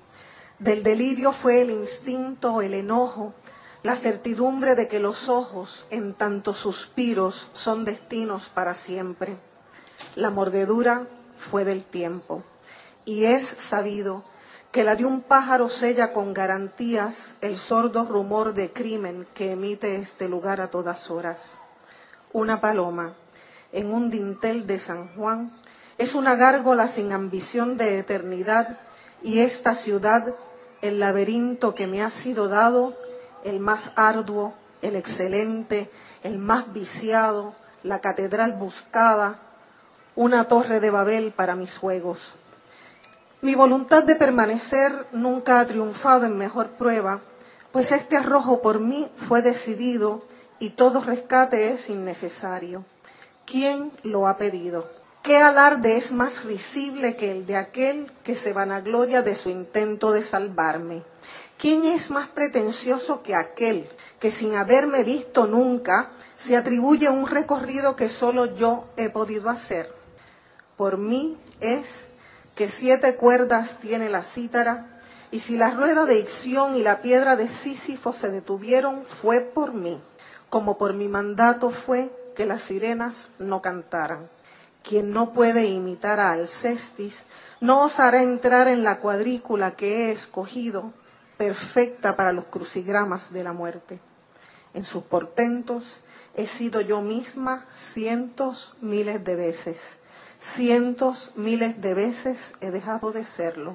Del 0.60 0.84
delirio 0.84 1.32
fue 1.32 1.62
el 1.62 1.70
instinto, 1.70 2.62
el 2.62 2.74
enojo, 2.74 3.34
la 3.82 3.96
certidumbre 3.96 4.74
de 4.74 4.86
que 4.88 5.00
los 5.00 5.28
ojos, 5.28 5.86
en 5.90 6.14
tantos 6.14 6.58
suspiros, 6.58 7.48
son 7.52 7.84
destinos 7.84 8.48
para 8.48 8.74
siempre. 8.74 9.36
La 10.14 10.30
mordedura 10.30 11.06
fue 11.50 11.64
del 11.64 11.82
tiempo. 11.82 12.42
Y 13.04 13.24
es 13.24 13.44
sabido 13.44 14.24
que 14.70 14.84
la 14.84 14.96
de 14.96 15.04
un 15.04 15.20
pájaro 15.20 15.68
sella 15.68 16.12
con 16.12 16.32
garantías 16.32 17.34
el 17.40 17.58
sordo 17.58 18.04
rumor 18.04 18.54
de 18.54 18.72
crimen 18.72 19.26
que 19.34 19.52
emite 19.52 19.96
este 19.96 20.28
lugar 20.28 20.60
a 20.60 20.70
todas 20.70 21.10
horas. 21.10 21.52
Una 22.32 22.60
paloma 22.60 23.14
en 23.72 23.92
un 23.92 24.10
dintel 24.10 24.66
de 24.66 24.78
San 24.78 25.14
Juan 25.14 25.50
es 25.98 26.14
una 26.14 26.36
gárgola 26.36 26.88
sin 26.88 27.12
ambición 27.12 27.76
de 27.76 27.98
eternidad 27.98 28.78
y 29.22 29.40
esta 29.40 29.74
ciudad, 29.74 30.34
el 30.80 31.00
laberinto 31.00 31.74
que 31.74 31.86
me 31.86 32.02
ha 32.02 32.10
sido 32.10 32.48
dado, 32.48 32.96
el 33.44 33.60
más 33.60 33.92
arduo, 33.96 34.54
el 34.80 34.96
excelente, 34.96 35.90
el 36.22 36.38
más 36.38 36.72
viciado, 36.72 37.54
la 37.82 38.00
catedral 38.00 38.54
buscada, 38.54 39.38
una 40.14 40.44
torre 40.44 40.80
de 40.80 40.90
Babel 40.90 41.32
para 41.32 41.56
mis 41.56 41.76
juegos. 41.76 42.36
Mi 43.40 43.54
voluntad 43.54 44.04
de 44.04 44.14
permanecer 44.14 45.06
nunca 45.12 45.60
ha 45.60 45.66
triunfado 45.66 46.26
en 46.26 46.38
mejor 46.38 46.70
prueba, 46.70 47.20
pues 47.72 47.90
este 47.90 48.16
arrojo 48.16 48.62
por 48.62 48.78
mí 48.80 49.08
fue 49.26 49.42
decidido 49.42 50.22
y 50.58 50.70
todo 50.70 51.00
rescate 51.00 51.72
es 51.72 51.90
innecesario. 51.90 52.84
¿Quién 53.46 53.90
lo 54.04 54.28
ha 54.28 54.36
pedido? 54.36 54.88
¿Qué 55.22 55.38
alarde 55.38 55.96
es 55.96 56.12
más 56.12 56.44
risible 56.44 57.16
que 57.16 57.32
el 57.32 57.46
de 57.46 57.56
aquel 57.56 58.12
que 58.22 58.36
se 58.36 58.52
vanagloria 58.52 59.22
de 59.22 59.34
su 59.34 59.50
intento 59.50 60.12
de 60.12 60.22
salvarme? 60.22 61.02
¿Quién 61.62 61.84
es 61.84 62.10
más 62.10 62.28
pretencioso 62.28 63.22
que 63.22 63.36
aquel 63.36 63.88
que 64.18 64.32
sin 64.32 64.56
haberme 64.56 65.04
visto 65.04 65.46
nunca 65.46 66.10
se 66.36 66.56
atribuye 66.56 67.08
un 67.08 67.28
recorrido 67.28 67.94
que 67.94 68.08
solo 68.08 68.56
yo 68.56 68.86
he 68.96 69.10
podido 69.10 69.48
hacer? 69.48 69.88
Por 70.76 70.98
mí 70.98 71.38
es 71.60 72.00
que 72.56 72.68
siete 72.68 73.14
cuerdas 73.14 73.78
tiene 73.78 74.08
la 74.08 74.24
cítara, 74.24 75.00
y 75.30 75.38
si 75.38 75.56
la 75.56 75.70
rueda 75.70 76.04
de 76.04 76.18
Icción 76.18 76.74
y 76.74 76.82
la 76.82 77.00
piedra 77.00 77.36
de 77.36 77.46
Sísifo 77.46 78.12
se 78.12 78.30
detuvieron, 78.32 79.04
fue 79.04 79.38
por 79.40 79.72
mí, 79.72 80.00
como 80.50 80.76
por 80.76 80.94
mi 80.94 81.06
mandato 81.06 81.70
fue 81.70 82.10
que 82.34 82.44
las 82.44 82.62
sirenas 82.62 83.28
no 83.38 83.62
cantaran. 83.62 84.28
Quien 84.82 85.12
no 85.12 85.32
puede 85.32 85.66
imitar 85.66 86.18
a 86.18 86.32
Alcestis, 86.32 87.22
no 87.60 87.84
osará 87.84 88.20
entrar 88.20 88.66
en 88.66 88.82
la 88.82 88.98
cuadrícula 88.98 89.76
que 89.76 90.08
he 90.08 90.10
escogido, 90.10 90.92
perfecta 91.42 92.14
para 92.14 92.32
los 92.32 92.44
crucigramas 92.44 93.32
de 93.32 93.42
la 93.42 93.52
muerte. 93.52 93.98
En 94.74 94.84
sus 94.84 95.02
portentos 95.02 96.04
he 96.36 96.46
sido 96.46 96.80
yo 96.80 97.00
misma 97.00 97.66
cientos, 97.74 98.76
miles 98.80 99.24
de 99.24 99.34
veces. 99.34 99.78
Cientos, 100.40 101.32
miles 101.34 101.82
de 101.82 101.94
veces 101.94 102.54
he 102.60 102.70
dejado 102.70 103.10
de 103.10 103.24
serlo 103.24 103.74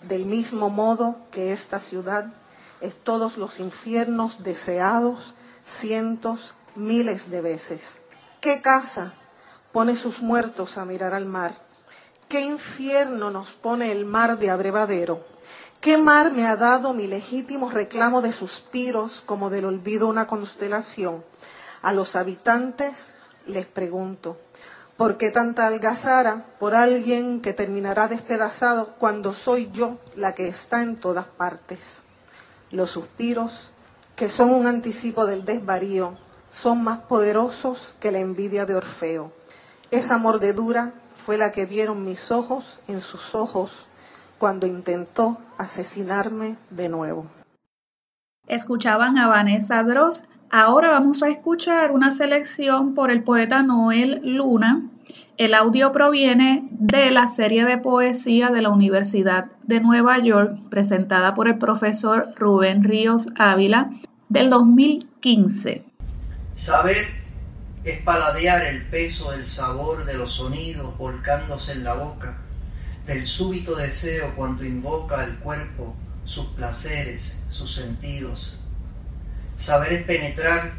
del 0.00 0.24
mismo 0.24 0.70
modo 0.70 1.18
que 1.30 1.52
esta 1.52 1.80
ciudad 1.80 2.32
es 2.80 2.94
todos 3.04 3.36
los 3.36 3.60
infiernos 3.60 4.42
deseados 4.42 5.34
cientos, 5.66 6.54
miles 6.76 7.30
de 7.30 7.42
veces. 7.42 7.82
¿Qué 8.40 8.62
casa 8.62 9.12
pone 9.70 9.96
sus 9.96 10.22
muertos 10.22 10.78
a 10.78 10.86
mirar 10.86 11.12
al 11.12 11.26
mar? 11.26 11.56
¿Qué 12.30 12.40
infierno 12.40 13.30
nos 13.30 13.50
pone 13.50 13.92
el 13.92 14.06
mar 14.06 14.38
de 14.38 14.48
abrevadero? 14.48 15.31
¿Qué 15.82 15.98
mar 15.98 16.30
me 16.30 16.46
ha 16.46 16.54
dado 16.54 16.94
mi 16.94 17.08
legítimo 17.08 17.68
reclamo 17.68 18.22
de 18.22 18.30
suspiros 18.30 19.20
como 19.26 19.50
del 19.50 19.64
olvido 19.64 20.06
una 20.06 20.28
constelación? 20.28 21.24
A 21.82 21.92
los 21.92 22.14
habitantes 22.14 23.12
les 23.48 23.66
pregunto, 23.66 24.38
¿Por 24.96 25.16
qué 25.16 25.32
tanta 25.32 25.66
algazara 25.66 26.44
por 26.60 26.76
alguien 26.76 27.40
que 27.40 27.52
terminará 27.52 28.06
despedazado 28.06 28.94
cuando 29.00 29.32
soy 29.32 29.72
yo 29.72 29.98
la 30.14 30.36
que 30.36 30.46
está 30.46 30.82
en 30.82 30.94
todas 30.94 31.26
partes? 31.26 31.80
Los 32.70 32.92
suspiros, 32.92 33.72
que 34.14 34.28
son 34.28 34.50
un 34.50 34.68
anticipo 34.68 35.26
del 35.26 35.44
desvarío, 35.44 36.16
son 36.52 36.84
más 36.84 37.00
poderosos 37.00 37.96
que 37.98 38.12
la 38.12 38.20
envidia 38.20 38.66
de 38.66 38.76
Orfeo. 38.76 39.32
Esa 39.90 40.16
mordedura 40.16 40.92
fue 41.26 41.36
la 41.36 41.50
que 41.50 41.66
vieron 41.66 42.04
mis 42.04 42.30
ojos 42.30 42.78
en 42.86 43.00
sus 43.00 43.34
ojos 43.34 43.72
cuando 44.42 44.66
intentó 44.66 45.38
asesinarme 45.56 46.56
de 46.70 46.88
nuevo. 46.88 47.30
Escuchaban 48.48 49.16
a 49.16 49.28
Vanessa 49.28 49.84
Dross 49.84 50.24
Ahora 50.50 50.90
vamos 50.90 51.22
a 51.22 51.28
escuchar 51.28 51.92
una 51.92 52.10
selección 52.10 52.96
por 52.96 53.12
el 53.12 53.22
poeta 53.22 53.62
Noel 53.62 54.20
Luna. 54.24 54.82
El 55.36 55.54
audio 55.54 55.92
proviene 55.92 56.66
de 56.72 57.12
la 57.12 57.28
serie 57.28 57.64
de 57.64 57.78
poesía 57.78 58.50
de 58.50 58.62
la 58.62 58.70
Universidad 58.70 59.46
de 59.62 59.78
Nueva 59.80 60.18
York 60.18 60.58
presentada 60.70 61.36
por 61.36 61.46
el 61.46 61.58
profesor 61.58 62.34
Rubén 62.34 62.82
Ríos 62.82 63.28
Ávila 63.38 63.92
del 64.28 64.50
2015. 64.50 65.84
Saber 66.56 67.06
es 67.84 68.02
paladear 68.02 68.66
el 68.66 68.82
peso 68.86 69.30
del 69.30 69.46
sabor 69.46 70.04
de 70.04 70.14
los 70.14 70.32
sonidos 70.32 70.98
volcándose 70.98 71.70
en 71.70 71.84
la 71.84 71.94
boca, 71.94 72.38
del 73.06 73.26
súbito 73.26 73.74
deseo 73.74 74.34
cuando 74.36 74.64
invoca 74.64 75.20
al 75.20 75.38
cuerpo 75.38 75.94
sus 76.24 76.46
placeres, 76.48 77.40
sus 77.50 77.74
sentidos, 77.74 78.56
Saber 79.62 80.04
penetrar, 80.06 80.72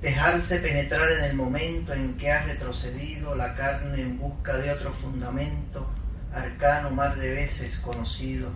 dejarse 0.00 0.60
penetrar 0.60 1.12
en 1.12 1.24
el 1.24 1.36
momento 1.36 1.92
en 1.92 2.16
que 2.16 2.32
ha 2.32 2.44
retrocedido 2.44 3.34
la 3.34 3.54
carne 3.54 4.00
en 4.00 4.18
busca 4.18 4.56
de 4.56 4.70
otro 4.70 4.94
fundamento, 4.94 5.86
arcano 6.32 6.90
mar 6.90 7.18
de 7.18 7.34
veces 7.34 7.76
conocido. 7.80 8.48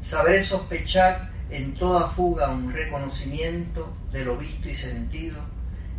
Saber 0.00 0.42
sospechar 0.42 1.30
en 1.50 1.74
toda 1.74 2.08
fuga 2.08 2.48
un 2.48 2.72
reconocimiento 2.72 3.92
de 4.12 4.24
lo 4.24 4.38
visto 4.38 4.70
y 4.70 4.74
sentido, 4.74 5.36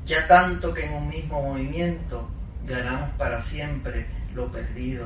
ya 0.07 0.27
tanto 0.27 0.73
que 0.73 0.85
en 0.85 0.93
un 0.93 1.09
mismo 1.09 1.39
movimiento 1.39 2.31
ganamos 2.65 3.11
para 3.11 3.43
siempre 3.43 4.07
lo 4.33 4.51
perdido. 4.51 5.05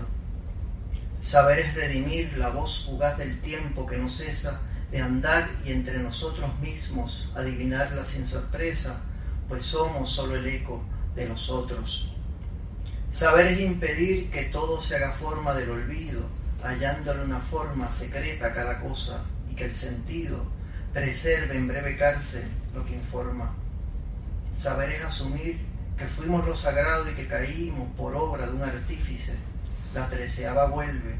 Saber 1.25 1.57
es 1.57 1.73
redimir 1.73 2.37
la 2.37 2.49
voz 2.49 2.85
fugaz 2.85 3.17
del 3.17 3.41
tiempo 3.41 3.87
que 3.87 3.97
no 3.97 4.11
cesa 4.11 4.61
de 4.91 5.01
andar 5.01 5.49
y 5.65 5.71
entre 5.71 5.97
nosotros 5.97 6.51
mismos 6.59 7.31
adivinarla 7.33 8.05
sin 8.05 8.27
sorpresa, 8.27 9.01
pues 9.49 9.65
somos 9.65 10.11
solo 10.11 10.35
el 10.35 10.45
eco 10.45 10.83
de 11.15 11.27
los 11.27 11.49
otros. 11.49 12.13
Saber 13.09 13.47
es 13.47 13.59
impedir 13.59 14.29
que 14.29 14.43
todo 14.43 14.83
se 14.83 14.97
haga 14.97 15.13
forma 15.13 15.55
del 15.55 15.71
olvido, 15.71 16.21
hallándole 16.63 17.23
una 17.23 17.39
forma 17.39 17.91
secreta 17.91 18.45
a 18.45 18.53
cada 18.53 18.79
cosa, 18.79 19.23
y 19.49 19.55
que 19.55 19.65
el 19.65 19.73
sentido 19.73 20.45
preserve 20.93 21.57
en 21.57 21.67
breve 21.67 21.97
cárcel 21.97 22.45
lo 22.75 22.85
que 22.85 22.93
informa. 22.93 23.55
Saber 24.55 24.91
es 24.91 25.03
asumir 25.03 25.59
que 25.97 26.05
fuimos 26.05 26.45
lo 26.45 26.55
sagrado 26.55 27.09
y 27.09 27.15
que 27.15 27.27
caímos 27.27 27.89
por 27.97 28.13
obra 28.13 28.45
de 28.45 28.53
un 28.53 28.61
artífice. 28.61 29.35
La 29.95 30.09
treceava 30.09 30.65
vuelve. 30.65 31.15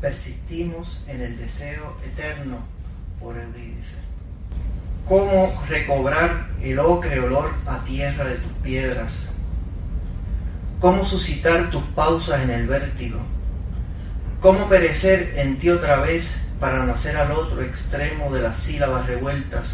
Persistimos 0.00 1.02
en 1.08 1.22
el 1.22 1.36
deseo 1.36 1.96
eterno 2.06 2.58
por 3.18 3.36
Eurídice. 3.36 3.96
¿Cómo 5.08 5.52
recobrar 5.68 6.50
el 6.62 6.78
ocre 6.78 7.18
olor 7.18 7.52
a 7.66 7.84
tierra 7.84 8.24
de 8.26 8.36
tus 8.36 8.52
piedras? 8.62 9.32
¿Cómo 10.78 11.04
suscitar 11.04 11.70
tus 11.70 11.82
pausas 11.96 12.42
en 12.42 12.50
el 12.50 12.68
vértigo? 12.68 13.18
¿Cómo 14.40 14.68
perecer 14.68 15.34
en 15.36 15.58
ti 15.58 15.70
otra 15.70 15.96
vez 15.96 16.40
para 16.60 16.86
nacer 16.86 17.16
al 17.16 17.32
otro 17.32 17.60
extremo 17.62 18.32
de 18.32 18.42
las 18.42 18.56
sílabas 18.60 19.08
revueltas? 19.08 19.66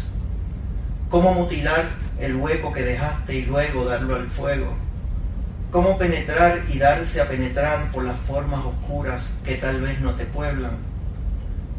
¿Cómo 1.11 1.35
mutilar 1.35 1.85
el 2.19 2.35
hueco 2.35 2.73
que 2.73 2.81
dejaste 2.81 3.35
y 3.35 3.45
luego 3.45 3.85
darlo 3.85 4.15
al 4.15 4.27
fuego? 4.27 4.88
¿Cómo 5.71 5.99
penetrar 5.99 6.63
y 6.73 6.79
darse 6.79 7.21
a 7.21 7.29
penetrar 7.29 7.91
por 7.91 8.03
las 8.03 8.17
formas 8.21 8.65
oscuras 8.65 9.29
que 9.45 9.53
tal 9.53 9.81
vez 9.81 10.01
no 10.01 10.15
te 10.15 10.25
pueblan? 10.25 10.77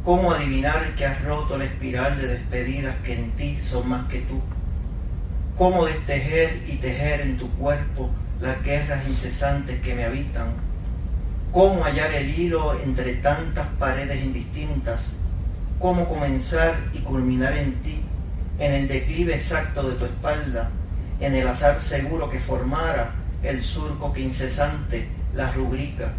¿Cómo 0.04 0.30
adivinar 0.30 0.94
que 0.94 1.06
has 1.06 1.20
roto 1.24 1.58
la 1.58 1.64
espiral 1.64 2.16
de 2.16 2.28
despedidas 2.28 2.94
que 3.02 3.14
en 3.14 3.32
ti 3.32 3.58
son 3.60 3.88
más 3.88 4.06
que 4.06 4.20
tú? 4.20 4.40
¿Cómo 5.56 5.86
destejer 5.86 6.62
y 6.68 6.76
tejer 6.76 7.22
en 7.22 7.36
tu 7.36 7.50
cuerpo 7.56 8.10
las 8.40 8.62
guerras 8.62 9.08
incesantes 9.08 9.80
que 9.80 9.96
me 9.96 10.04
habitan? 10.04 10.52
¿Cómo 11.50 11.82
hallar 11.82 12.12
el 12.14 12.38
hilo 12.38 12.78
entre 12.80 13.14
tantas 13.14 13.66
paredes 13.80 14.22
indistintas? 14.22 15.14
¿Cómo 15.80 16.08
comenzar 16.08 16.76
y 16.92 16.98
culminar 17.00 17.56
en 17.56 17.74
ti, 17.82 18.00
en 18.60 18.72
el 18.72 18.86
declive 18.86 19.34
exacto 19.34 19.82
de 19.82 19.96
tu 19.96 20.04
espalda, 20.04 20.70
en 21.18 21.34
el 21.34 21.48
azar 21.48 21.82
seguro 21.82 22.30
que 22.30 22.38
formara 22.38 23.14
el 23.42 23.64
surco 23.64 24.12
que 24.12 24.22
incesante 24.22 25.08
la 25.34 25.52
rubrica? 25.52 26.12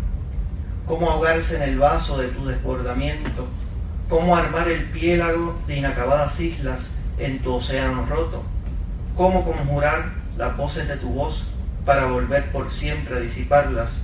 ¿Cómo 0.86 1.10
ahogarse 1.10 1.56
en 1.58 1.64
el 1.64 1.80
vaso 1.80 2.18
de 2.18 2.28
tu 2.30 2.46
desbordamiento? 2.46 3.48
cómo 4.12 4.36
armar 4.36 4.68
el 4.68 4.84
piélago 4.90 5.58
de 5.68 5.78
inacabadas 5.78 6.38
islas 6.42 6.92
en 7.18 7.40
tu 7.40 7.54
océano 7.54 8.06
roto, 8.08 8.44
cómo 9.16 9.46
conjurar 9.46 10.12
las 10.38 10.58
voces 10.58 10.86
de 10.90 10.98
tu 10.98 11.08
voz 11.14 11.46
para 11.86 12.08
volver 12.08 12.52
por 12.52 12.70
siempre 12.70 13.16
a 13.16 13.20
disiparlas, 13.22 14.02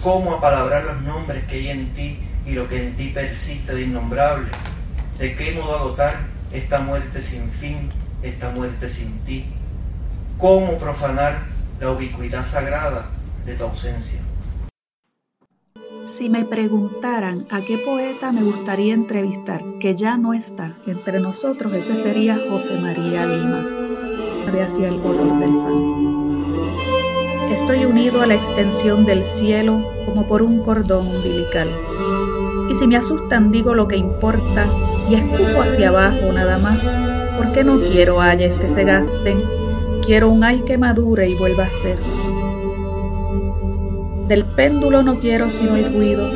cómo 0.00 0.34
apalabrar 0.34 0.84
los 0.84 1.02
nombres 1.02 1.44
que 1.46 1.56
hay 1.56 1.70
en 1.70 1.92
ti 1.94 2.20
y 2.46 2.52
lo 2.52 2.68
que 2.68 2.86
en 2.86 2.96
ti 2.96 3.08
persiste 3.08 3.74
de 3.74 3.82
innombrable, 3.82 4.46
de 5.18 5.34
qué 5.34 5.50
modo 5.50 5.76
agotar 5.76 6.14
esta 6.52 6.78
muerte 6.78 7.20
sin 7.20 7.50
fin, 7.50 7.90
esta 8.22 8.50
muerte 8.50 8.88
sin 8.88 9.18
ti, 9.24 9.44
cómo 10.38 10.78
profanar 10.78 11.40
la 11.80 11.92
ubicuidad 11.92 12.44
sagrada 12.44 13.06
de 13.46 13.54
tu 13.54 13.64
ausencia. 13.64 14.20
Si 16.06 16.28
me 16.28 16.44
preguntaran 16.44 17.46
a 17.50 17.60
qué 17.60 17.78
poeta 17.78 18.32
me 18.32 18.42
gustaría 18.42 18.94
entrevistar, 18.94 19.62
que 19.78 19.94
ya 19.94 20.16
no 20.16 20.32
está 20.34 20.76
entre 20.86 21.20
nosotros, 21.20 21.72
ese 21.74 21.96
sería 21.96 22.38
José 22.48 22.78
María 22.78 23.26
Lima, 23.26 23.62
de 24.50 24.62
Hacia 24.62 24.88
el 24.88 25.00
color 25.02 25.38
del 25.38 25.50
pan. 25.50 26.08
Estoy 27.52 27.84
unido 27.84 28.22
a 28.22 28.26
la 28.26 28.34
extensión 28.34 29.04
del 29.04 29.22
cielo 29.22 29.84
como 30.04 30.26
por 30.26 30.42
un 30.42 30.62
cordón 30.62 31.08
umbilical. 31.08 31.68
Y 32.70 32.74
si 32.74 32.86
me 32.86 32.96
asustan 32.96 33.50
digo 33.50 33.74
lo 33.74 33.86
que 33.86 33.96
importa 33.96 34.66
y 35.08 35.14
escupo 35.14 35.62
hacia 35.62 35.90
abajo 35.90 36.32
nada 36.32 36.58
más, 36.58 36.82
porque 37.36 37.64
no 37.64 37.78
quiero 37.80 38.20
ayes 38.20 38.58
que 38.58 38.68
se 38.68 38.84
gasten, 38.84 39.57
quiero 40.04 40.30
un 40.30 40.44
ay 40.44 40.60
que 40.62 40.78
madure 40.78 41.28
y 41.28 41.34
vuelva 41.34 41.64
a 41.64 41.70
ser 41.70 41.98
del 44.28 44.44
péndulo 44.44 45.02
no 45.02 45.18
quiero 45.18 45.48
sino 45.48 45.76
el 45.76 45.92
ruido, 45.92 46.30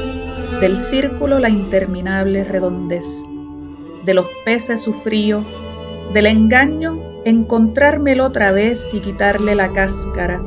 del 0.61 0.79
círculo 0.79 1.39
la 1.39 1.51
interminable 1.51 2.43
redondez, 2.43 3.25
de 4.07 4.15
los 4.15 4.27
peces 4.47 4.81
su 4.83 4.95
frío, 4.95 5.45
del 6.15 6.27
engaño 6.27 6.99
encontrármelo 7.27 8.25
otra 8.25 8.51
vez 8.51 8.95
y 8.95 9.01
quitarle 9.01 9.55
la 9.55 9.73
cáscara, 9.73 10.41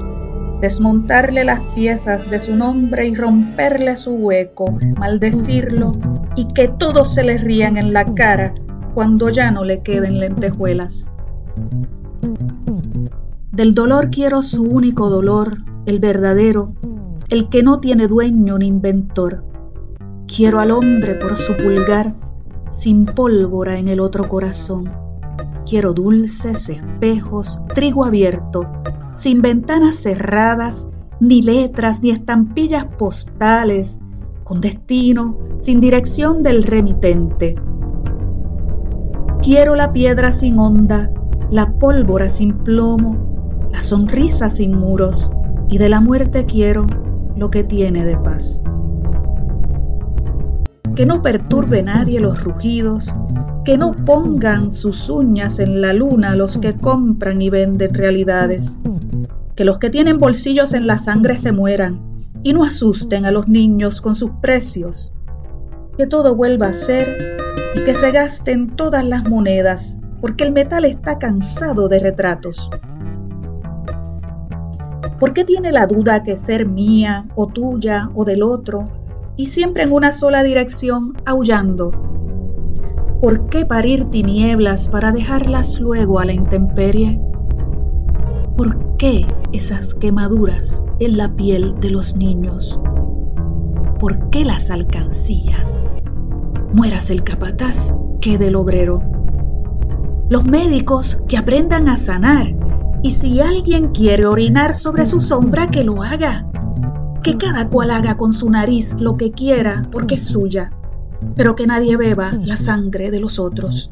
desmontarle 0.60 1.44
las 1.44 1.62
piezas 1.76 2.30
de 2.30 2.40
su 2.40 2.56
nombre 2.56 3.06
y 3.06 3.14
romperle 3.14 3.96
su 3.96 4.14
hueco, 4.16 4.66
maldecirlo 4.98 5.92
y 6.36 6.48
que 6.48 6.68
todos 6.68 7.14
se 7.14 7.24
le 7.24 7.38
rían 7.38 7.78
en 7.78 7.94
la 7.94 8.06
cara 8.06 8.56
cuando 8.96 9.30
ya 9.30 9.52
no 9.52 9.64
le 9.64 9.84
queden 9.84 10.18
lentejuelas. 10.18 11.10
Del 13.56 13.74
dolor 13.74 14.10
quiero 14.10 14.42
su 14.42 14.64
único 14.64 15.10
dolor, 15.10 15.60
el 15.86 16.00
verdadero, 16.00 16.74
el 17.30 17.48
que 17.48 17.64
no 17.64 17.80
tiene 17.80 18.10
dueño 18.10 18.58
ni 18.58 18.68
inventor. 18.68 19.46
Quiero 20.28 20.60
al 20.60 20.72
hombre 20.72 21.16
por 21.16 21.38
su 21.38 21.56
pulgar, 21.56 22.14
sin 22.70 23.06
pólvora 23.06 23.78
en 23.78 23.88
el 23.88 24.02
otro 24.02 24.28
corazón. 24.28 24.92
Quiero 25.66 25.94
dulces 25.94 26.68
espejos, 26.68 27.58
trigo 27.74 28.04
abierto, 28.04 28.68
sin 29.16 29.42
ventanas 29.42 29.96
cerradas, 29.96 30.86
ni 31.22 31.42
letras, 31.42 32.04
ni 32.04 32.12
estampillas 32.12 32.84
postales, 32.98 34.00
con 34.44 34.60
destino, 34.60 35.38
sin 35.62 35.80
dirección 35.80 36.44
del 36.44 36.62
remitente. 36.62 37.56
Quiero 39.42 39.76
la 39.76 39.94
piedra 39.94 40.34
sin 40.34 40.60
onda, 40.60 41.10
la 41.52 41.72
pólvora 41.80 42.30
sin 42.30 42.52
plomo, 42.58 43.35
la 43.76 43.84
sonrisa 43.84 44.50
sin 44.50 44.74
muros, 44.74 45.30
y 45.68 45.80
de 45.80 45.90
la 45.90 46.00
muerte 46.00 46.46
quiero 46.46 46.88
lo 47.36 47.52
que 47.52 47.66
tiene 47.66 48.06
de 48.06 48.16
paz. 48.16 48.64
Que 50.96 51.06
no 51.06 51.22
perturbe 51.22 51.84
nadie 51.84 52.22
los 52.22 52.42
rugidos, 52.42 53.14
que 53.66 53.78
no 53.78 53.92
pongan 53.92 54.72
sus 54.72 55.10
uñas 55.10 55.60
en 55.60 55.82
la 55.82 55.92
luna 55.92 56.38
los 56.38 56.58
que 56.58 56.74
compran 56.74 57.42
y 57.42 57.50
venden 57.50 57.94
realidades, 57.94 58.80
que 59.56 59.66
los 59.66 59.78
que 59.78 59.90
tienen 59.90 60.20
bolsillos 60.20 60.72
en 60.72 60.88
la 60.88 60.98
sangre 60.98 61.38
se 61.38 61.52
mueran 61.52 62.00
y 62.44 62.54
no 62.54 62.64
asusten 62.64 63.26
a 63.26 63.32
los 63.32 63.50
niños 63.50 64.00
con 64.00 64.16
sus 64.16 64.32
precios, 64.42 65.12
que 65.98 66.08
todo 66.08 66.34
vuelva 66.34 66.68
a 66.68 66.74
ser 66.74 67.38
y 67.76 67.84
que 67.84 67.94
se 67.94 68.10
gasten 68.12 68.70
todas 68.78 69.04
las 69.04 69.28
monedas, 69.28 69.98
porque 70.22 70.46
el 70.46 70.54
metal 70.54 70.86
está 70.86 71.20
cansado 71.20 71.90
de 71.90 72.00
retratos. 72.00 72.70
¿Por 75.20 75.34
qué 75.34 75.46
tiene 75.46 75.72
la 75.72 75.88
duda 75.88 76.24
que 76.24 76.36
ser 76.36 76.68
mía 76.68 77.26
o 77.36 77.48
tuya 77.48 78.10
o 78.14 78.26
del 78.26 78.44
otro 78.44 78.90
y 79.38 79.46
siempre 79.46 79.84
en 79.84 79.94
una 79.94 80.12
sola 80.12 80.44
dirección 80.44 81.14
aullando? 81.26 81.92
¿Por 83.22 83.48
qué 83.48 83.66
parir 83.66 84.10
tinieblas 84.10 84.90
para 84.90 85.14
dejarlas 85.14 85.80
luego 85.80 86.20
a 86.20 86.26
la 86.26 86.34
intemperie? 86.34 87.20
¿Por 88.58 88.98
qué 88.98 89.26
esas 89.54 89.94
quemaduras 89.96 90.84
en 91.00 91.18
la 91.18 91.34
piel 91.34 91.80
de 91.80 91.92
los 91.92 92.18
niños? 92.18 92.78
¿Por 94.00 94.30
qué 94.32 94.44
las 94.44 94.70
alcancías? 94.70 95.80
Mueras 96.74 97.10
el 97.10 97.24
capataz, 97.24 97.98
que 98.20 98.38
del 98.38 98.58
obrero. 98.58 99.02
Los 100.30 100.46
médicos 100.46 101.22
que 101.30 101.38
aprendan 101.38 101.88
a 101.88 101.96
sanar 101.96 102.54
y 103.06 103.12
si 103.12 103.40
alguien 103.40 103.90
quiere 103.90 104.26
orinar 104.26 104.74
sobre 104.74 105.06
su 105.06 105.22
sombra, 105.22 105.70
que 105.70 105.84
lo 105.84 106.02
haga. 106.02 106.50
Que 107.22 107.38
cada 107.38 107.70
cual 107.70 107.92
haga 107.92 108.18
con 108.18 108.34
su 108.34 108.50
nariz 108.50 108.96
lo 108.98 109.16
que 109.16 109.32
quiera 109.32 109.84
porque 109.92 110.16
es 110.16 110.24
suya, 110.24 110.72
pero 111.36 111.56
que 111.56 111.68
nadie 111.68 111.98
beba 111.98 112.32
la 112.42 112.58
sangre 112.58 113.12
de 113.12 113.20
los 113.20 113.38
otros. 113.38 113.92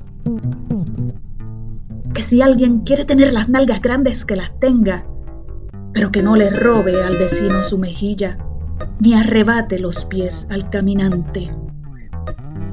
Que 2.16 2.24
si 2.24 2.42
alguien 2.42 2.80
quiere 2.80 3.06
tener 3.06 3.34
las 3.34 3.50
nalgas 3.50 3.84
grandes, 3.84 4.26
que 4.26 4.36
las 4.36 4.60
tenga, 4.60 5.06
pero 5.94 6.12
que 6.12 6.24
no 6.24 6.36
le 6.36 6.50
robe 6.50 7.04
al 7.04 7.16
vecino 7.16 7.64
su 7.64 7.78
mejilla, 7.78 8.40
ni 9.00 9.14
arrebate 9.14 9.78
los 9.78 10.06
pies 10.06 10.48
al 10.50 10.72
caminante. 10.72 11.56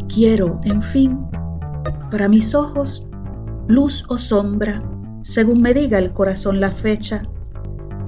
Quiero, 0.08 0.58
en 0.64 0.80
fin, 0.80 1.18
para 2.10 2.30
mis 2.30 2.54
ojos, 2.54 3.06
luz 3.68 4.06
o 4.08 4.16
sombra, 4.16 4.82
según 5.22 5.62
me 5.62 5.74
diga 5.74 5.98
el 5.98 6.12
corazón 6.12 6.60
la 6.60 6.72
fecha, 6.72 7.22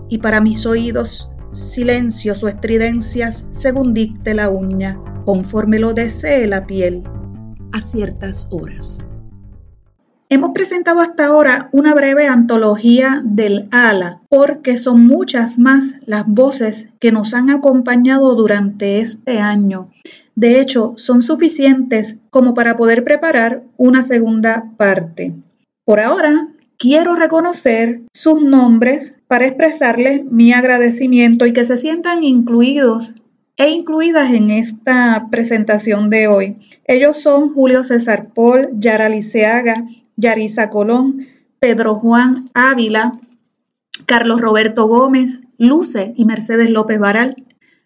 y 0.09 0.19
para 0.19 0.41
mis 0.41 0.67
oídos 0.67 1.31
silencios 1.53 2.43
o 2.43 2.49
estridencias 2.49 3.47
según 3.51 3.95
dicte 3.95 4.35
la 4.35 4.49
uña, 4.49 4.99
conforme 5.25 5.79
lo 5.79 5.93
desee 5.93 6.47
la 6.47 6.67
piel, 6.67 7.03
a 7.73 7.81
ciertas 7.81 8.49
horas. 8.51 9.07
Hemos 10.29 10.53
presentado 10.53 11.01
hasta 11.01 11.27
ahora 11.27 11.69
una 11.73 11.95
breve 11.95 12.27
antología 12.27 13.21
del 13.23 13.69
ala, 13.71 14.23
porque 14.31 14.79
son 14.79 15.07
muchas 15.07 15.59
más 15.59 15.97
las 16.07 16.27
voces 16.27 16.89
que 17.01 17.13
nos 17.13 17.35
han 17.35 17.51
acompañado 17.51 18.35
durante 18.35 19.01
este 19.01 19.41
año. 19.41 19.91
De 20.35 20.59
hecho, 20.59 20.95
son 20.97 21.21
suficientes 21.21 22.17
como 22.31 22.55
para 22.55 22.77
poder 22.77 23.05
preparar 23.05 23.63
una 23.77 24.03
segunda 24.03 24.73
parte. 24.79 25.35
Por 25.85 26.01
ahora, 26.01 26.49
quiero 26.83 27.15
reconocer 27.15 28.01
sus 28.13 28.43
nombres 28.43 29.17
para 29.29 29.47
expresarles 29.47 30.25
mi 30.25 30.53
agradecimiento 30.53 31.47
y 31.47 31.53
que 31.53 31.65
se 31.65 31.79
sientan 31.79 32.25
incluidos 32.25 33.15
e 33.57 33.69
incluidas 33.69 34.33
en 34.33 34.51
esta 34.51 35.29
presentación 35.31 36.11
de 36.11 36.27
hoy. 36.27 36.57
Ellos 36.85 37.21
son 37.21 37.55
Julio 37.55 37.85
César 37.85 38.31
Paul, 38.35 38.71
Yara 38.81 39.09
Liceaga, 39.09 39.85
Yarisa 40.17 40.71
Colón, 40.71 41.29
Pedro 41.61 41.95
Juan 42.01 42.51
Ávila, 42.53 43.21
Carlos 44.07 44.41
Roberto 44.41 44.89
Gómez, 44.89 45.43
Luce 45.59 46.15
y 46.17 46.25
Mercedes 46.25 46.69
López 46.69 46.99
Varal, 46.99 47.45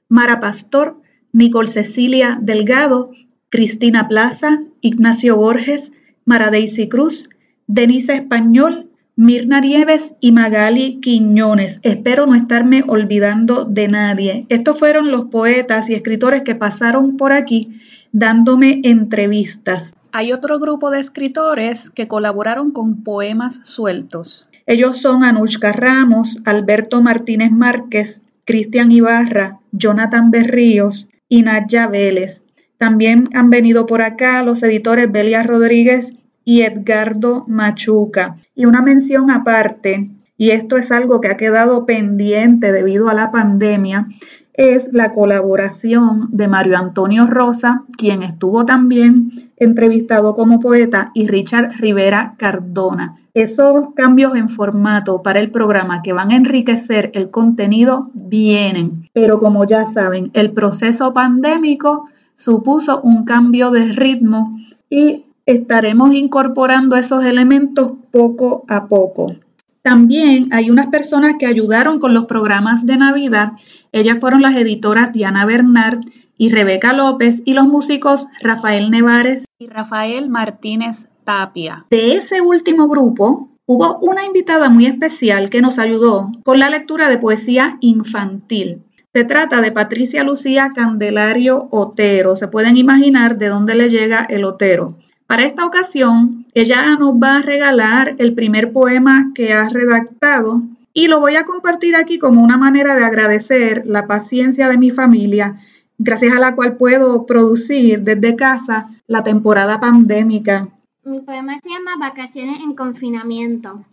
Mara 0.08 0.40
Pastor, 0.40 0.96
Nicole 1.32 1.68
Cecilia 1.68 2.38
Delgado, 2.40 3.10
Cristina 3.50 4.08
Plaza, 4.08 4.62
Ignacio 4.80 5.36
Borges, 5.36 5.92
Mara 6.24 6.50
Daisy 6.50 6.88
Cruz, 6.88 7.28
Denise 7.66 8.14
Español, 8.14 8.85
Mirna 9.18 9.62
Nieves 9.62 10.12
y 10.20 10.30
Magali 10.32 11.00
Quiñones. 11.00 11.80
Espero 11.82 12.26
no 12.26 12.34
estarme 12.34 12.84
olvidando 12.86 13.64
de 13.64 13.88
nadie. 13.88 14.44
Estos 14.50 14.78
fueron 14.78 15.10
los 15.10 15.24
poetas 15.26 15.88
y 15.88 15.94
escritores 15.94 16.42
que 16.42 16.54
pasaron 16.54 17.16
por 17.16 17.32
aquí 17.32 17.80
dándome 18.12 18.82
entrevistas. 18.84 19.94
Hay 20.12 20.34
otro 20.34 20.58
grupo 20.58 20.90
de 20.90 21.00
escritores 21.00 21.88
que 21.88 22.06
colaboraron 22.06 22.72
con 22.72 23.04
poemas 23.04 23.62
sueltos. 23.64 24.50
Ellos 24.66 25.00
son 25.00 25.24
Anushka 25.24 25.72
Ramos, 25.72 26.42
Alberto 26.44 27.00
Martínez 27.00 27.50
Márquez, 27.50 28.26
Cristian 28.44 28.92
Ibarra, 28.92 29.60
Jonathan 29.72 30.30
Berríos 30.30 31.08
y 31.26 31.40
Nadia 31.40 31.86
Vélez. 31.86 32.44
También 32.76 33.30
han 33.32 33.48
venido 33.48 33.86
por 33.86 34.02
acá 34.02 34.42
los 34.42 34.62
editores 34.62 35.10
Belia 35.10 35.42
Rodríguez 35.42 36.16
y 36.46 36.62
Edgardo 36.62 37.44
Machuca. 37.48 38.36
Y 38.54 38.66
una 38.66 38.80
mención 38.80 39.30
aparte, 39.32 40.08
y 40.38 40.50
esto 40.50 40.78
es 40.78 40.92
algo 40.92 41.20
que 41.20 41.28
ha 41.28 41.36
quedado 41.36 41.84
pendiente 41.84 42.70
debido 42.72 43.08
a 43.08 43.14
la 43.14 43.32
pandemia, 43.32 44.06
es 44.54 44.88
la 44.92 45.12
colaboración 45.12 46.28
de 46.30 46.46
Mario 46.48 46.78
Antonio 46.78 47.26
Rosa, 47.26 47.82
quien 47.98 48.22
estuvo 48.22 48.64
también 48.64 49.50
entrevistado 49.56 50.36
como 50.36 50.60
poeta, 50.60 51.10
y 51.14 51.26
Richard 51.26 51.72
Rivera 51.78 52.36
Cardona. 52.38 53.16
Esos 53.34 53.92
cambios 53.94 54.36
en 54.36 54.48
formato 54.48 55.22
para 55.22 55.40
el 55.40 55.50
programa 55.50 56.00
que 56.00 56.12
van 56.12 56.30
a 56.30 56.36
enriquecer 56.36 57.10
el 57.14 57.30
contenido 57.30 58.10
vienen, 58.14 59.10
pero 59.12 59.40
como 59.40 59.66
ya 59.66 59.88
saben, 59.88 60.30
el 60.32 60.52
proceso 60.52 61.12
pandémico 61.12 62.08
supuso 62.36 63.00
un 63.00 63.24
cambio 63.24 63.72
de 63.72 63.92
ritmo 63.92 64.58
y 64.88 65.25
estaremos 65.46 66.12
incorporando 66.12 66.96
esos 66.96 67.24
elementos 67.24 67.92
poco 68.10 68.64
a 68.68 68.86
poco. 68.86 69.34
También 69.82 70.48
hay 70.52 70.68
unas 70.68 70.88
personas 70.88 71.36
que 71.38 71.46
ayudaron 71.46 72.00
con 72.00 72.12
los 72.12 72.24
programas 72.24 72.84
de 72.84 72.96
Navidad. 72.96 73.52
Ellas 73.92 74.18
fueron 74.18 74.42
las 74.42 74.56
editoras 74.56 75.12
Diana 75.12 75.46
Bernard 75.46 76.00
y 76.36 76.48
Rebeca 76.50 76.92
López 76.92 77.42
y 77.44 77.54
los 77.54 77.68
músicos 77.68 78.26
Rafael 78.40 78.90
Nevares 78.90 79.46
y 79.60 79.68
Rafael 79.68 80.28
Martínez 80.28 81.08
Tapia. 81.24 81.86
De 81.88 82.14
ese 82.14 82.40
último 82.40 82.88
grupo 82.88 83.48
hubo 83.64 83.98
una 84.00 84.24
invitada 84.24 84.68
muy 84.68 84.86
especial 84.86 85.50
que 85.50 85.62
nos 85.62 85.78
ayudó 85.78 86.32
con 86.44 86.58
la 86.58 86.68
lectura 86.68 87.08
de 87.08 87.18
poesía 87.18 87.78
infantil. 87.80 88.82
Se 89.14 89.24
trata 89.24 89.60
de 89.60 89.72
Patricia 89.72 90.24
Lucía 90.24 90.72
Candelario 90.74 91.68
Otero. 91.70 92.34
Se 92.36 92.48
pueden 92.48 92.76
imaginar 92.76 93.38
de 93.38 93.48
dónde 93.48 93.76
le 93.76 93.88
llega 93.88 94.26
el 94.28 94.44
Otero. 94.44 94.98
Para 95.26 95.44
esta 95.44 95.66
ocasión, 95.66 96.46
ella 96.54 96.96
nos 96.96 97.14
va 97.14 97.38
a 97.38 97.42
regalar 97.42 98.14
el 98.18 98.34
primer 98.34 98.72
poema 98.72 99.32
que 99.34 99.52
ha 99.52 99.68
redactado 99.68 100.62
y 100.92 101.08
lo 101.08 101.18
voy 101.18 101.34
a 101.34 101.44
compartir 101.44 101.96
aquí 101.96 102.18
como 102.18 102.42
una 102.42 102.56
manera 102.56 102.94
de 102.94 103.04
agradecer 103.04 103.82
la 103.86 104.06
paciencia 104.06 104.68
de 104.68 104.78
mi 104.78 104.92
familia, 104.92 105.56
gracias 105.98 106.34
a 106.34 106.38
la 106.38 106.54
cual 106.54 106.76
puedo 106.76 107.26
producir 107.26 108.02
desde 108.02 108.36
casa 108.36 108.88
la 109.08 109.24
temporada 109.24 109.80
pandémica. 109.80 110.68
Mi 111.02 111.20
poema 111.20 111.58
se 111.60 111.70
llama 111.70 111.96
Vacaciones 111.98 112.60
en 112.62 112.74
confinamiento. 112.74 113.84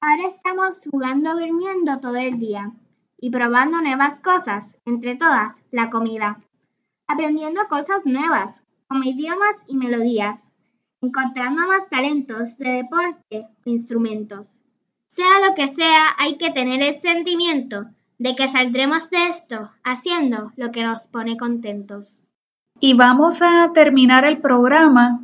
Ahora 0.00 0.28
estamos 0.28 0.82
jugando 0.88 1.32
durmiendo 1.32 1.98
todo 1.98 2.16
el 2.16 2.38
día 2.38 2.70
y 3.20 3.30
probando 3.30 3.80
nuevas 3.80 4.20
cosas, 4.20 4.78
entre 4.86 5.16
todas, 5.16 5.62
la 5.72 5.90
comida. 5.90 6.38
Aprendiendo 7.08 7.62
cosas 7.68 8.06
nuevas, 8.06 8.64
como 8.88 9.04
idiomas 9.04 9.64
y 9.68 9.76
melodías, 9.76 10.54
encontrando 11.00 11.66
más 11.66 11.88
talentos 11.88 12.58
de 12.58 12.70
deporte 12.70 13.46
o 13.64 13.70
instrumentos. 13.70 14.60
Sea 15.08 15.46
lo 15.46 15.54
que 15.54 15.68
sea, 15.68 16.08
hay 16.18 16.36
que 16.38 16.50
tener 16.50 16.82
el 16.82 16.94
sentimiento 16.94 17.86
de 18.18 18.34
que 18.34 18.48
saldremos 18.48 19.10
de 19.10 19.28
esto 19.28 19.70
haciendo 19.82 20.52
lo 20.56 20.70
que 20.72 20.82
nos 20.82 21.06
pone 21.08 21.36
contentos. 21.36 22.20
Y 22.80 22.94
vamos 22.94 23.40
a 23.42 23.70
terminar 23.72 24.24
el 24.24 24.38
programa 24.38 25.20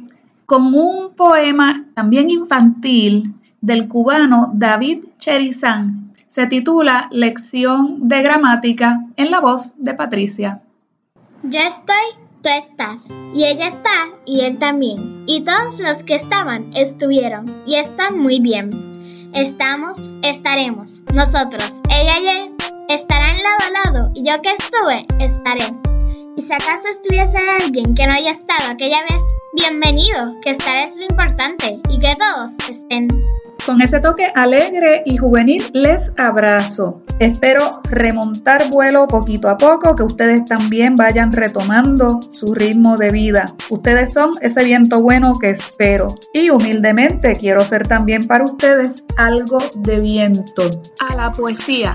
con 0.47 0.75
un 0.75 1.15
poema 1.15 1.85
también 1.95 2.31
infantil 2.31 3.35
del 3.61 3.89
cubano 3.89 4.51
David 4.55 5.05
Cherizán. 5.19 6.13
Se 6.29 6.47
titula 6.47 7.09
Lección 7.11 8.09
de 8.09 8.23
Gramática 8.23 9.05
en 9.17 9.31
la 9.31 9.41
voz 9.41 9.73
de 9.77 9.95
Patricia. 9.95 10.63
Yo 11.43 11.59
estoy, 11.59 12.20
tú 12.43 12.49
estás, 12.49 13.07
y 13.35 13.45
ella 13.45 13.69
está, 13.69 14.09
y 14.25 14.41
él 14.41 14.59
también, 14.59 15.25
y 15.27 15.43
todos 15.43 15.79
los 15.79 16.03
que 16.03 16.15
estaban 16.15 16.75
estuvieron, 16.75 17.47
y 17.67 17.77
están 17.77 18.19
muy 18.19 18.41
bien. 18.41 18.71
Estamos, 19.35 19.99
estaremos, 20.23 21.01
nosotros, 21.15 21.77
ella 21.91 22.19
y 22.21 22.29
él, 22.29 22.55
estarán 22.89 23.37
lado 23.37 23.59
a 23.69 23.91
lado, 23.91 24.11
y 24.15 24.25
yo 24.25 24.41
que 24.43 24.53
estuve, 24.53 25.07
estaré. 25.19 25.65
Y 26.37 26.43
si 26.43 26.53
acaso 26.53 26.89
estuviese 26.89 27.39
alguien 27.39 27.95
que 27.95 28.07
no 28.07 28.15
haya 28.15 28.33
estado 28.33 28.73
aquella 28.73 29.03
vez, 29.03 29.23
bienvenido, 29.55 30.35
que 30.43 30.51
estaré 30.51 30.85
es 30.85 30.97
lo 30.97 31.05
importante, 31.05 31.81
y 31.89 31.99
que 31.99 32.17
todos 32.17 32.53
estén. 32.71 33.09
Con 33.67 33.83
ese 33.83 34.01
toque 34.01 34.33
alegre 34.35 35.03
y 35.05 35.17
juvenil 35.17 35.63
les 35.73 36.13
abrazo. 36.17 37.03
Espero 37.19 37.81
remontar 37.91 38.71
vuelo 38.71 39.07
poquito 39.07 39.49
a 39.49 39.57
poco, 39.59 39.95
que 39.95 40.03
ustedes 40.03 40.45
también 40.45 40.97
vayan 40.97 41.33
retomando 41.33 42.21
su 42.31 42.55
ritmo 42.55 42.97
de 42.97 43.11
vida. 43.11 43.45
Ustedes 43.69 44.13
son 44.13 44.33
ese 44.41 44.65
viento 44.65 45.01
bueno 45.03 45.39
que 45.39 45.51
espero. 45.51 46.09
Y 46.33 46.51
humildemente 46.51 47.35
quiero 47.35 47.65
ser 47.65 47.87
también 47.87 48.27
para 48.27 48.45
ustedes 48.45 49.05
algo 49.17 49.59
de 49.77 50.01
viento. 50.01 50.71
A 51.09 51.15
la 51.15 51.31
poesía. 51.31 51.95